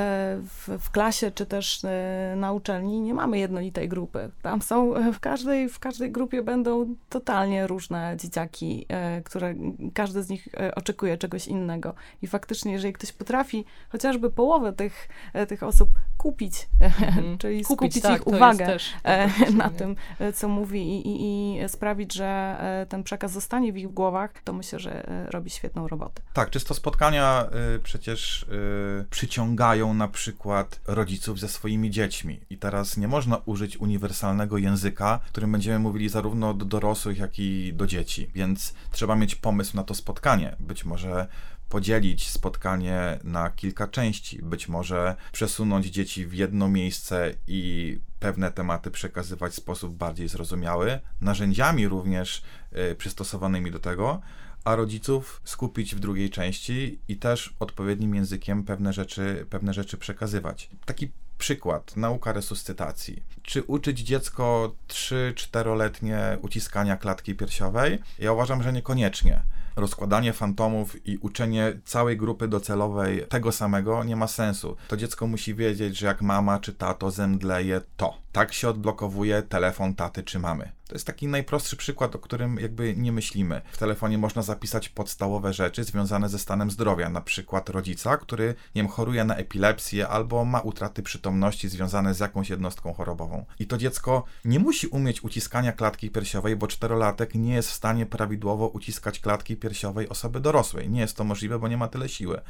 w, 0.42 0.68
w 0.80 0.90
klasie 0.90 1.30
czy 1.30 1.46
też 1.46 1.84
e, 1.84 2.34
na 2.36 2.52
uczelni 2.52 3.00
nie 3.00 3.14
mamy 3.14 3.38
jednolitej 3.38 3.88
grupy. 3.88 4.30
Tam 4.42 4.62
są, 4.62 4.96
e, 4.96 5.12
w 5.12 5.20
każdej, 5.52 5.68
w 5.68 5.78
każdej 5.78 6.12
grupie 6.12 6.42
będą 6.42 6.94
totalnie 7.08 7.66
różne 7.66 8.16
dzieciaki, 8.16 8.86
e, 8.88 9.22
które 9.22 9.54
każdy 9.94 10.22
z 10.22 10.28
nich 10.28 10.48
e, 10.54 10.74
oczekuje 10.74 11.18
czegoś 11.18 11.46
innego. 11.46 11.94
I 12.22 12.26
faktycznie, 12.26 12.72
jeżeli 12.72 12.92
ktoś 12.92 13.12
potrafi 13.12 13.64
chociażby 13.88 14.30
połowę 14.30 14.72
tych, 14.72 15.08
e, 15.32 15.46
tych 15.46 15.62
osób 15.62 15.88
kupić, 16.16 16.68
Mhm. 16.80 17.38
czyli 17.38 17.64
Kupić, 17.64 17.76
skupić 17.76 18.02
tak, 18.02 18.20
ich 18.20 18.26
uwagę 18.26 18.66
też 18.66 18.92
na 19.54 19.70
tym, 19.70 19.96
co 20.34 20.48
mówi 20.48 20.80
i, 20.80 21.08
i, 21.08 21.62
i 21.62 21.68
sprawić, 21.68 22.14
że 22.14 22.56
ten 22.88 23.02
przekaz 23.02 23.32
zostanie 23.32 23.72
w 23.72 23.76
ich 23.76 23.88
głowach, 23.88 24.32
to 24.44 24.52
myślę, 24.52 24.78
że 24.78 25.06
robi 25.30 25.50
świetną 25.50 25.88
robotę. 25.88 26.22
Tak, 26.32 26.50
czysto 26.50 26.74
spotkania 26.74 27.46
y, 27.76 27.78
przecież 27.78 28.42
y, 28.42 29.06
przyciągają 29.10 29.94
na 29.94 30.08
przykład 30.08 30.80
rodziców 30.86 31.40
ze 31.40 31.48
swoimi 31.48 31.90
dziećmi. 31.90 32.40
I 32.50 32.58
teraz 32.58 32.96
nie 32.96 33.08
można 33.08 33.40
użyć 33.44 33.76
uniwersalnego 33.76 34.58
języka, 34.58 35.20
którym 35.42 35.52
będziemy 35.52 35.78
mówili 35.78 36.08
zarówno 36.08 36.54
do 36.54 36.64
dorosłych, 36.64 37.18
jak 37.18 37.38
i 37.38 37.72
do 37.74 37.86
dzieci. 37.86 38.30
Więc 38.34 38.74
trzeba 38.90 39.16
mieć 39.16 39.34
pomysł 39.34 39.76
na 39.76 39.84
to 39.84 39.94
spotkanie. 39.94 40.56
Być 40.60 40.84
może 40.84 41.26
podzielić 41.68 42.28
spotkanie 42.28 43.18
na 43.24 43.50
kilka 43.50 43.88
części, 43.88 44.42
być 44.42 44.68
może 44.68 45.16
przesunąć 45.32 45.86
dzieci 45.86 46.26
w 46.26 46.34
jedno 46.34 46.68
miejsce 46.68 47.34
i 47.46 47.98
pewne 48.20 48.52
tematy 48.52 48.90
przekazywać 48.90 49.52
w 49.52 49.56
sposób 49.56 49.94
bardziej 49.94 50.28
zrozumiały, 50.28 51.00
narzędziami 51.20 51.88
również 51.88 52.42
y, 52.92 52.94
przystosowanymi 52.94 53.70
do 53.70 53.78
tego, 53.78 54.20
a 54.64 54.76
rodziców 54.76 55.40
skupić 55.44 55.94
w 55.94 56.00
drugiej 56.00 56.30
części 56.30 56.98
i 57.08 57.16
też 57.16 57.54
odpowiednim 57.60 58.14
językiem 58.14 58.64
pewne 58.64 58.92
rzeczy, 58.92 59.46
pewne 59.50 59.74
rzeczy 59.74 59.96
przekazywać. 59.96 60.70
Taki 60.84 61.10
przykład, 61.42 61.96
nauka 61.96 62.32
resuscytacji. 62.32 63.22
Czy 63.42 63.62
uczyć 63.62 64.00
dziecko 64.00 64.74
3-4-letnie 64.88 66.38
uciskania 66.42 66.96
klatki 66.96 67.34
piersiowej? 67.34 67.98
Ja 68.18 68.32
uważam, 68.32 68.62
że 68.62 68.72
niekoniecznie. 68.72 69.42
Rozkładanie 69.76 70.32
fantomów 70.32 71.06
i 71.06 71.18
uczenie 71.18 71.80
całej 71.84 72.16
grupy 72.16 72.48
docelowej 72.48 73.26
tego 73.28 73.52
samego 73.52 74.04
nie 74.04 74.16
ma 74.16 74.26
sensu. 74.26 74.76
To 74.88 74.96
dziecko 74.96 75.26
musi 75.26 75.54
wiedzieć, 75.54 75.98
że 75.98 76.06
jak 76.06 76.22
mama 76.22 76.58
czy 76.58 76.72
tato 76.72 77.10
zemdleje, 77.10 77.80
to. 77.96 78.14
Tak 78.32 78.52
się 78.52 78.68
odblokowuje 78.68 79.42
telefon 79.42 79.94
taty 79.94 80.22
czy 80.22 80.38
mamy. 80.38 80.72
To 80.92 80.96
jest 80.96 81.06
taki 81.06 81.26
najprostszy 81.28 81.76
przykład, 81.76 82.16
o 82.16 82.18
którym 82.18 82.58
jakby 82.58 82.96
nie 82.96 83.12
myślimy. 83.12 83.60
W 83.72 83.78
telefonie 83.78 84.18
można 84.18 84.42
zapisać 84.42 84.88
podstawowe 84.88 85.52
rzeczy 85.52 85.84
związane 85.84 86.28
ze 86.28 86.38
stanem 86.38 86.70
zdrowia, 86.70 87.08
na 87.08 87.20
przykład 87.20 87.68
rodzica, 87.68 88.16
który, 88.16 88.46
nie 88.46 88.82
wiem, 88.82 88.88
choruje 88.88 89.24
na 89.24 89.36
epilepsję 89.36 90.08
albo 90.08 90.44
ma 90.44 90.60
utraty 90.60 91.02
przytomności 91.02 91.68
związane 91.68 92.14
z 92.14 92.20
jakąś 92.20 92.50
jednostką 92.50 92.94
chorobową. 92.94 93.44
I 93.58 93.66
to 93.66 93.78
dziecko 93.78 94.24
nie 94.44 94.58
musi 94.58 94.86
umieć 94.86 95.24
uciskania 95.24 95.72
klatki 95.72 96.10
piersiowej, 96.10 96.56
bo 96.56 96.66
czterolatek 96.66 97.34
nie 97.34 97.54
jest 97.54 97.70
w 97.70 97.74
stanie 97.74 98.06
prawidłowo 98.06 98.68
uciskać 98.68 99.20
klatki 99.20 99.56
piersiowej 99.56 100.08
osoby 100.08 100.40
dorosłej. 100.40 100.90
Nie 100.90 101.00
jest 101.00 101.16
to 101.16 101.24
możliwe, 101.24 101.58
bo 101.58 101.68
nie 101.68 101.76
ma 101.76 101.88
tyle 101.88 102.08
siły. 102.08 102.40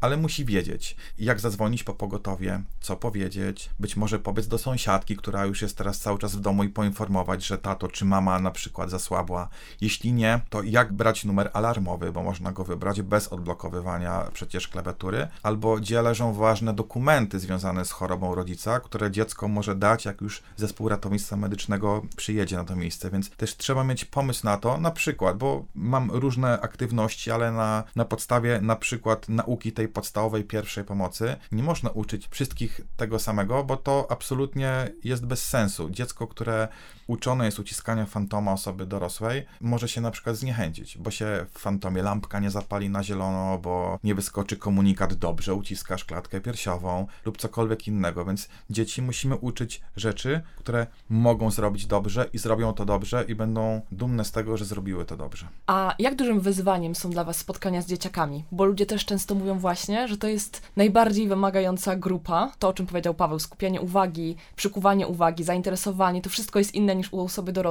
Ale 0.00 0.16
musi 0.16 0.44
wiedzieć, 0.44 0.96
jak 1.18 1.40
zadzwonić 1.40 1.84
po 1.84 1.94
pogotowie, 1.94 2.62
co 2.80 2.96
powiedzieć, 2.96 3.70
być 3.78 3.96
może 3.96 4.18
pobiec 4.18 4.48
do 4.48 4.58
sąsiadki, 4.58 5.16
która 5.16 5.46
już 5.46 5.62
jest 5.62 5.76
teraz 5.76 6.00
cały 6.00 6.18
czas 6.18 6.36
w 6.36 6.40
domu 6.40 6.64
i 6.64 6.68
poinformować, 6.68 7.46
że 7.46 7.58
tato 7.58 7.83
czy 7.88 8.04
mama 8.04 8.38
na 8.38 8.50
przykład 8.50 8.90
zasłabła. 8.90 9.48
Jeśli 9.80 10.12
nie, 10.12 10.40
to 10.50 10.62
jak 10.62 10.92
brać 10.92 11.24
numer 11.24 11.50
alarmowy, 11.52 12.12
bo 12.12 12.22
można 12.22 12.52
go 12.52 12.64
wybrać 12.64 13.02
bez 13.02 13.28
odblokowywania 13.28 14.26
przecież 14.32 14.68
klawiatury, 14.68 15.28
albo 15.42 15.76
gdzie 15.76 16.02
leżą 16.02 16.32
ważne 16.32 16.74
dokumenty 16.74 17.40
związane 17.40 17.84
z 17.84 17.90
chorobą 17.90 18.34
rodzica, 18.34 18.80
które 18.80 19.10
dziecko 19.10 19.48
może 19.48 19.74
dać, 19.74 20.04
jak 20.04 20.20
już 20.20 20.42
zespół 20.56 20.88
ratownictwa 20.88 21.36
medycznego 21.36 22.02
przyjedzie 22.16 22.56
na 22.56 22.64
to 22.64 22.76
miejsce, 22.76 23.10
więc 23.10 23.30
też 23.30 23.56
trzeba 23.56 23.84
mieć 23.84 24.04
pomysł 24.04 24.40
na 24.44 24.56
to, 24.56 24.78
na 24.78 24.90
przykład, 24.90 25.38
bo 25.38 25.64
mam 25.74 26.10
różne 26.10 26.60
aktywności, 26.60 27.30
ale 27.30 27.52
na, 27.52 27.84
na 27.96 28.04
podstawie 28.04 28.60
na 28.60 28.76
przykład 28.76 29.28
nauki 29.28 29.72
tej 29.72 29.88
podstawowej 29.88 30.44
pierwszej 30.44 30.84
pomocy 30.84 31.36
nie 31.52 31.62
można 31.62 31.90
uczyć 31.90 32.28
wszystkich 32.30 32.80
tego 32.96 33.18
samego, 33.18 33.64
bo 33.64 33.76
to 33.76 34.06
absolutnie 34.10 34.90
jest 35.04 35.26
bez 35.26 35.46
sensu. 35.46 35.90
Dziecko, 35.90 36.26
które 36.26 36.68
uczone 37.06 37.44
jest 37.44 37.58
uciskania 37.74 38.06
fantoma 38.06 38.52
osoby 38.52 38.86
dorosłej, 38.86 39.46
może 39.60 39.88
się 39.88 40.00
na 40.00 40.10
przykład 40.10 40.36
zniechęcić, 40.36 40.98
bo 40.98 41.10
się 41.10 41.46
w 41.54 41.58
fantomie 41.58 42.02
lampka 42.02 42.40
nie 42.40 42.50
zapali 42.50 42.90
na 42.90 43.02
zielono, 43.02 43.58
bo 43.58 43.98
nie 44.04 44.14
wyskoczy 44.14 44.56
komunikat 44.56 45.14
dobrze, 45.14 45.54
uciskasz 45.54 46.04
klatkę 46.04 46.40
piersiową 46.40 47.06
lub 47.24 47.38
cokolwiek 47.38 47.88
innego, 47.88 48.24
więc 48.24 48.48
dzieci 48.70 49.02
musimy 49.02 49.36
uczyć 49.36 49.80
rzeczy, 49.96 50.40
które 50.56 50.86
mogą 51.08 51.50
zrobić 51.50 51.86
dobrze 51.86 52.28
i 52.32 52.38
zrobią 52.38 52.72
to 52.72 52.84
dobrze 52.84 53.24
i 53.28 53.34
będą 53.34 53.80
dumne 53.92 54.24
z 54.24 54.32
tego, 54.32 54.56
że 54.56 54.64
zrobiły 54.64 55.04
to 55.04 55.16
dobrze. 55.16 55.48
A 55.66 55.94
jak 55.98 56.14
dużym 56.14 56.40
wyzwaniem 56.40 56.94
są 56.94 57.10
dla 57.10 57.24
Was 57.24 57.36
spotkania 57.36 57.82
z 57.82 57.86
dzieciakami? 57.86 58.44
Bo 58.52 58.64
ludzie 58.64 58.86
też 58.86 59.04
często 59.04 59.34
mówią 59.34 59.58
właśnie, 59.58 60.08
że 60.08 60.16
to 60.16 60.28
jest 60.28 60.62
najbardziej 60.76 61.28
wymagająca 61.28 61.96
grupa. 61.96 62.52
To, 62.58 62.68
o 62.68 62.72
czym 62.72 62.86
powiedział 62.86 63.14
Paweł, 63.14 63.38
skupianie 63.38 63.80
uwagi, 63.80 64.36
przykuwanie 64.56 65.06
uwagi, 65.06 65.44
zainteresowanie, 65.44 66.22
to 66.22 66.30
wszystko 66.30 66.58
jest 66.58 66.74
inne 66.74 66.96
niż 66.96 67.12
u 67.12 67.20
osoby 67.20 67.52
dorosłej. 67.52 67.63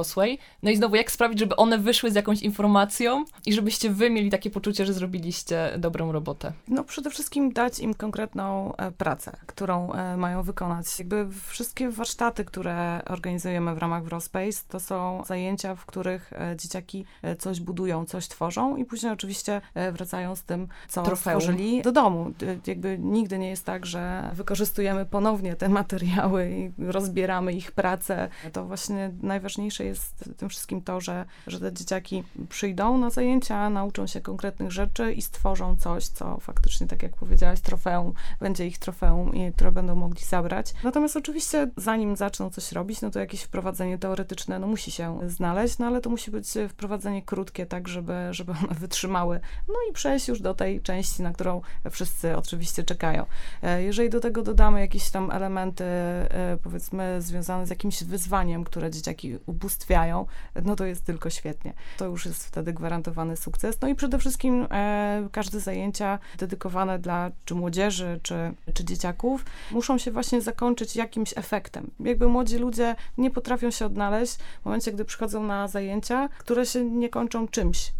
No 0.62 0.70
i 0.70 0.76
znowu, 0.76 0.96
jak 0.96 1.10
sprawić, 1.10 1.38
żeby 1.38 1.56
one 1.56 1.78
wyszły 1.78 2.10
z 2.10 2.14
jakąś 2.14 2.42
informacją 2.42 3.24
i 3.46 3.52
żebyście 3.52 3.90
Wy 3.90 4.10
mieli 4.10 4.30
takie 4.30 4.50
poczucie, 4.50 4.86
że 4.86 4.92
zrobiliście 4.92 5.72
dobrą 5.78 6.12
robotę? 6.12 6.52
No 6.68 6.84
przede 6.84 7.10
wszystkim 7.10 7.52
dać 7.52 7.78
im 7.78 7.94
konkretną 7.94 8.76
e, 8.76 8.92
pracę, 8.92 9.36
którą 9.46 9.92
e, 9.92 10.16
mają 10.16 10.42
wykonać. 10.42 10.98
Jakby 10.98 11.26
wszystkie 11.48 11.90
warsztaty, 11.90 12.44
które 12.44 13.02
organizujemy 13.06 13.74
w 13.74 13.78
ramach 13.78 14.04
Wrospace, 14.04 14.62
to 14.68 14.80
są 14.80 15.22
zajęcia, 15.26 15.74
w 15.74 15.86
których 15.86 16.32
e, 16.32 16.56
dzieciaki 16.56 17.04
coś 17.38 17.60
budują, 17.60 18.04
coś 18.04 18.28
tworzą 18.28 18.76
i 18.76 18.84
później 18.84 19.12
oczywiście 19.12 19.60
wracają 19.92 20.36
z 20.36 20.42
tym, 20.42 20.68
co 20.88 21.02
Trofeum. 21.02 21.40
stworzyli 21.40 21.82
do 21.82 21.92
domu. 21.92 22.32
Jakby 22.66 22.98
nigdy 22.98 23.38
nie 23.38 23.48
jest 23.48 23.64
tak, 23.64 23.86
że 23.86 24.30
wykorzystujemy 24.34 25.06
ponownie 25.06 25.56
te 25.56 25.68
materiały 25.80 26.50
i 26.50 26.72
rozbieramy 26.90 27.52
ich 27.52 27.72
pracę. 27.72 28.28
To 28.52 28.64
właśnie 28.64 29.10
najważniejsze 29.22 29.73
jest 29.82 30.24
w 30.26 30.34
tym 30.34 30.48
wszystkim 30.48 30.82
to, 30.82 31.00
że, 31.00 31.24
że 31.46 31.60
te 31.60 31.72
dzieciaki 31.72 32.24
przyjdą 32.48 32.98
na 32.98 33.10
zajęcia, 33.10 33.70
nauczą 33.70 34.06
się 34.06 34.20
konkretnych 34.20 34.72
rzeczy 34.72 35.12
i 35.12 35.22
stworzą 35.22 35.76
coś, 35.76 36.08
co 36.08 36.40
faktycznie, 36.40 36.86
tak 36.86 37.02
jak 37.02 37.16
powiedziałaś, 37.16 37.60
trofeum, 37.60 38.12
będzie 38.40 38.66
ich 38.66 38.78
trofeum, 38.78 39.32
które 39.56 39.72
będą 39.72 39.94
mogli 39.94 40.24
zabrać. 40.24 40.74
Natomiast 40.84 41.16
oczywiście, 41.16 41.70
zanim 41.76 42.16
zaczną 42.16 42.50
coś 42.50 42.72
robić, 42.72 43.00
no 43.00 43.10
to 43.10 43.20
jakieś 43.20 43.42
wprowadzenie 43.42 43.98
teoretyczne 43.98 44.58
no, 44.58 44.66
musi 44.66 44.90
się 44.90 45.18
znaleźć, 45.26 45.78
no 45.78 45.86
ale 45.86 46.00
to 46.00 46.10
musi 46.10 46.30
być 46.30 46.48
wprowadzenie 46.68 47.22
krótkie, 47.22 47.66
tak, 47.66 47.88
żeby, 47.88 48.28
żeby 48.30 48.52
one 48.52 48.74
wytrzymały, 48.74 49.40
no 49.68 49.74
i 49.90 49.92
przejść 49.92 50.28
już 50.28 50.40
do 50.40 50.54
tej 50.54 50.80
części, 50.80 51.22
na 51.22 51.32
którą 51.32 51.60
wszyscy 51.90 52.36
oczywiście 52.36 52.84
czekają. 52.84 53.26
E, 53.62 53.82
Jeżeli 53.82 54.10
do 54.10 54.20
tego 54.20 54.42
dodamy 54.42 54.80
jakieś 54.80 55.10
tam 55.10 55.30
elementy, 55.30 55.84
e, 55.84 56.58
powiedzmy, 56.62 57.22
związane 57.22 57.66
z 57.66 57.70
jakimś 57.70 58.04
wyzwaniem, 58.04 58.64
które 58.64 58.90
dzieciaki 58.90 59.38
ubóstwiają, 59.64 60.26
no 60.64 60.76
to 60.76 60.84
jest 60.84 61.04
tylko 61.04 61.30
świetnie. 61.30 61.72
To 61.96 62.04
już 62.04 62.26
jest 62.26 62.46
wtedy 62.46 62.72
gwarantowany 62.72 63.36
sukces. 63.36 63.80
No 63.80 63.88
i 63.88 63.94
przede 63.94 64.18
wszystkim 64.18 64.66
e, 64.70 65.28
każde 65.32 65.60
zajęcia 65.60 66.18
dedykowane 66.38 66.98
dla 66.98 67.30
czy 67.44 67.54
młodzieży, 67.54 68.20
czy, 68.22 68.34
czy 68.74 68.84
dzieciaków 68.84 69.44
muszą 69.70 69.98
się 69.98 70.10
właśnie 70.10 70.42
zakończyć 70.42 70.96
jakimś 70.96 71.32
efektem. 71.36 71.90
Jakby 72.00 72.28
młodzi 72.28 72.58
ludzie 72.58 72.96
nie 73.18 73.30
potrafią 73.30 73.70
się 73.70 73.86
odnaleźć 73.86 74.36
w 74.36 74.64
momencie, 74.64 74.92
gdy 74.92 75.04
przychodzą 75.04 75.42
na 75.42 75.68
zajęcia, 75.68 76.28
które 76.38 76.66
się 76.66 76.84
nie 76.84 77.08
kończą 77.08 77.48
czymś. 77.48 77.92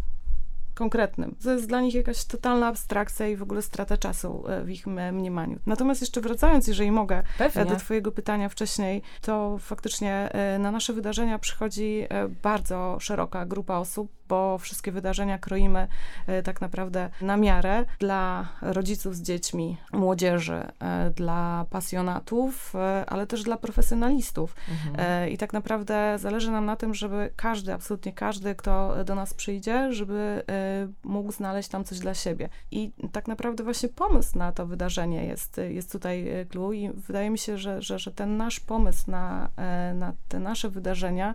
Konkretnym. 0.75 1.37
To 1.45 1.53
jest 1.53 1.67
dla 1.67 1.81
nich 1.81 1.95
jakaś 1.95 2.25
totalna 2.25 2.67
abstrakcja 2.67 3.29
i 3.29 3.37
w 3.37 3.43
ogóle 3.43 3.63
strata 3.63 3.97
czasu 3.97 4.45
e, 4.49 4.65
w 4.65 4.71
ich 4.71 4.87
mniemaniu. 4.87 5.59
Natomiast 5.67 6.01
jeszcze 6.01 6.21
wracając, 6.21 6.67
jeżeli 6.67 6.91
mogę, 6.91 7.19
e, 7.19 7.25
Pewnie. 7.39 7.65
do 7.65 7.77
Twojego 7.77 8.13
pytania 8.13 8.49
wcześniej, 8.49 9.03
to 9.21 9.59
faktycznie 9.59 10.13
e, 10.33 10.59
na 10.59 10.71
nasze 10.71 10.93
wydarzenia 10.93 11.39
przychodzi 11.39 12.07
bardzo 12.43 12.97
szeroka 13.01 13.47
grupa 13.47 13.77
osób, 13.77 14.11
bo 14.29 14.59
wszystkie 14.59 14.93
wydarzenia 14.93 15.39
kroimy 15.39 15.89
e, 16.27 16.43
tak 16.43 16.61
naprawdę 16.61 17.11
na 17.21 17.37
miarę 17.37 17.85
dla 17.99 18.49
rodziców 18.63 19.17
z 19.17 19.23
dziećmi, 19.23 19.77
młodzieży, 19.93 20.67
e, 20.81 21.11
dla 21.11 21.67
pasjonatów, 21.71 22.75
e, 22.75 23.05
ale 23.07 23.27
też 23.27 23.43
dla 23.43 23.57
profesjonalistów. 23.57 24.57
Mhm. 24.71 25.31
I 25.31 25.39
tak 25.39 25.53
naprawdę 25.53 26.19
zależy 26.19 26.51
nam 26.51 26.67
na 26.67 26.77
tym, 26.77 26.95
żeby 26.95 27.31
każdy, 27.37 27.73
absolutnie 27.73 28.13
każdy, 28.13 28.55
kto 28.55 29.05
do 29.05 29.15
nas 29.15 29.35
przyjdzie, 29.35 29.93
żeby 29.93 30.43
mógł 31.05 31.33
znaleźć 31.33 31.69
tam 31.69 31.85
coś 31.85 31.99
dla 31.99 32.15
siebie. 32.15 32.49
I 32.71 32.93
tak 33.13 33.29
naprawdę 33.29 33.65
właśnie 33.65 33.89
pomysł 33.89 34.39
na 34.39 34.53
to 34.53 34.67
wydarzenie 34.67 35.25
jest, 35.25 35.61
jest 35.69 35.93
tutaj 35.93 36.47
clue 36.51 36.73
i 36.73 36.91
wydaje 36.91 37.31
mi 37.31 37.39
się, 37.39 37.59
że, 37.59 37.83
że, 37.83 37.99
że 37.99 38.13
ten 38.13 38.37
nasz 38.37 38.61
pomysł 38.61 39.11
na, 39.11 39.49
na 39.95 40.13
te 40.29 40.41
nasze 40.41 40.71
wydarzenia 40.71 41.35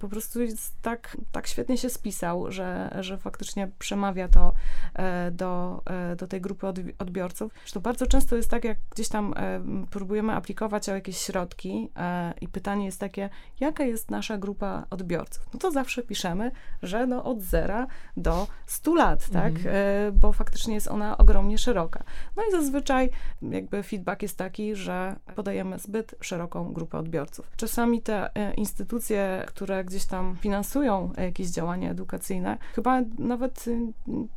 po 0.00 0.08
prostu 0.08 0.42
jest 0.42 0.82
tak, 0.82 1.16
tak 1.32 1.46
świetnie 1.46 1.78
się 1.78 1.90
spisał, 1.90 2.52
że, 2.52 2.96
że 3.00 3.18
faktycznie 3.18 3.70
przemawia 3.78 4.28
to 4.28 4.52
e, 4.94 5.30
do, 5.30 5.82
e, 5.86 6.16
do 6.16 6.26
tej 6.26 6.40
grupy 6.40 6.66
odbi- 6.66 6.92
odbiorców. 6.98 7.52
Zresztą 7.54 7.80
bardzo 7.80 8.06
często 8.06 8.36
jest 8.36 8.50
tak, 8.50 8.64
jak 8.64 8.78
gdzieś 8.90 9.08
tam 9.08 9.34
e, 9.36 9.60
próbujemy 9.90 10.32
aplikować 10.32 10.88
o 10.88 10.94
jakieś 10.94 11.18
środki 11.18 11.88
e, 11.96 12.34
i 12.40 12.48
pytanie 12.48 12.84
jest 12.84 13.00
takie, 13.00 13.30
jaka 13.60 13.84
jest 13.84 14.10
nasza 14.10 14.38
grupa 14.38 14.86
odbiorców? 14.90 15.46
No 15.54 15.58
to 15.60 15.70
zawsze 15.70 16.02
piszemy, 16.02 16.50
że 16.82 17.06
no 17.06 17.24
od 17.24 17.40
zera 17.40 17.86
do 18.16 18.46
100 18.66 18.94
lat, 18.94 19.30
tak? 19.30 19.54
Mhm. 19.56 19.74
E, 19.76 20.12
bo 20.12 20.32
faktycznie 20.32 20.74
jest 20.74 20.88
ona 20.88 21.18
ogromnie 21.18 21.58
szeroka. 21.58 22.04
No 22.36 22.42
i 22.48 22.52
zazwyczaj 22.52 23.10
jakby 23.42 23.82
feedback 23.82 24.22
jest 24.22 24.38
taki, 24.38 24.74
że 24.76 25.16
podajemy 25.34 25.78
zbyt 25.78 26.14
szeroką 26.20 26.72
grupę 26.72 26.98
odbiorców. 26.98 27.50
Czasami 27.56 28.02
te 28.02 28.34
e, 28.34 28.54
instytucje, 28.54 29.46
które 29.54 29.84
gdzieś 29.84 30.04
tam 30.04 30.36
finansują 30.40 31.12
jakieś 31.18 31.46
działania 31.48 31.90
edukacyjne, 31.90 32.58
chyba 32.74 33.00
nawet 33.18 33.68
y, 33.68 33.78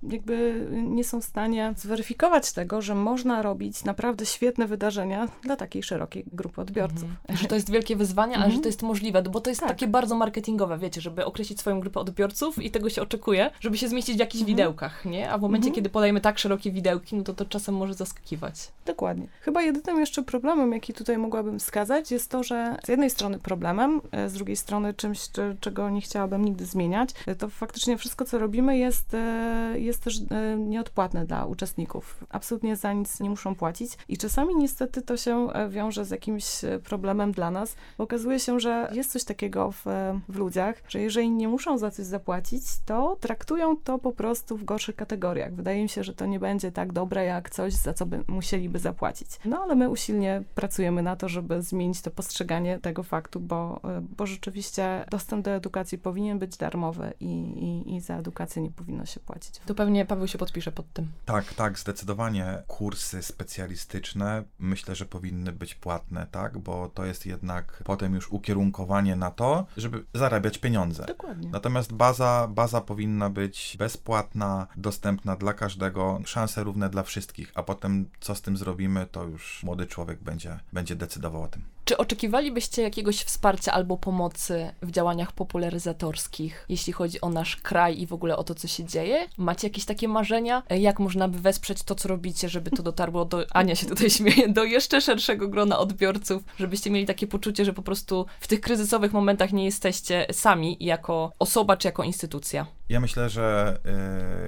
jakby 0.10 0.68
nie 0.72 1.04
są 1.04 1.22
w 1.22 1.24
stanie 1.26 1.74
zweryfikować 1.78 2.54
tego, 2.54 2.82
że 2.82 2.96
można 2.96 3.42
robić 3.42 3.84
naprawdę 3.84 4.26
świetne 4.26 4.68
wydarzenia 4.68 5.28
dla 5.44 5.56
takiej 5.56 5.84
szerokiej 5.84 6.26
grupy 6.34 6.62
odbiorców. 6.62 7.04
Mhm. 7.04 7.38
Że 7.40 7.48
to 7.48 7.56
jest 7.56 7.72
wielkie 7.72 7.96
wyzwanie, 7.96 8.34
ale 8.36 8.44
że 8.44 8.48
Mhm. 8.48 8.62
to 8.64 8.70
jest 8.70 8.82
możliwe, 8.82 9.22
bo 9.22 9.42
to 9.42 9.50
jest 9.50 9.62
Tak. 9.62 9.70
takie 9.70 9.88
bardzo 9.88 10.16
marketingowe, 10.16 10.78
wiecie, 10.78 11.02
żeby 11.02 11.26
określić 11.26 11.60
swoją 11.60 11.80
grupę 11.80 12.00
odbiorców 12.00 12.64
i 12.64 12.72
tego 12.72 12.90
się 12.90 13.02
oczekuje, 13.02 13.52
żeby 13.60 13.78
się 13.78 13.88
zmieścić 13.88 14.16
w 14.16 14.20
jakichś 14.20 14.42
Mhm. 14.42 14.58
widełkach, 14.58 15.06
nie? 15.06 15.32
A 15.32 15.38
w 15.38 15.42
momencie, 15.42 15.68
Mhm. 15.68 15.76
kiedy 15.76 15.90
podajemy 15.90 16.22
tak 16.22 16.40
szerokie 16.40 16.72
widełki, 16.72 17.16
no 17.16 17.24
to 17.24 17.34
to 17.34 17.46
czasem 17.46 17.76
może 17.76 17.94
zaskakiwać. 17.94 18.72
Dokładnie. 18.86 19.28
Chyba 19.42 19.62
jedynym 19.62 20.00
jeszcze 20.00 20.24
problemem, 20.24 20.72
jaki 20.74 20.94
tutaj 20.94 21.18
mogłabym 21.18 21.60
wskazać, 21.60 22.12
jest 22.12 22.32
to, 22.32 22.44
że 22.44 22.76
z 22.86 22.88
jednej 22.88 23.10
strony 23.10 23.40
problemem, 23.40 24.02
e, 24.12 24.30
z 24.30 24.34
drugiej 24.34 24.56
strony 24.56 24.94
czymś, 25.08 25.30
czy- 25.30 25.58
czego 25.60 25.90
nie 25.90 26.02
chciałabym 26.02 26.46
nigdy 26.46 26.66
zmieniać, 26.66 27.10
e, 27.26 27.36
to 27.36 27.50
faktycznie 27.50 27.98
wszystko, 27.98 28.26
co 28.26 28.40
robimy, 28.40 28.78
jest, 28.78 29.14
e, 29.14 29.74
jest 29.80 30.04
też 30.04 30.20
e, 30.32 30.58
nieodpłatne 30.58 31.26
dla 31.26 31.46
uczestników. 31.46 32.24
Absolutnie 32.30 32.76
za 32.76 32.94
nic 32.94 33.20
nie 33.20 33.30
muszą 33.30 33.56
płacić 33.56 33.92
i 34.10 34.18
czasami 34.18 34.56
niestety 34.56 35.02
to 35.02 35.18
się 35.18 35.48
wiąże 35.70 36.06
z 36.06 36.10
jakimś 36.10 36.46
problemem 36.84 37.32
dla 37.32 37.52
nas, 37.52 37.76
bo 37.98 38.04
okazuje 38.04 38.40
się, 38.40 38.60
że 38.60 38.90
jest 38.94 39.12
coś 39.12 39.24
takiego 39.24 39.72
w, 39.72 39.86
w 40.30 40.36
ludziach, 40.36 40.84
że 40.88 41.00
jeżeli 41.02 41.30
nie 41.30 41.48
muszą 41.48 41.78
za 41.78 41.92
coś 41.92 42.06
zapłacić, 42.06 42.64
to 42.86 43.18
traktują 43.20 43.78
to 43.78 43.98
po 44.00 44.12
prostu 44.12 44.58
w 44.58 44.64
gorszych 44.64 44.96
kategoriach. 44.96 45.54
Wydaje 45.54 45.84
mi 45.84 45.90
się, 45.90 46.04
że 46.04 46.14
to 46.14 46.26
nie 46.26 46.40
będzie 46.40 46.72
tak 46.72 46.94
dobre, 46.94 47.26
jak 47.26 47.50
coś, 47.50 47.74
za 47.74 47.94
co 47.94 48.06
by 48.06 48.24
musieliby 48.28 48.80
zapłacić. 48.80 49.28
No 49.46 49.60
ale 49.64 49.76
my 49.76 49.90
usilnie 49.90 50.44
pracujemy 50.56 51.02
na 51.04 51.16
to, 51.16 51.30
żeby 51.30 51.62
zmienić 51.62 52.02
to 52.02 52.12
postrzeganie 52.12 52.80
tego 52.80 53.04
faktu, 53.04 53.40
bo, 53.40 53.80
bo 54.18 54.26
rzeczywiście 54.26 54.97
dostęp 55.12 55.46
do 55.46 55.52
edukacji 55.52 55.98
powinien 55.98 56.40
być 56.40 56.58
darmowy 56.58 57.14
i, 57.20 57.26
i, 57.26 57.96
i 57.96 58.02
za 58.02 58.18
edukację 58.18 58.62
nie 58.62 58.72
powinno 58.72 59.06
się 59.06 59.20
płacić. 59.20 59.60
To 59.66 59.76
pewnie 59.76 60.06
Paweł 60.06 60.28
się 60.28 60.38
podpisze 60.38 60.72
pod 60.72 60.94
tym. 60.94 61.08
Tak, 61.26 61.54
tak, 61.54 61.80
zdecydowanie 61.80 62.64
kursy 62.68 63.24
specjalistyczne 63.24 64.44
myślę, 64.60 64.96
że 64.96 65.06
powinny 65.06 65.52
być 65.52 65.76
płatne, 65.76 66.28
tak, 66.32 66.58
bo 66.58 66.90
to 66.90 67.06
jest 67.06 67.26
jednak 67.26 67.84
potem 67.86 68.16
już 68.16 68.32
ukierunkowanie 68.32 69.16
na 69.16 69.32
to, 69.32 69.66
żeby 69.78 70.04
zarabiać 70.14 70.58
pieniądze. 70.58 71.06
Dokładnie. 71.06 71.50
Natomiast 71.50 71.94
baza, 71.94 72.48
baza 72.52 72.82
powinna 72.82 73.30
być 73.30 73.76
bezpłatna, 73.80 74.68
dostępna 74.76 75.36
dla 75.36 75.54
każdego, 75.54 76.22
szanse 76.26 76.64
równe 76.64 76.90
dla 76.90 77.04
wszystkich, 77.04 77.52
a 77.56 77.64
potem 77.64 78.10
co 78.20 78.36
z 78.36 78.42
tym 78.42 78.58
zrobimy, 78.58 79.08
to 79.12 79.24
już 79.24 79.64
młody 79.64 79.86
człowiek 79.86 80.24
będzie, 80.24 80.60
będzie 80.74 80.96
decydował 80.96 81.44
o 81.44 81.48
tym. 81.48 81.77
Czy 81.88 81.98
oczekiwalibyście 81.98 82.82
jakiegoś 82.82 83.18
wsparcia 83.18 83.72
albo 83.72 83.98
pomocy 83.98 84.72
w 84.82 84.92
działaniach 84.92 85.32
popularyzatorskich, 85.32 86.66
jeśli 86.70 86.94
chodzi 86.94 87.22
o 87.22 87.30
nasz 87.30 87.56
kraj 87.56 88.00
i 88.00 88.08
w 88.08 88.14
ogóle 88.14 88.38
o 88.38 88.44
to, 88.44 88.56
co 88.56 88.68
się 88.68 88.84
dzieje? 88.84 89.28
Macie 89.38 89.68
jakieś 89.68 89.86
takie 89.86 90.08
marzenia? 90.08 90.64
E, 90.70 90.80
Jak 90.80 91.00
można 91.00 91.28
by 91.28 91.40
wesprzeć 91.40 91.84
to, 91.84 91.96
co 91.96 92.10
robicie, 92.10 92.50
żeby 92.50 92.72
to 92.72 92.84
dotarło 92.84 93.26
do, 93.26 93.46
Ania 93.52 93.76
się 93.76 93.86
tutaj 93.86 94.10
śmieje, 94.18 94.50
do 94.50 94.64
jeszcze 94.64 95.02
szerszego 95.02 95.48
grona 95.48 95.80
odbiorców, 95.80 96.44
żebyście 96.60 96.90
mieli 96.92 97.06
takie 97.06 97.28
poczucie, 97.28 97.66
że 97.66 97.74
po 97.74 97.82
prostu 97.82 98.26
w 98.40 98.48
tych 98.48 98.62
kryzysowych 98.62 99.14
momentach 99.14 99.54
nie 99.54 99.66
jesteście 99.66 100.28
sami 100.32 100.78
jako 100.80 101.32
osoba 101.40 101.78
czy 101.78 101.88
jako 101.88 102.04
instytucja? 102.04 102.66
Ja 102.90 103.00
myślę, 103.00 103.30
że 103.30 103.78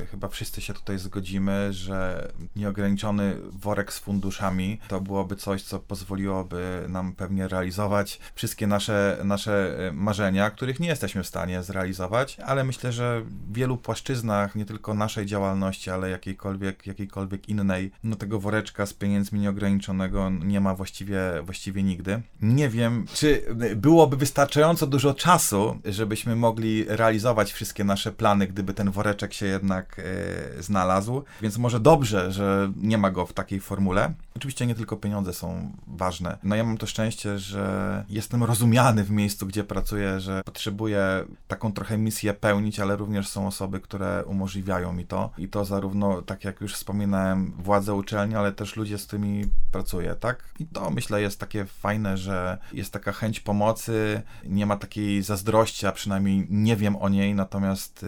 y, 0.03 0.05
chyba 0.05 0.27
wszyscy 0.27 0.61
się 0.61 0.73
tutaj 0.73 0.99
zgodzimy, 0.99 1.73
że 1.73 2.31
nieograniczony 2.55 3.35
worek 3.51 3.93
z 3.93 3.99
funduszami 3.99 4.79
to 4.87 5.01
byłoby 5.01 5.35
coś, 5.35 5.63
co 5.63 5.79
pozwoliłoby 5.79 6.85
nam 6.89 7.13
pewnie 7.13 7.47
realizować 7.47 8.19
wszystkie 8.35 8.67
nasze, 8.67 9.17
nasze 9.23 9.77
y, 9.89 9.91
marzenia, 9.93 10.49
których 10.49 10.79
nie 10.79 10.87
jesteśmy 10.87 11.23
w 11.23 11.27
stanie 11.27 11.63
zrealizować, 11.63 12.37
ale 12.45 12.63
myślę, 12.63 12.91
że 12.91 13.21
w 13.21 13.53
wielu 13.53 13.77
płaszczyznach, 13.77 14.55
nie 14.55 14.65
tylko 14.65 14.93
naszej 14.93 15.25
działalności, 15.25 15.89
ale 15.91 16.09
jakiejkolwiek, 16.09 16.87
jakiejkolwiek 16.87 17.49
innej, 17.49 17.91
no 18.03 18.15
tego 18.15 18.39
woreczka 18.39 18.85
z 18.85 18.93
pieniędzmi 18.93 19.39
nieograniczonego 19.39 20.29
nie 20.29 20.61
ma 20.61 20.75
właściwie, 20.75 21.19
właściwie 21.43 21.83
nigdy. 21.83 22.21
Nie 22.41 22.69
wiem, 22.69 23.05
czy 23.13 23.43
byłoby 23.75 24.17
wystarczająco 24.17 24.87
dużo 24.87 25.13
czasu, 25.13 25.79
żebyśmy 25.85 26.35
mogli 26.35 26.85
realizować 26.87 27.53
wszystkie 27.53 27.83
nasze 27.83 28.11
plany, 28.11 28.28
gdyby 28.37 28.73
ten 28.73 28.91
woreczek 28.91 29.33
się 29.33 29.45
jednak 29.45 29.99
e, 29.99 30.63
znalazł, 30.63 31.23
więc 31.41 31.57
może 31.57 31.79
dobrze, 31.79 32.31
że 32.31 32.71
nie 32.75 32.97
ma 32.97 33.11
go 33.11 33.25
w 33.25 33.33
takiej 33.33 33.59
formule. 33.59 34.13
Oczywiście 34.35 34.65
nie 34.65 34.75
tylko 34.75 34.97
pieniądze 34.97 35.33
są 35.33 35.71
ważne. 35.87 36.37
No 36.43 36.55
ja 36.55 36.63
mam 36.63 36.77
to 36.77 36.87
szczęście, 36.87 37.39
że 37.39 38.05
jestem 38.09 38.43
rozumiany 38.43 39.03
w 39.03 39.11
miejscu, 39.11 39.47
gdzie 39.47 39.63
pracuję, 39.63 40.19
że 40.19 40.41
potrzebuję 40.45 41.25
taką 41.47 41.73
trochę 41.73 41.97
misję 41.97 42.33
pełnić, 42.33 42.79
ale 42.79 42.95
również 42.95 43.27
są 43.27 43.47
osoby, 43.47 43.79
które 43.79 44.25
umożliwiają 44.25 44.93
mi 44.93 45.05
to. 45.05 45.29
I 45.37 45.47
to 45.47 45.65
zarówno, 45.65 46.21
tak 46.21 46.43
jak 46.43 46.61
już 46.61 46.73
wspominałem, 46.73 47.51
władze 47.59 47.93
uczelni, 47.93 48.35
ale 48.35 48.51
też 48.51 48.75
ludzie, 48.75 48.97
z 48.97 49.05
którymi 49.05 49.45
pracuję, 49.71 50.15
tak? 50.15 50.43
I 50.59 50.65
to 50.65 50.89
myślę 50.89 51.21
jest 51.21 51.39
takie 51.39 51.65
fajne, 51.65 52.17
że 52.17 52.57
jest 52.73 52.93
taka 52.93 53.11
chęć 53.11 53.39
pomocy, 53.39 54.21
nie 54.45 54.65
ma 54.65 54.77
takiej 54.77 55.23
zazdrości, 55.23 55.87
a 55.87 55.91
przynajmniej 55.91 56.47
nie 56.49 56.75
wiem 56.75 56.95
o 56.95 57.09
niej, 57.09 57.35
natomiast 57.35 58.03
y, 58.03 58.07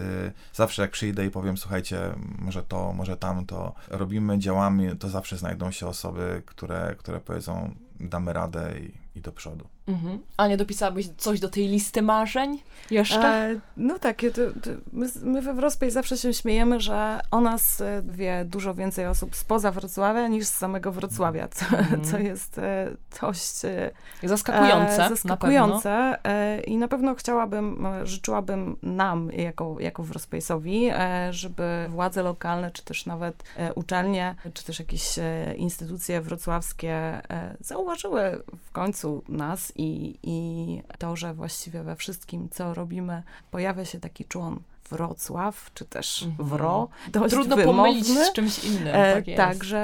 zawsze 0.53 0.81
jak 0.81 0.91
przyjdę 0.91 1.25
i 1.25 1.31
powiem, 1.31 1.57
słuchajcie, 1.57 1.99
może 2.39 2.63
to, 2.63 2.93
może 2.93 3.17
tamto, 3.17 3.73
robimy, 3.89 4.39
działamy, 4.39 4.95
to 4.95 5.09
zawsze 5.09 5.37
znajdą 5.37 5.71
się 5.71 5.87
osoby, 5.87 6.41
które, 6.45 6.95
które 6.97 7.19
powiedzą, 7.19 7.75
damy 7.99 8.33
radę 8.33 8.73
i, 8.79 9.00
i 9.15 9.21
do 9.21 9.31
przodu. 9.31 9.67
Mhm. 9.87 10.19
Ania, 10.37 10.57
dopisałabyś 10.57 11.07
coś 11.17 11.39
do 11.39 11.49
tej 11.49 11.67
listy 11.67 12.01
marzeń 12.01 12.59
jeszcze? 12.91 13.27
E, 13.27 13.59
no 13.77 13.99
tak, 13.99 14.17
to, 14.21 14.59
to 14.61 14.69
my, 14.93 15.07
my 15.21 15.41
we 15.41 15.53
Wrospace 15.53 15.91
zawsze 15.91 16.17
się 16.17 16.33
śmiejemy, 16.33 16.79
że 16.79 17.19
o 17.31 17.41
nas 17.41 17.81
e, 17.81 18.01
wie 18.05 18.45
dużo 18.45 18.73
więcej 18.73 19.07
osób 19.07 19.35
spoza 19.35 19.71
Wrocławia 19.71 20.27
niż 20.27 20.45
z 20.45 20.53
samego 20.53 20.91
Wrocławia, 20.91 21.47
co, 21.47 21.65
Mhm. 21.65 22.03
co 22.03 22.17
jest 22.17 22.57
e, 22.57 22.91
dość 23.21 23.65
e, 23.65 23.91
Zaskakujące, 24.23 24.95
e, 24.95 24.97
na 24.97 25.09
zaskakujące 25.09 26.17
e, 26.23 26.61
i 26.61 26.77
na 26.77 26.87
pewno 26.87 27.15
chciałabym, 27.15 27.87
życzyłabym 28.03 28.77
nam 28.83 29.31
jako, 29.31 29.75
jako 29.79 30.03
Wrospace'owi, 30.03 30.91
e, 30.93 31.33
żeby 31.33 31.85
władze 31.89 32.23
lokalne, 32.23 32.71
czy 32.71 32.83
też 32.83 33.05
nawet 33.05 33.43
e, 33.57 33.73
uczelnie, 33.73 34.35
czy 34.53 34.63
też 34.65 34.79
jakieś 34.79 35.19
e, 35.19 35.53
instytucje 35.57 36.21
wrocławskie 36.21 36.93
e, 36.93 37.55
zauważyły 37.59 38.43
w 38.63 38.71
końcu 38.71 39.00
nas 39.29 39.73
i, 39.75 40.19
i 40.23 40.81
to, 40.97 41.15
że 41.15 41.33
właściwie 41.33 41.83
we 41.83 41.95
wszystkim, 41.95 42.49
co 42.49 42.73
robimy, 42.73 43.23
pojawia 43.51 43.85
się 43.85 43.99
taki 43.99 44.25
człon 44.25 44.59
Wrocław, 44.91 45.71
czy 45.73 45.85
też 45.85 46.23
Mhm. 46.23 46.49
Wro, 46.49 46.87
Trudno 47.29 47.55
wymowny. 47.55 47.63
pomylić 47.81 48.07
z 48.07 48.33
czymś 48.33 48.63
innym. 48.63 48.87
E, 48.95 49.13
tak, 49.13 49.27
jest. 49.27 49.37
tak, 49.37 49.63
że, 49.63 49.79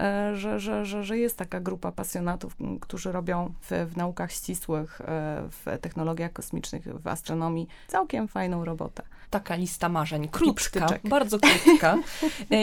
e, 0.00 0.36
że, 0.36 0.60
że, 0.60 0.84
że, 0.84 1.04
że 1.04 1.18
jest 1.18 1.36
taka 1.36 1.60
grupa 1.60 1.92
pasjonatów, 1.92 2.56
którzy 2.80 3.12
robią 3.12 3.52
w, 3.70 3.86
w 3.92 3.96
naukach 3.96 4.32
ścisłych, 4.32 5.00
e, 5.00 5.04
w 5.50 5.78
technologiach 5.80 6.32
kosmicznych, 6.32 7.00
w 7.02 7.06
astronomii 7.06 7.68
całkiem 7.88 8.28
fajną 8.28 8.64
robotę. 8.64 9.02
Taka 9.30 9.54
lista 9.56 9.88
marzeń, 9.88 10.28
krótka, 10.28 10.86
bardzo 11.04 11.38
krótka. 11.38 11.98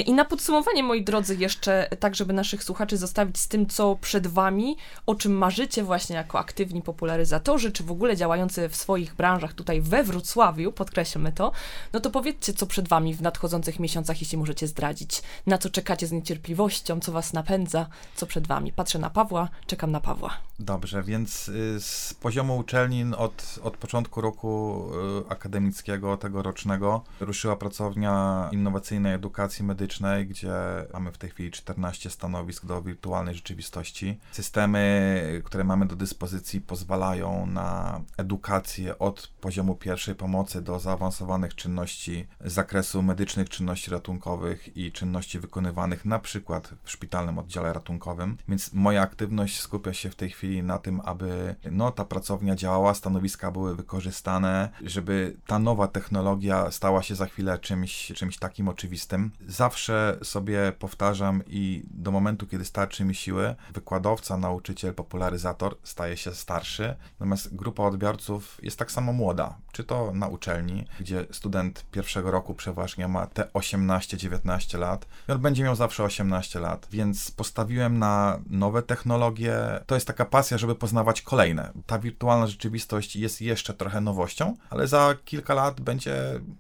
I 0.06 0.14
na 0.14 0.26
podsumowanie, 0.26 0.84
moi 0.84 1.04
drodzy, 1.04 1.36
jeszcze 1.36 1.88
tak, 2.00 2.16
żeby 2.16 2.34
naszych 2.34 2.64
słuchaczy 2.64 2.98
zostawić 2.98 3.38
z 3.38 3.48
tym, 3.48 3.68
co 3.68 3.96
przed 4.02 4.28
wami, 4.28 4.78
o 5.06 5.16
czym 5.16 5.38
marzycie 5.38 5.84
właśnie 5.84 6.16
jako 6.16 6.40
aktywni 6.40 6.82
popularyzatorzy, 6.82 7.72
czy 7.72 7.84
w 7.84 7.92
ogóle 7.92 8.16
działający 8.16 8.70
w 8.70 8.76
swoich 8.76 9.16
branżach 9.16 9.54
tutaj 9.54 9.82
we 9.82 10.04
Wrocławiu, 10.04 10.72
podkreślmy 10.72 11.32
to, 11.32 11.52
no 11.94 12.00
to 12.00 12.10
powiedzcie, 12.10 12.54
co 12.54 12.68
przed 12.68 12.88
wami 12.88 13.16
w 13.16 13.22
nadchodzących 13.22 13.80
miesiącach, 13.80 14.22
jeśli 14.22 14.38
możecie 14.38 14.68
zdradzić. 14.68 15.22
Na 15.48 15.58
co 15.58 15.70
czekacie 15.70 16.08
z 16.08 16.12
niecierpliwością, 16.12 17.00
co 17.00 17.12
was 17.12 17.34
napędza, 17.34 17.88
co 18.16 18.26
przed 18.26 18.48
wami. 18.48 18.72
Patrzę 18.72 19.00
na 19.00 19.10
Pawła, 19.10 19.50
czekam 19.68 19.92
na 19.92 20.00
Pawła. 20.00 20.38
Dobrze, 20.60 21.04
więc 21.04 21.50
y, 21.50 21.82
z 21.82 22.14
poziomu 22.14 22.58
uczelni 22.58 23.06
od, 23.18 23.60
od 23.64 23.78
początku 23.78 24.22
roku 24.22 24.84
y, 25.28 25.30
akademickiego, 25.30 26.18
tegorocznego, 26.18 27.04
ruszyła 27.20 27.56
pracownia 27.56 28.50
innowacyjnej 28.52 29.14
edukacji 29.14 29.66
medycznej, 29.66 30.28
gdzie 30.28 30.54
mamy 30.94 31.12
w 31.12 31.18
tej 31.18 31.30
chwili 31.30 31.52
14 31.52 32.10
stanowisk 32.10 32.66
do 32.66 32.82
wirtualnej 32.82 33.36
rzeczywistości. 33.36 34.20
Systemy, 34.32 35.42
które 35.46 35.64
mamy 35.64 35.86
do 35.86 35.96
dyspozycji, 35.96 36.62
pozwalają 36.62 37.46
na 37.46 38.02
edukację 38.18 39.00
od 39.00 39.32
poziomu 39.42 39.76
pierwszej 39.76 40.16
pomocy 40.16 40.62
do 40.62 40.80
zaawansowanych 40.80 41.56
czynności 41.64 42.28
z 42.46 42.54
zakresu 42.54 43.02
medycznych, 43.02 43.50
czynności 43.50 43.92
ratunkowych 43.92 44.78
i 44.78 44.92
czynności 44.92 45.40
wykonywanych 45.40 46.06
na 46.06 46.20
przykład 46.20 46.74
w 46.84 46.92
szpitalnym 46.92 47.40
oddziale 47.40 47.74
ratunkowym. 47.74 48.38
Więc 48.48 48.74
moja 48.74 49.02
aktywność 49.02 49.60
skupia 49.60 49.94
się 49.94 50.10
w 50.10 50.16
tej 50.16 50.30
chwili 50.30 50.64
na 50.64 50.78
tym, 50.78 51.02
aby 51.06 51.56
no, 51.72 51.92
ta 51.92 52.06
pracownia 52.06 52.56
działała, 52.56 52.94
stanowiska 52.94 53.52
były 53.52 53.76
wykorzystane, 53.76 54.70
żeby 54.82 55.38
ta 55.48 55.60
nowa 55.60 55.88
technologia 55.88 56.72
stała 56.72 57.04
się 57.04 57.16
za 57.16 57.26
chwilę 57.26 57.60
czymś, 57.60 58.12
czymś 58.16 58.38
takim 58.38 58.68
oczywistym. 58.68 59.32
Zawsze 59.48 60.18
sobie 60.24 60.72
powtarzam 60.80 61.44
i 61.48 61.84
do 61.92 62.12
momentu, 62.12 62.48
kiedy 62.48 62.66
starczy 62.66 63.06
mi 63.06 63.16
siły, 63.16 63.56
wykładowca, 63.74 64.38
nauczyciel, 64.38 64.94
popularyzator 64.94 65.78
staje 65.84 66.18
się 66.18 66.32
starszy, 66.32 66.96
natomiast 67.20 67.56
grupa 67.56 67.84
odbiorców 67.84 68.60
jest 68.64 68.80
tak 68.80 68.92
samo 68.92 69.14
młoda. 69.14 69.58
Czy 69.72 69.84
to 69.84 70.12
na 70.14 70.28
uczelni, 70.28 70.86
gdzie 71.00 71.26
student 71.54 71.86
pierwszego 71.92 72.32
roku 72.32 72.54
przeważnie 72.54 73.08
ma 73.08 73.28
te 73.28 73.44
18-19 73.44 74.80
lat 74.80 75.06
i 75.30 75.32
on 75.32 75.40
będzie 75.40 75.64
miał 75.64 75.76
zawsze 75.76 76.04
18 76.04 76.60
lat, 76.60 76.88
więc 76.92 77.32
postawiłem 77.32 78.00
na 78.00 78.40
nowe 78.50 78.84
technologie. 78.84 79.56
To 79.86 79.96
jest 79.96 80.08
taka 80.08 80.26
pasja, 80.26 80.58
żeby 80.58 80.76
poznawać 80.76 81.22
kolejne. 81.22 81.72
Ta 81.86 82.00
wirtualna 82.00 82.48
rzeczywistość 82.48 83.16
jest 83.16 83.42
jeszcze 83.42 83.74
trochę 83.74 84.02
nowością, 84.02 84.56
ale 84.70 84.88
za 84.88 85.16
kilka 85.26 85.54
lat 85.54 85.82
będzie 85.82 86.16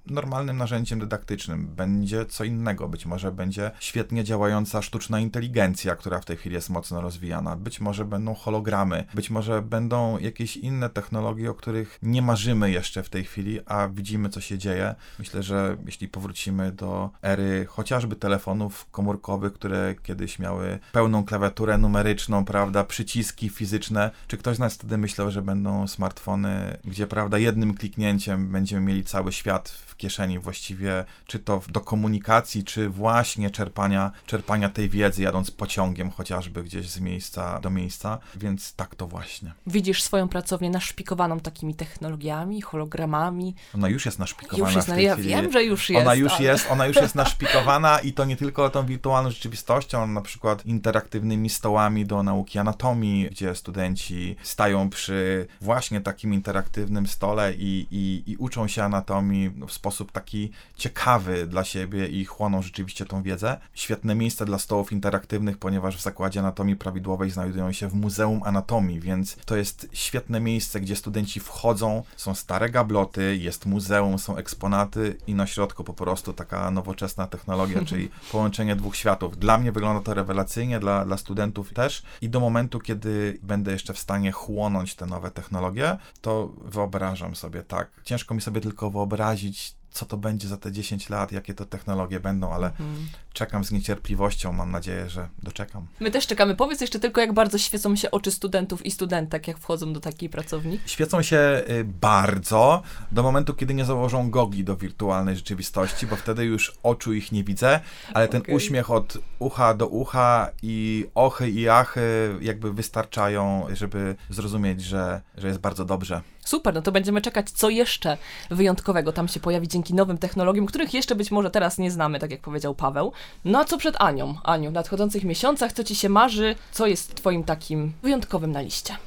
normalnym 0.05 0.57
narzędziem 0.57 0.99
dydaktycznym. 0.99 1.67
Będzie 1.67 2.25
co 2.25 2.43
innego. 2.43 2.87
Być 2.87 3.05
może 3.05 3.31
będzie 3.31 3.71
świetnie 3.79 4.23
działająca 4.23 4.81
sztuczna 4.81 5.19
inteligencja, 5.19 5.95
która 5.95 6.19
w 6.19 6.25
tej 6.25 6.37
chwili 6.37 6.55
jest 6.55 6.69
mocno 6.69 7.01
rozwijana. 7.01 7.55
Być 7.55 7.79
może 7.79 8.05
będą 8.05 8.33
hologramy, 8.33 9.05
być 9.13 9.29
może 9.29 9.61
będą 9.61 10.17
jakieś 10.17 10.57
inne 10.57 10.89
technologie, 10.89 11.51
o 11.51 11.53
których 11.53 11.99
nie 12.01 12.21
marzymy 12.21 12.71
jeszcze 12.71 13.03
w 13.03 13.09
tej 13.09 13.23
chwili, 13.23 13.59
a 13.65 13.87
widzimy, 13.87 14.29
co 14.29 14.41
się 14.41 14.57
dzieje. 14.57 14.82
Myślę, 15.19 15.43
że 15.43 15.77
jeśli 15.85 16.07
powrócimy 16.07 16.71
do 16.71 17.09
ery 17.21 17.65
chociażby 17.69 18.15
telefonów 18.15 18.87
komórkowych, 18.91 19.53
które 19.53 19.95
kiedyś 20.03 20.39
miały 20.39 20.79
pełną 20.91 21.25
klawiaturę 21.25 21.77
numeryczną, 21.77 22.45
prawda, 22.45 22.83
przyciski 22.83 23.49
fizyczne, 23.49 24.11
czy 24.27 24.37
ktoś 24.37 24.55
z 24.55 24.59
nas 24.59 24.73
wtedy 24.73 24.97
myślał, 24.97 25.31
że 25.31 25.41
będą 25.41 25.87
smartfony, 25.87 26.77
gdzie, 26.85 27.07
prawda, 27.07 27.37
jednym 27.37 27.73
kliknięciem 27.73 28.51
będziemy 28.51 28.81
mieli 28.85 29.03
cały 29.03 29.31
świat 29.31 29.69
w 29.69 29.92
kieszeni 29.95 30.39
właściwie, 30.39 31.05
czy 31.27 31.39
to 31.39 31.61
do 31.69 31.81
komunikacji, 31.81 32.63
czy 32.63 32.89
właśnie 32.89 33.49
czerpania, 33.51 34.11
czerpania 34.25 34.69
tej 34.69 34.89
wiedzy, 34.89 35.21
jadąc 35.21 35.51
pociągiem 35.51 36.11
chociażby 36.11 36.63
gdzieś 36.63 36.89
z 36.89 36.99
miejsca 36.99 37.59
do 37.59 37.69
miejsca, 37.69 38.17
więc 38.35 38.73
tak 38.73 38.95
to 38.95 39.07
właśnie. 39.07 39.53
Widzisz 39.67 40.03
swoją 40.03 40.27
pracownię 40.27 40.69
naszpikowaną 40.69 41.39
takimi 41.39 41.75
technologiami, 41.75 42.61
hologramami. 42.61 43.55
Ona 43.75 43.89
już 43.89 44.05
jest 44.05 44.19
naszpikowana 44.19 44.67
Już 44.67 44.75
jest, 44.75 44.87
w 44.87 44.91
no 44.91 44.97
ja 44.99 45.13
chwili. 45.13 45.29
wiem, 45.29 45.51
że 45.51 45.63
już 45.63 45.89
jest. 45.89 46.01
Ona 46.01 46.15
już 46.15 46.33
ale- 46.33 46.43
jest, 46.43 46.71
ona 46.71 46.85
już 46.85 46.95
jest 46.95 47.15
naszpikowana 47.23 47.99
i 47.99 48.13
to 48.13 48.25
nie 48.25 48.37
tylko 48.37 48.69
tą 48.69 48.85
wirtualną 48.85 49.29
rzeczywistością, 49.29 50.07
na 50.07 50.21
przykład 50.21 50.65
interaktywnymi 50.65 51.49
stołami 51.49 52.05
do 52.05 52.23
nauki 52.23 52.59
anatomii, 52.59 53.29
gdzie 53.31 53.55
studenci 53.55 54.35
stają 54.43 54.89
przy 54.89 55.47
właśnie 55.61 56.01
takim 56.01 56.33
interaktywnym 56.33 57.07
stole 57.07 57.53
i, 57.53 57.87
i, 57.91 58.31
i 58.31 58.37
uczą 58.37 58.67
się 58.67 58.83
anatomii 58.83 59.49
w 59.49 59.71
sposób 59.83 60.11
taki 60.11 60.51
ciekawy 60.75 61.47
dla 61.47 61.63
siebie 61.63 62.07
i 62.07 62.25
chłoną 62.25 62.61
rzeczywiście 62.61 63.05
tą 63.05 63.23
wiedzę. 63.23 63.57
Świetne 63.73 64.15
miejsce 64.15 64.45
dla 64.45 64.59
stołów 64.59 64.91
interaktywnych, 64.91 65.57
ponieważ 65.57 65.97
w 65.97 66.01
Zakładzie 66.01 66.39
Anatomii 66.39 66.75
Prawidłowej 66.75 67.29
znajdują 67.31 67.71
się 67.71 67.87
w 67.87 67.93
Muzeum 67.93 68.41
Anatomii, 68.43 68.99
więc 68.99 69.37
to 69.45 69.55
jest 69.55 69.87
świetne 69.93 70.39
miejsce, 70.39 70.79
gdzie 70.79 70.95
studenci 70.95 71.39
wchodzą, 71.39 72.03
są 72.17 72.35
stare 72.35 72.69
gabloty, 72.69 73.37
jest 73.37 73.65
muzeum, 73.65 74.19
są 74.19 74.37
eksponaty 74.37 75.17
i 75.27 75.35
na 75.35 75.47
środku 75.47 75.83
po 75.83 75.93
prostu 75.93 76.33
taka 76.33 76.71
nowoczesna 76.71 77.27
technologia, 77.27 77.85
czyli 77.89 78.09
połączenie 78.31 78.75
dwóch 78.75 78.95
światów. 78.95 79.37
Dla 79.37 79.57
mnie 79.57 79.71
wygląda 79.71 80.01
to 80.01 80.13
rewelacyjnie, 80.13 80.79
dla, 80.79 81.05
dla 81.05 81.17
studentów 81.17 81.73
też 81.73 82.03
i 82.21 82.29
do 82.29 82.39
momentu, 82.39 82.79
kiedy 82.79 83.39
będę 83.41 83.71
jeszcze 83.71 83.93
w 83.93 83.99
stanie 83.99 84.31
chłonąć 84.31 84.95
te 84.95 85.05
nowe 85.05 85.31
technologie, 85.31 85.97
to 86.21 86.53
wyobrażam 86.61 87.35
sobie 87.35 87.63
tak. 87.63 87.91
Ciężko 88.03 88.35
mi 88.35 88.41
sobie 88.41 88.61
tylko 88.61 88.89
wyobrazić, 88.89 89.72
co 89.93 90.05
to 90.05 90.17
będzie 90.17 90.47
za 90.47 90.57
te 90.57 90.71
10 90.71 91.09
lat, 91.09 91.31
jakie 91.31 91.53
to 91.53 91.65
technologie 91.65 92.19
będą, 92.19 92.53
ale 92.53 92.67
Mhm. 92.67 93.07
czekam 93.33 93.63
z 93.63 93.71
niecierpliwością, 93.71 94.51
mam 94.53 94.71
nadzieję, 94.71 95.09
że 95.09 95.29
doczekam. 95.43 95.87
My 95.99 96.11
też 96.11 96.27
czekamy. 96.27 96.55
Powiedz 96.55 96.81
jeszcze 96.81 96.99
tylko, 96.99 97.21
jak 97.21 97.33
bardzo 97.33 97.57
świecą 97.57 97.95
się 97.95 98.11
oczy 98.11 98.31
studentów 98.31 98.85
i 98.85 98.91
studentek, 98.91 99.47
jak 99.47 99.57
wchodzą 99.57 99.93
do 99.93 99.99
takiej 99.99 100.29
pracowni. 100.29 100.79
Świecą 100.85 101.21
się 101.21 101.63
y, 101.69 101.83
bardzo 102.01 102.81
do 103.11 103.23
momentu, 103.23 103.53
kiedy 103.53 103.73
nie 103.73 103.85
założą 103.85 104.29
gogli 104.29 104.63
do 104.63 104.75
wirtualnej 104.77 105.35
rzeczywistości, 105.35 106.07
bo 106.07 106.15
wtedy 106.15 106.45
już 106.45 106.73
oczu 106.83 107.13
ich 107.13 107.31
nie 107.31 107.43
widzę, 107.43 107.79
ale 108.13 108.27
ten 108.27 108.41
Okej. 108.41 108.55
uśmiech 108.55 108.91
od 108.91 109.17
ucha 109.39 109.73
do 109.73 109.87
ucha 109.87 110.49
i 110.63 111.05
ochy 111.15 111.49
i 111.49 111.69
achy 111.69 112.35
jakby 112.41 112.73
wystarczają, 112.73 113.65
żeby 113.73 114.15
zrozumieć, 114.29 114.81
że, 114.81 115.21
że 115.37 115.47
jest 115.47 115.59
bardzo 115.59 115.85
dobrze. 115.85 116.21
Super, 116.45 116.73
no 116.73 116.81
to 116.81 116.91
będziemy 116.91 117.21
czekać, 117.21 117.49
co 117.49 117.69
jeszcze 117.69 118.17
wyjątkowego 118.49 119.11
tam 119.11 119.27
się 119.27 119.39
pojawi 119.39 119.67
dzięki 119.67 119.93
nowym 119.93 120.17
technologiom, 120.17 120.65
których 120.65 120.93
jeszcze 120.93 121.15
być 121.15 121.31
może 121.31 121.51
teraz 121.51 121.77
nie 121.77 121.91
znamy, 121.91 122.19
tak 122.19 122.31
jak 122.31 122.41
powiedział 122.41 122.75
Paweł. 122.75 123.11
No 123.45 123.59
a 123.59 123.65
co 123.65 123.77
przed 123.77 123.95
Anią? 124.01 124.35
Aniu, 124.43 124.69
w 124.69 124.73
nadchodzących 124.73 125.23
miesiącach, 125.23 125.73
co 125.73 125.83
ci 125.83 125.95
się 125.95 126.09
marzy, 126.09 126.55
co 126.71 126.87
jest 126.87 127.15
twoim 127.15 127.43
takim 127.43 127.93
wyjątkowym 128.03 128.51
na 128.51 128.61
liście? 128.61 128.97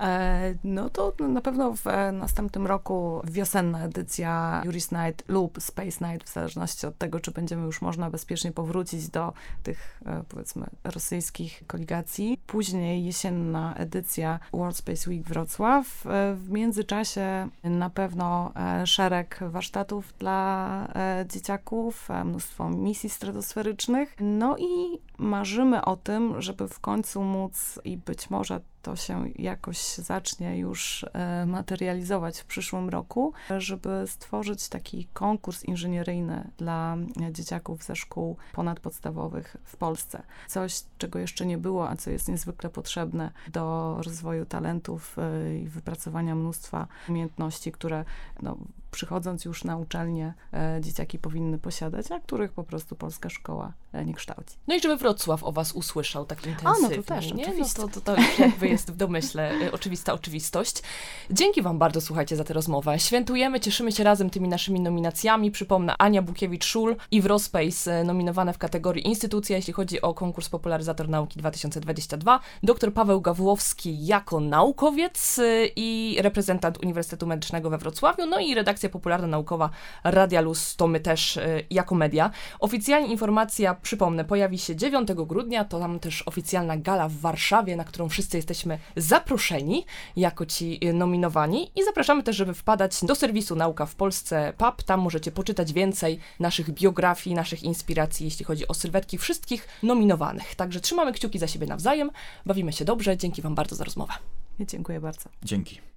E, 0.00 0.54
No 0.64 0.90
to 0.90 1.12
na 1.28 1.40
pewno 1.40 1.72
w 1.76 1.84
następnym 2.12 2.66
roku 2.66 3.20
wiosenna 3.24 3.84
edycja 3.84 4.62
Juris 4.64 4.92
Night 4.92 5.28
lub 5.28 5.62
Space 5.62 6.08
Night, 6.12 6.30
w 6.30 6.32
zależności 6.32 6.86
od 6.86 6.98
tego, 6.98 7.20
czy 7.20 7.30
będziemy 7.30 7.62
już 7.66 7.82
można 7.82 8.10
bezpiecznie 8.10 8.52
powrócić 8.52 9.08
do 9.08 9.32
tych, 9.62 10.00
e, 10.06 10.22
powiedzmy, 10.28 10.66
rosyjskich 10.84 11.62
koligacji. 11.66 12.40
Później 12.46 13.04
jesienna 13.04 13.74
edycja 13.74 14.40
World 14.52 14.76
Space 14.76 15.10
Week 15.10 15.22
Wrocław. 15.22 16.06
E, 16.06 16.34
W 16.34 16.50
międzyczasie 16.50 17.48
na 17.64 17.90
pewno 17.90 18.52
szereg 18.84 19.40
warsztatów 19.48 20.14
dla 20.18 20.88
dzieciaków, 21.26 22.08
mnóstwo 22.24 22.70
misji 22.70 23.10
stratosferycznych. 23.10 24.16
No 24.20 24.56
i 24.58 24.98
marzymy 25.18 25.84
o 25.84 25.96
tym, 25.96 26.42
żeby 26.42 26.68
w 26.68 26.80
końcu 26.80 27.22
móc 27.22 27.80
i 27.84 27.96
być 27.96 28.30
może 28.30 28.60
to 28.84 28.96
się 28.96 29.28
jakoś 29.36 29.94
zacznie 29.94 30.58
już 30.58 31.06
e, 31.12 31.46
materializować 31.46 32.40
w 32.40 32.44
przyszłym 32.44 32.88
roku, 32.88 33.32
żeby 33.58 34.04
stworzyć 34.06 34.68
taki 34.68 35.08
konkurs 35.12 35.64
inżynieryjny 35.64 36.50
dla 36.58 36.96
e, 36.96 37.32
dzieciaków 37.32 37.84
ze 37.84 37.96
szkół 37.96 38.36
ponadpodstawowych 38.52 39.56
w 39.64 39.76
Polsce. 39.76 40.22
Coś, 40.48 40.82
czego 40.98 41.18
jeszcze 41.18 41.46
nie 41.46 41.58
było, 41.58 41.88
a 41.88 41.96
co 41.96 42.10
jest 42.10 42.28
niezwykle 42.28 42.70
potrzebne 42.70 43.30
do 43.52 43.96
rozwoju 44.02 44.46
talentów 44.46 45.16
e, 45.18 45.58
i 45.58 45.68
wypracowania 45.68 46.34
mnóstwa 46.34 46.86
umiejętności, 47.08 47.72
które 47.72 48.04
no, 48.42 48.56
przychodząc 48.94 49.44
już 49.44 49.64
na 49.64 49.76
uczelnię 49.76 50.34
e, 50.52 50.78
dzieciaki 50.80 51.18
powinny 51.18 51.58
posiadać, 51.58 52.10
a 52.10 52.20
których 52.20 52.52
po 52.52 52.64
prostu 52.64 52.96
polska 52.96 53.30
szkoła 53.30 53.72
e, 53.92 54.04
nie 54.04 54.14
kształci. 54.14 54.56
No 54.66 54.74
i 54.74 54.80
żeby 54.80 54.96
Wrocław 54.96 55.44
o 55.44 55.52
was 55.52 55.72
usłyszał 55.72 56.24
tak 56.24 56.46
intensywnie, 56.46 56.96
to 56.96 57.02
też, 57.02 57.32
nie? 57.32 57.44
No 57.44 57.48
oczywiście. 57.48 57.82
to, 57.82 57.88
to, 57.88 58.00
to 58.00 58.16
już 58.16 58.38
jakby 58.38 58.68
jest 58.68 58.92
w 58.92 58.96
domyśle 58.96 59.52
y, 59.62 59.72
oczywista 59.72 60.12
oczywistość. 60.12 60.82
Dzięki 61.30 61.62
wam 61.62 61.78
bardzo, 61.78 62.00
słuchajcie, 62.00 62.36
za 62.36 62.44
tę 62.44 62.54
rozmowę. 62.54 62.98
Świętujemy, 62.98 63.60
cieszymy 63.60 63.92
się 63.92 64.04
razem 64.04 64.30
tymi 64.30 64.48
naszymi 64.48 64.80
nominacjami. 64.80 65.50
Przypomnę, 65.50 65.94
Ania 65.98 66.22
Bukiewicz-Szul 66.22 66.96
i 67.10 67.20
Wrospace 67.20 68.04
nominowane 68.04 68.52
w 68.52 68.58
kategorii 68.58 69.06
instytucja, 69.06 69.56
jeśli 69.56 69.72
chodzi 69.72 70.02
o 70.02 70.14
konkurs 70.14 70.48
Popularyzator 70.48 71.08
Nauki 71.08 71.38
2022. 71.38 72.40
Dr 72.62 72.92
Paweł 72.92 73.20
Gawłowski 73.20 74.06
jako 74.06 74.40
naukowiec 74.40 75.40
i 75.76 76.16
reprezentant 76.20 76.78
Uniwersytetu 76.82 77.26
Medycznego 77.26 77.70
we 77.70 77.78
Wrocławiu, 77.78 78.26
no 78.26 78.40
i 78.40 78.54
redakcja 78.54 78.83
popularno-naukowa 78.88 79.70
Radia 80.04 80.40
Luz, 80.40 80.76
to 80.76 80.86
my 80.86 81.00
też 81.00 81.36
y, 81.36 81.66
jako 81.70 81.94
media. 81.94 82.30
Oficjalnie 82.60 83.08
informacja, 83.08 83.74
przypomnę, 83.74 84.24
pojawi 84.24 84.58
się 84.58 84.76
9 84.76 85.08
grudnia, 85.14 85.64
to 85.64 85.78
tam 85.78 86.00
też 86.00 86.22
oficjalna 86.26 86.76
gala 86.76 87.08
w 87.08 87.16
Warszawie, 87.16 87.76
na 87.76 87.84
którą 87.84 88.08
wszyscy 88.08 88.36
jesteśmy 88.36 88.78
zaproszeni 88.96 89.86
jako 90.16 90.46
ci 90.46 90.88
y, 90.88 90.92
nominowani 90.92 91.70
i 91.76 91.84
zapraszamy 91.84 92.22
też, 92.22 92.36
żeby 92.36 92.54
wpadać 92.54 93.04
do 93.04 93.14
serwisu 93.14 93.56
Nauka 93.56 93.86
w 93.86 93.94
Polsce 93.94 94.52
PUB, 94.58 94.82
tam 94.82 95.00
możecie 95.00 95.32
poczytać 95.32 95.72
więcej 95.72 96.18
naszych 96.40 96.70
biografii, 96.70 97.36
naszych 97.36 97.62
inspiracji, 97.62 98.24
jeśli 98.24 98.44
chodzi 98.44 98.68
o 98.68 98.74
sylwetki 98.74 99.18
wszystkich 99.18 99.68
nominowanych. 99.82 100.54
Także 100.54 100.80
trzymamy 100.80 101.12
kciuki 101.12 101.38
za 101.38 101.46
siebie 101.46 101.66
nawzajem, 101.66 102.10
bawimy 102.46 102.72
się 102.72 102.84
dobrze, 102.84 103.16
dzięki 103.16 103.42
Wam 103.42 103.54
bardzo 103.54 103.76
za 103.76 103.84
rozmowę. 103.84 104.12
Dziękuję 104.60 105.00
bardzo. 105.00 105.28
Dzięki. 105.42 105.93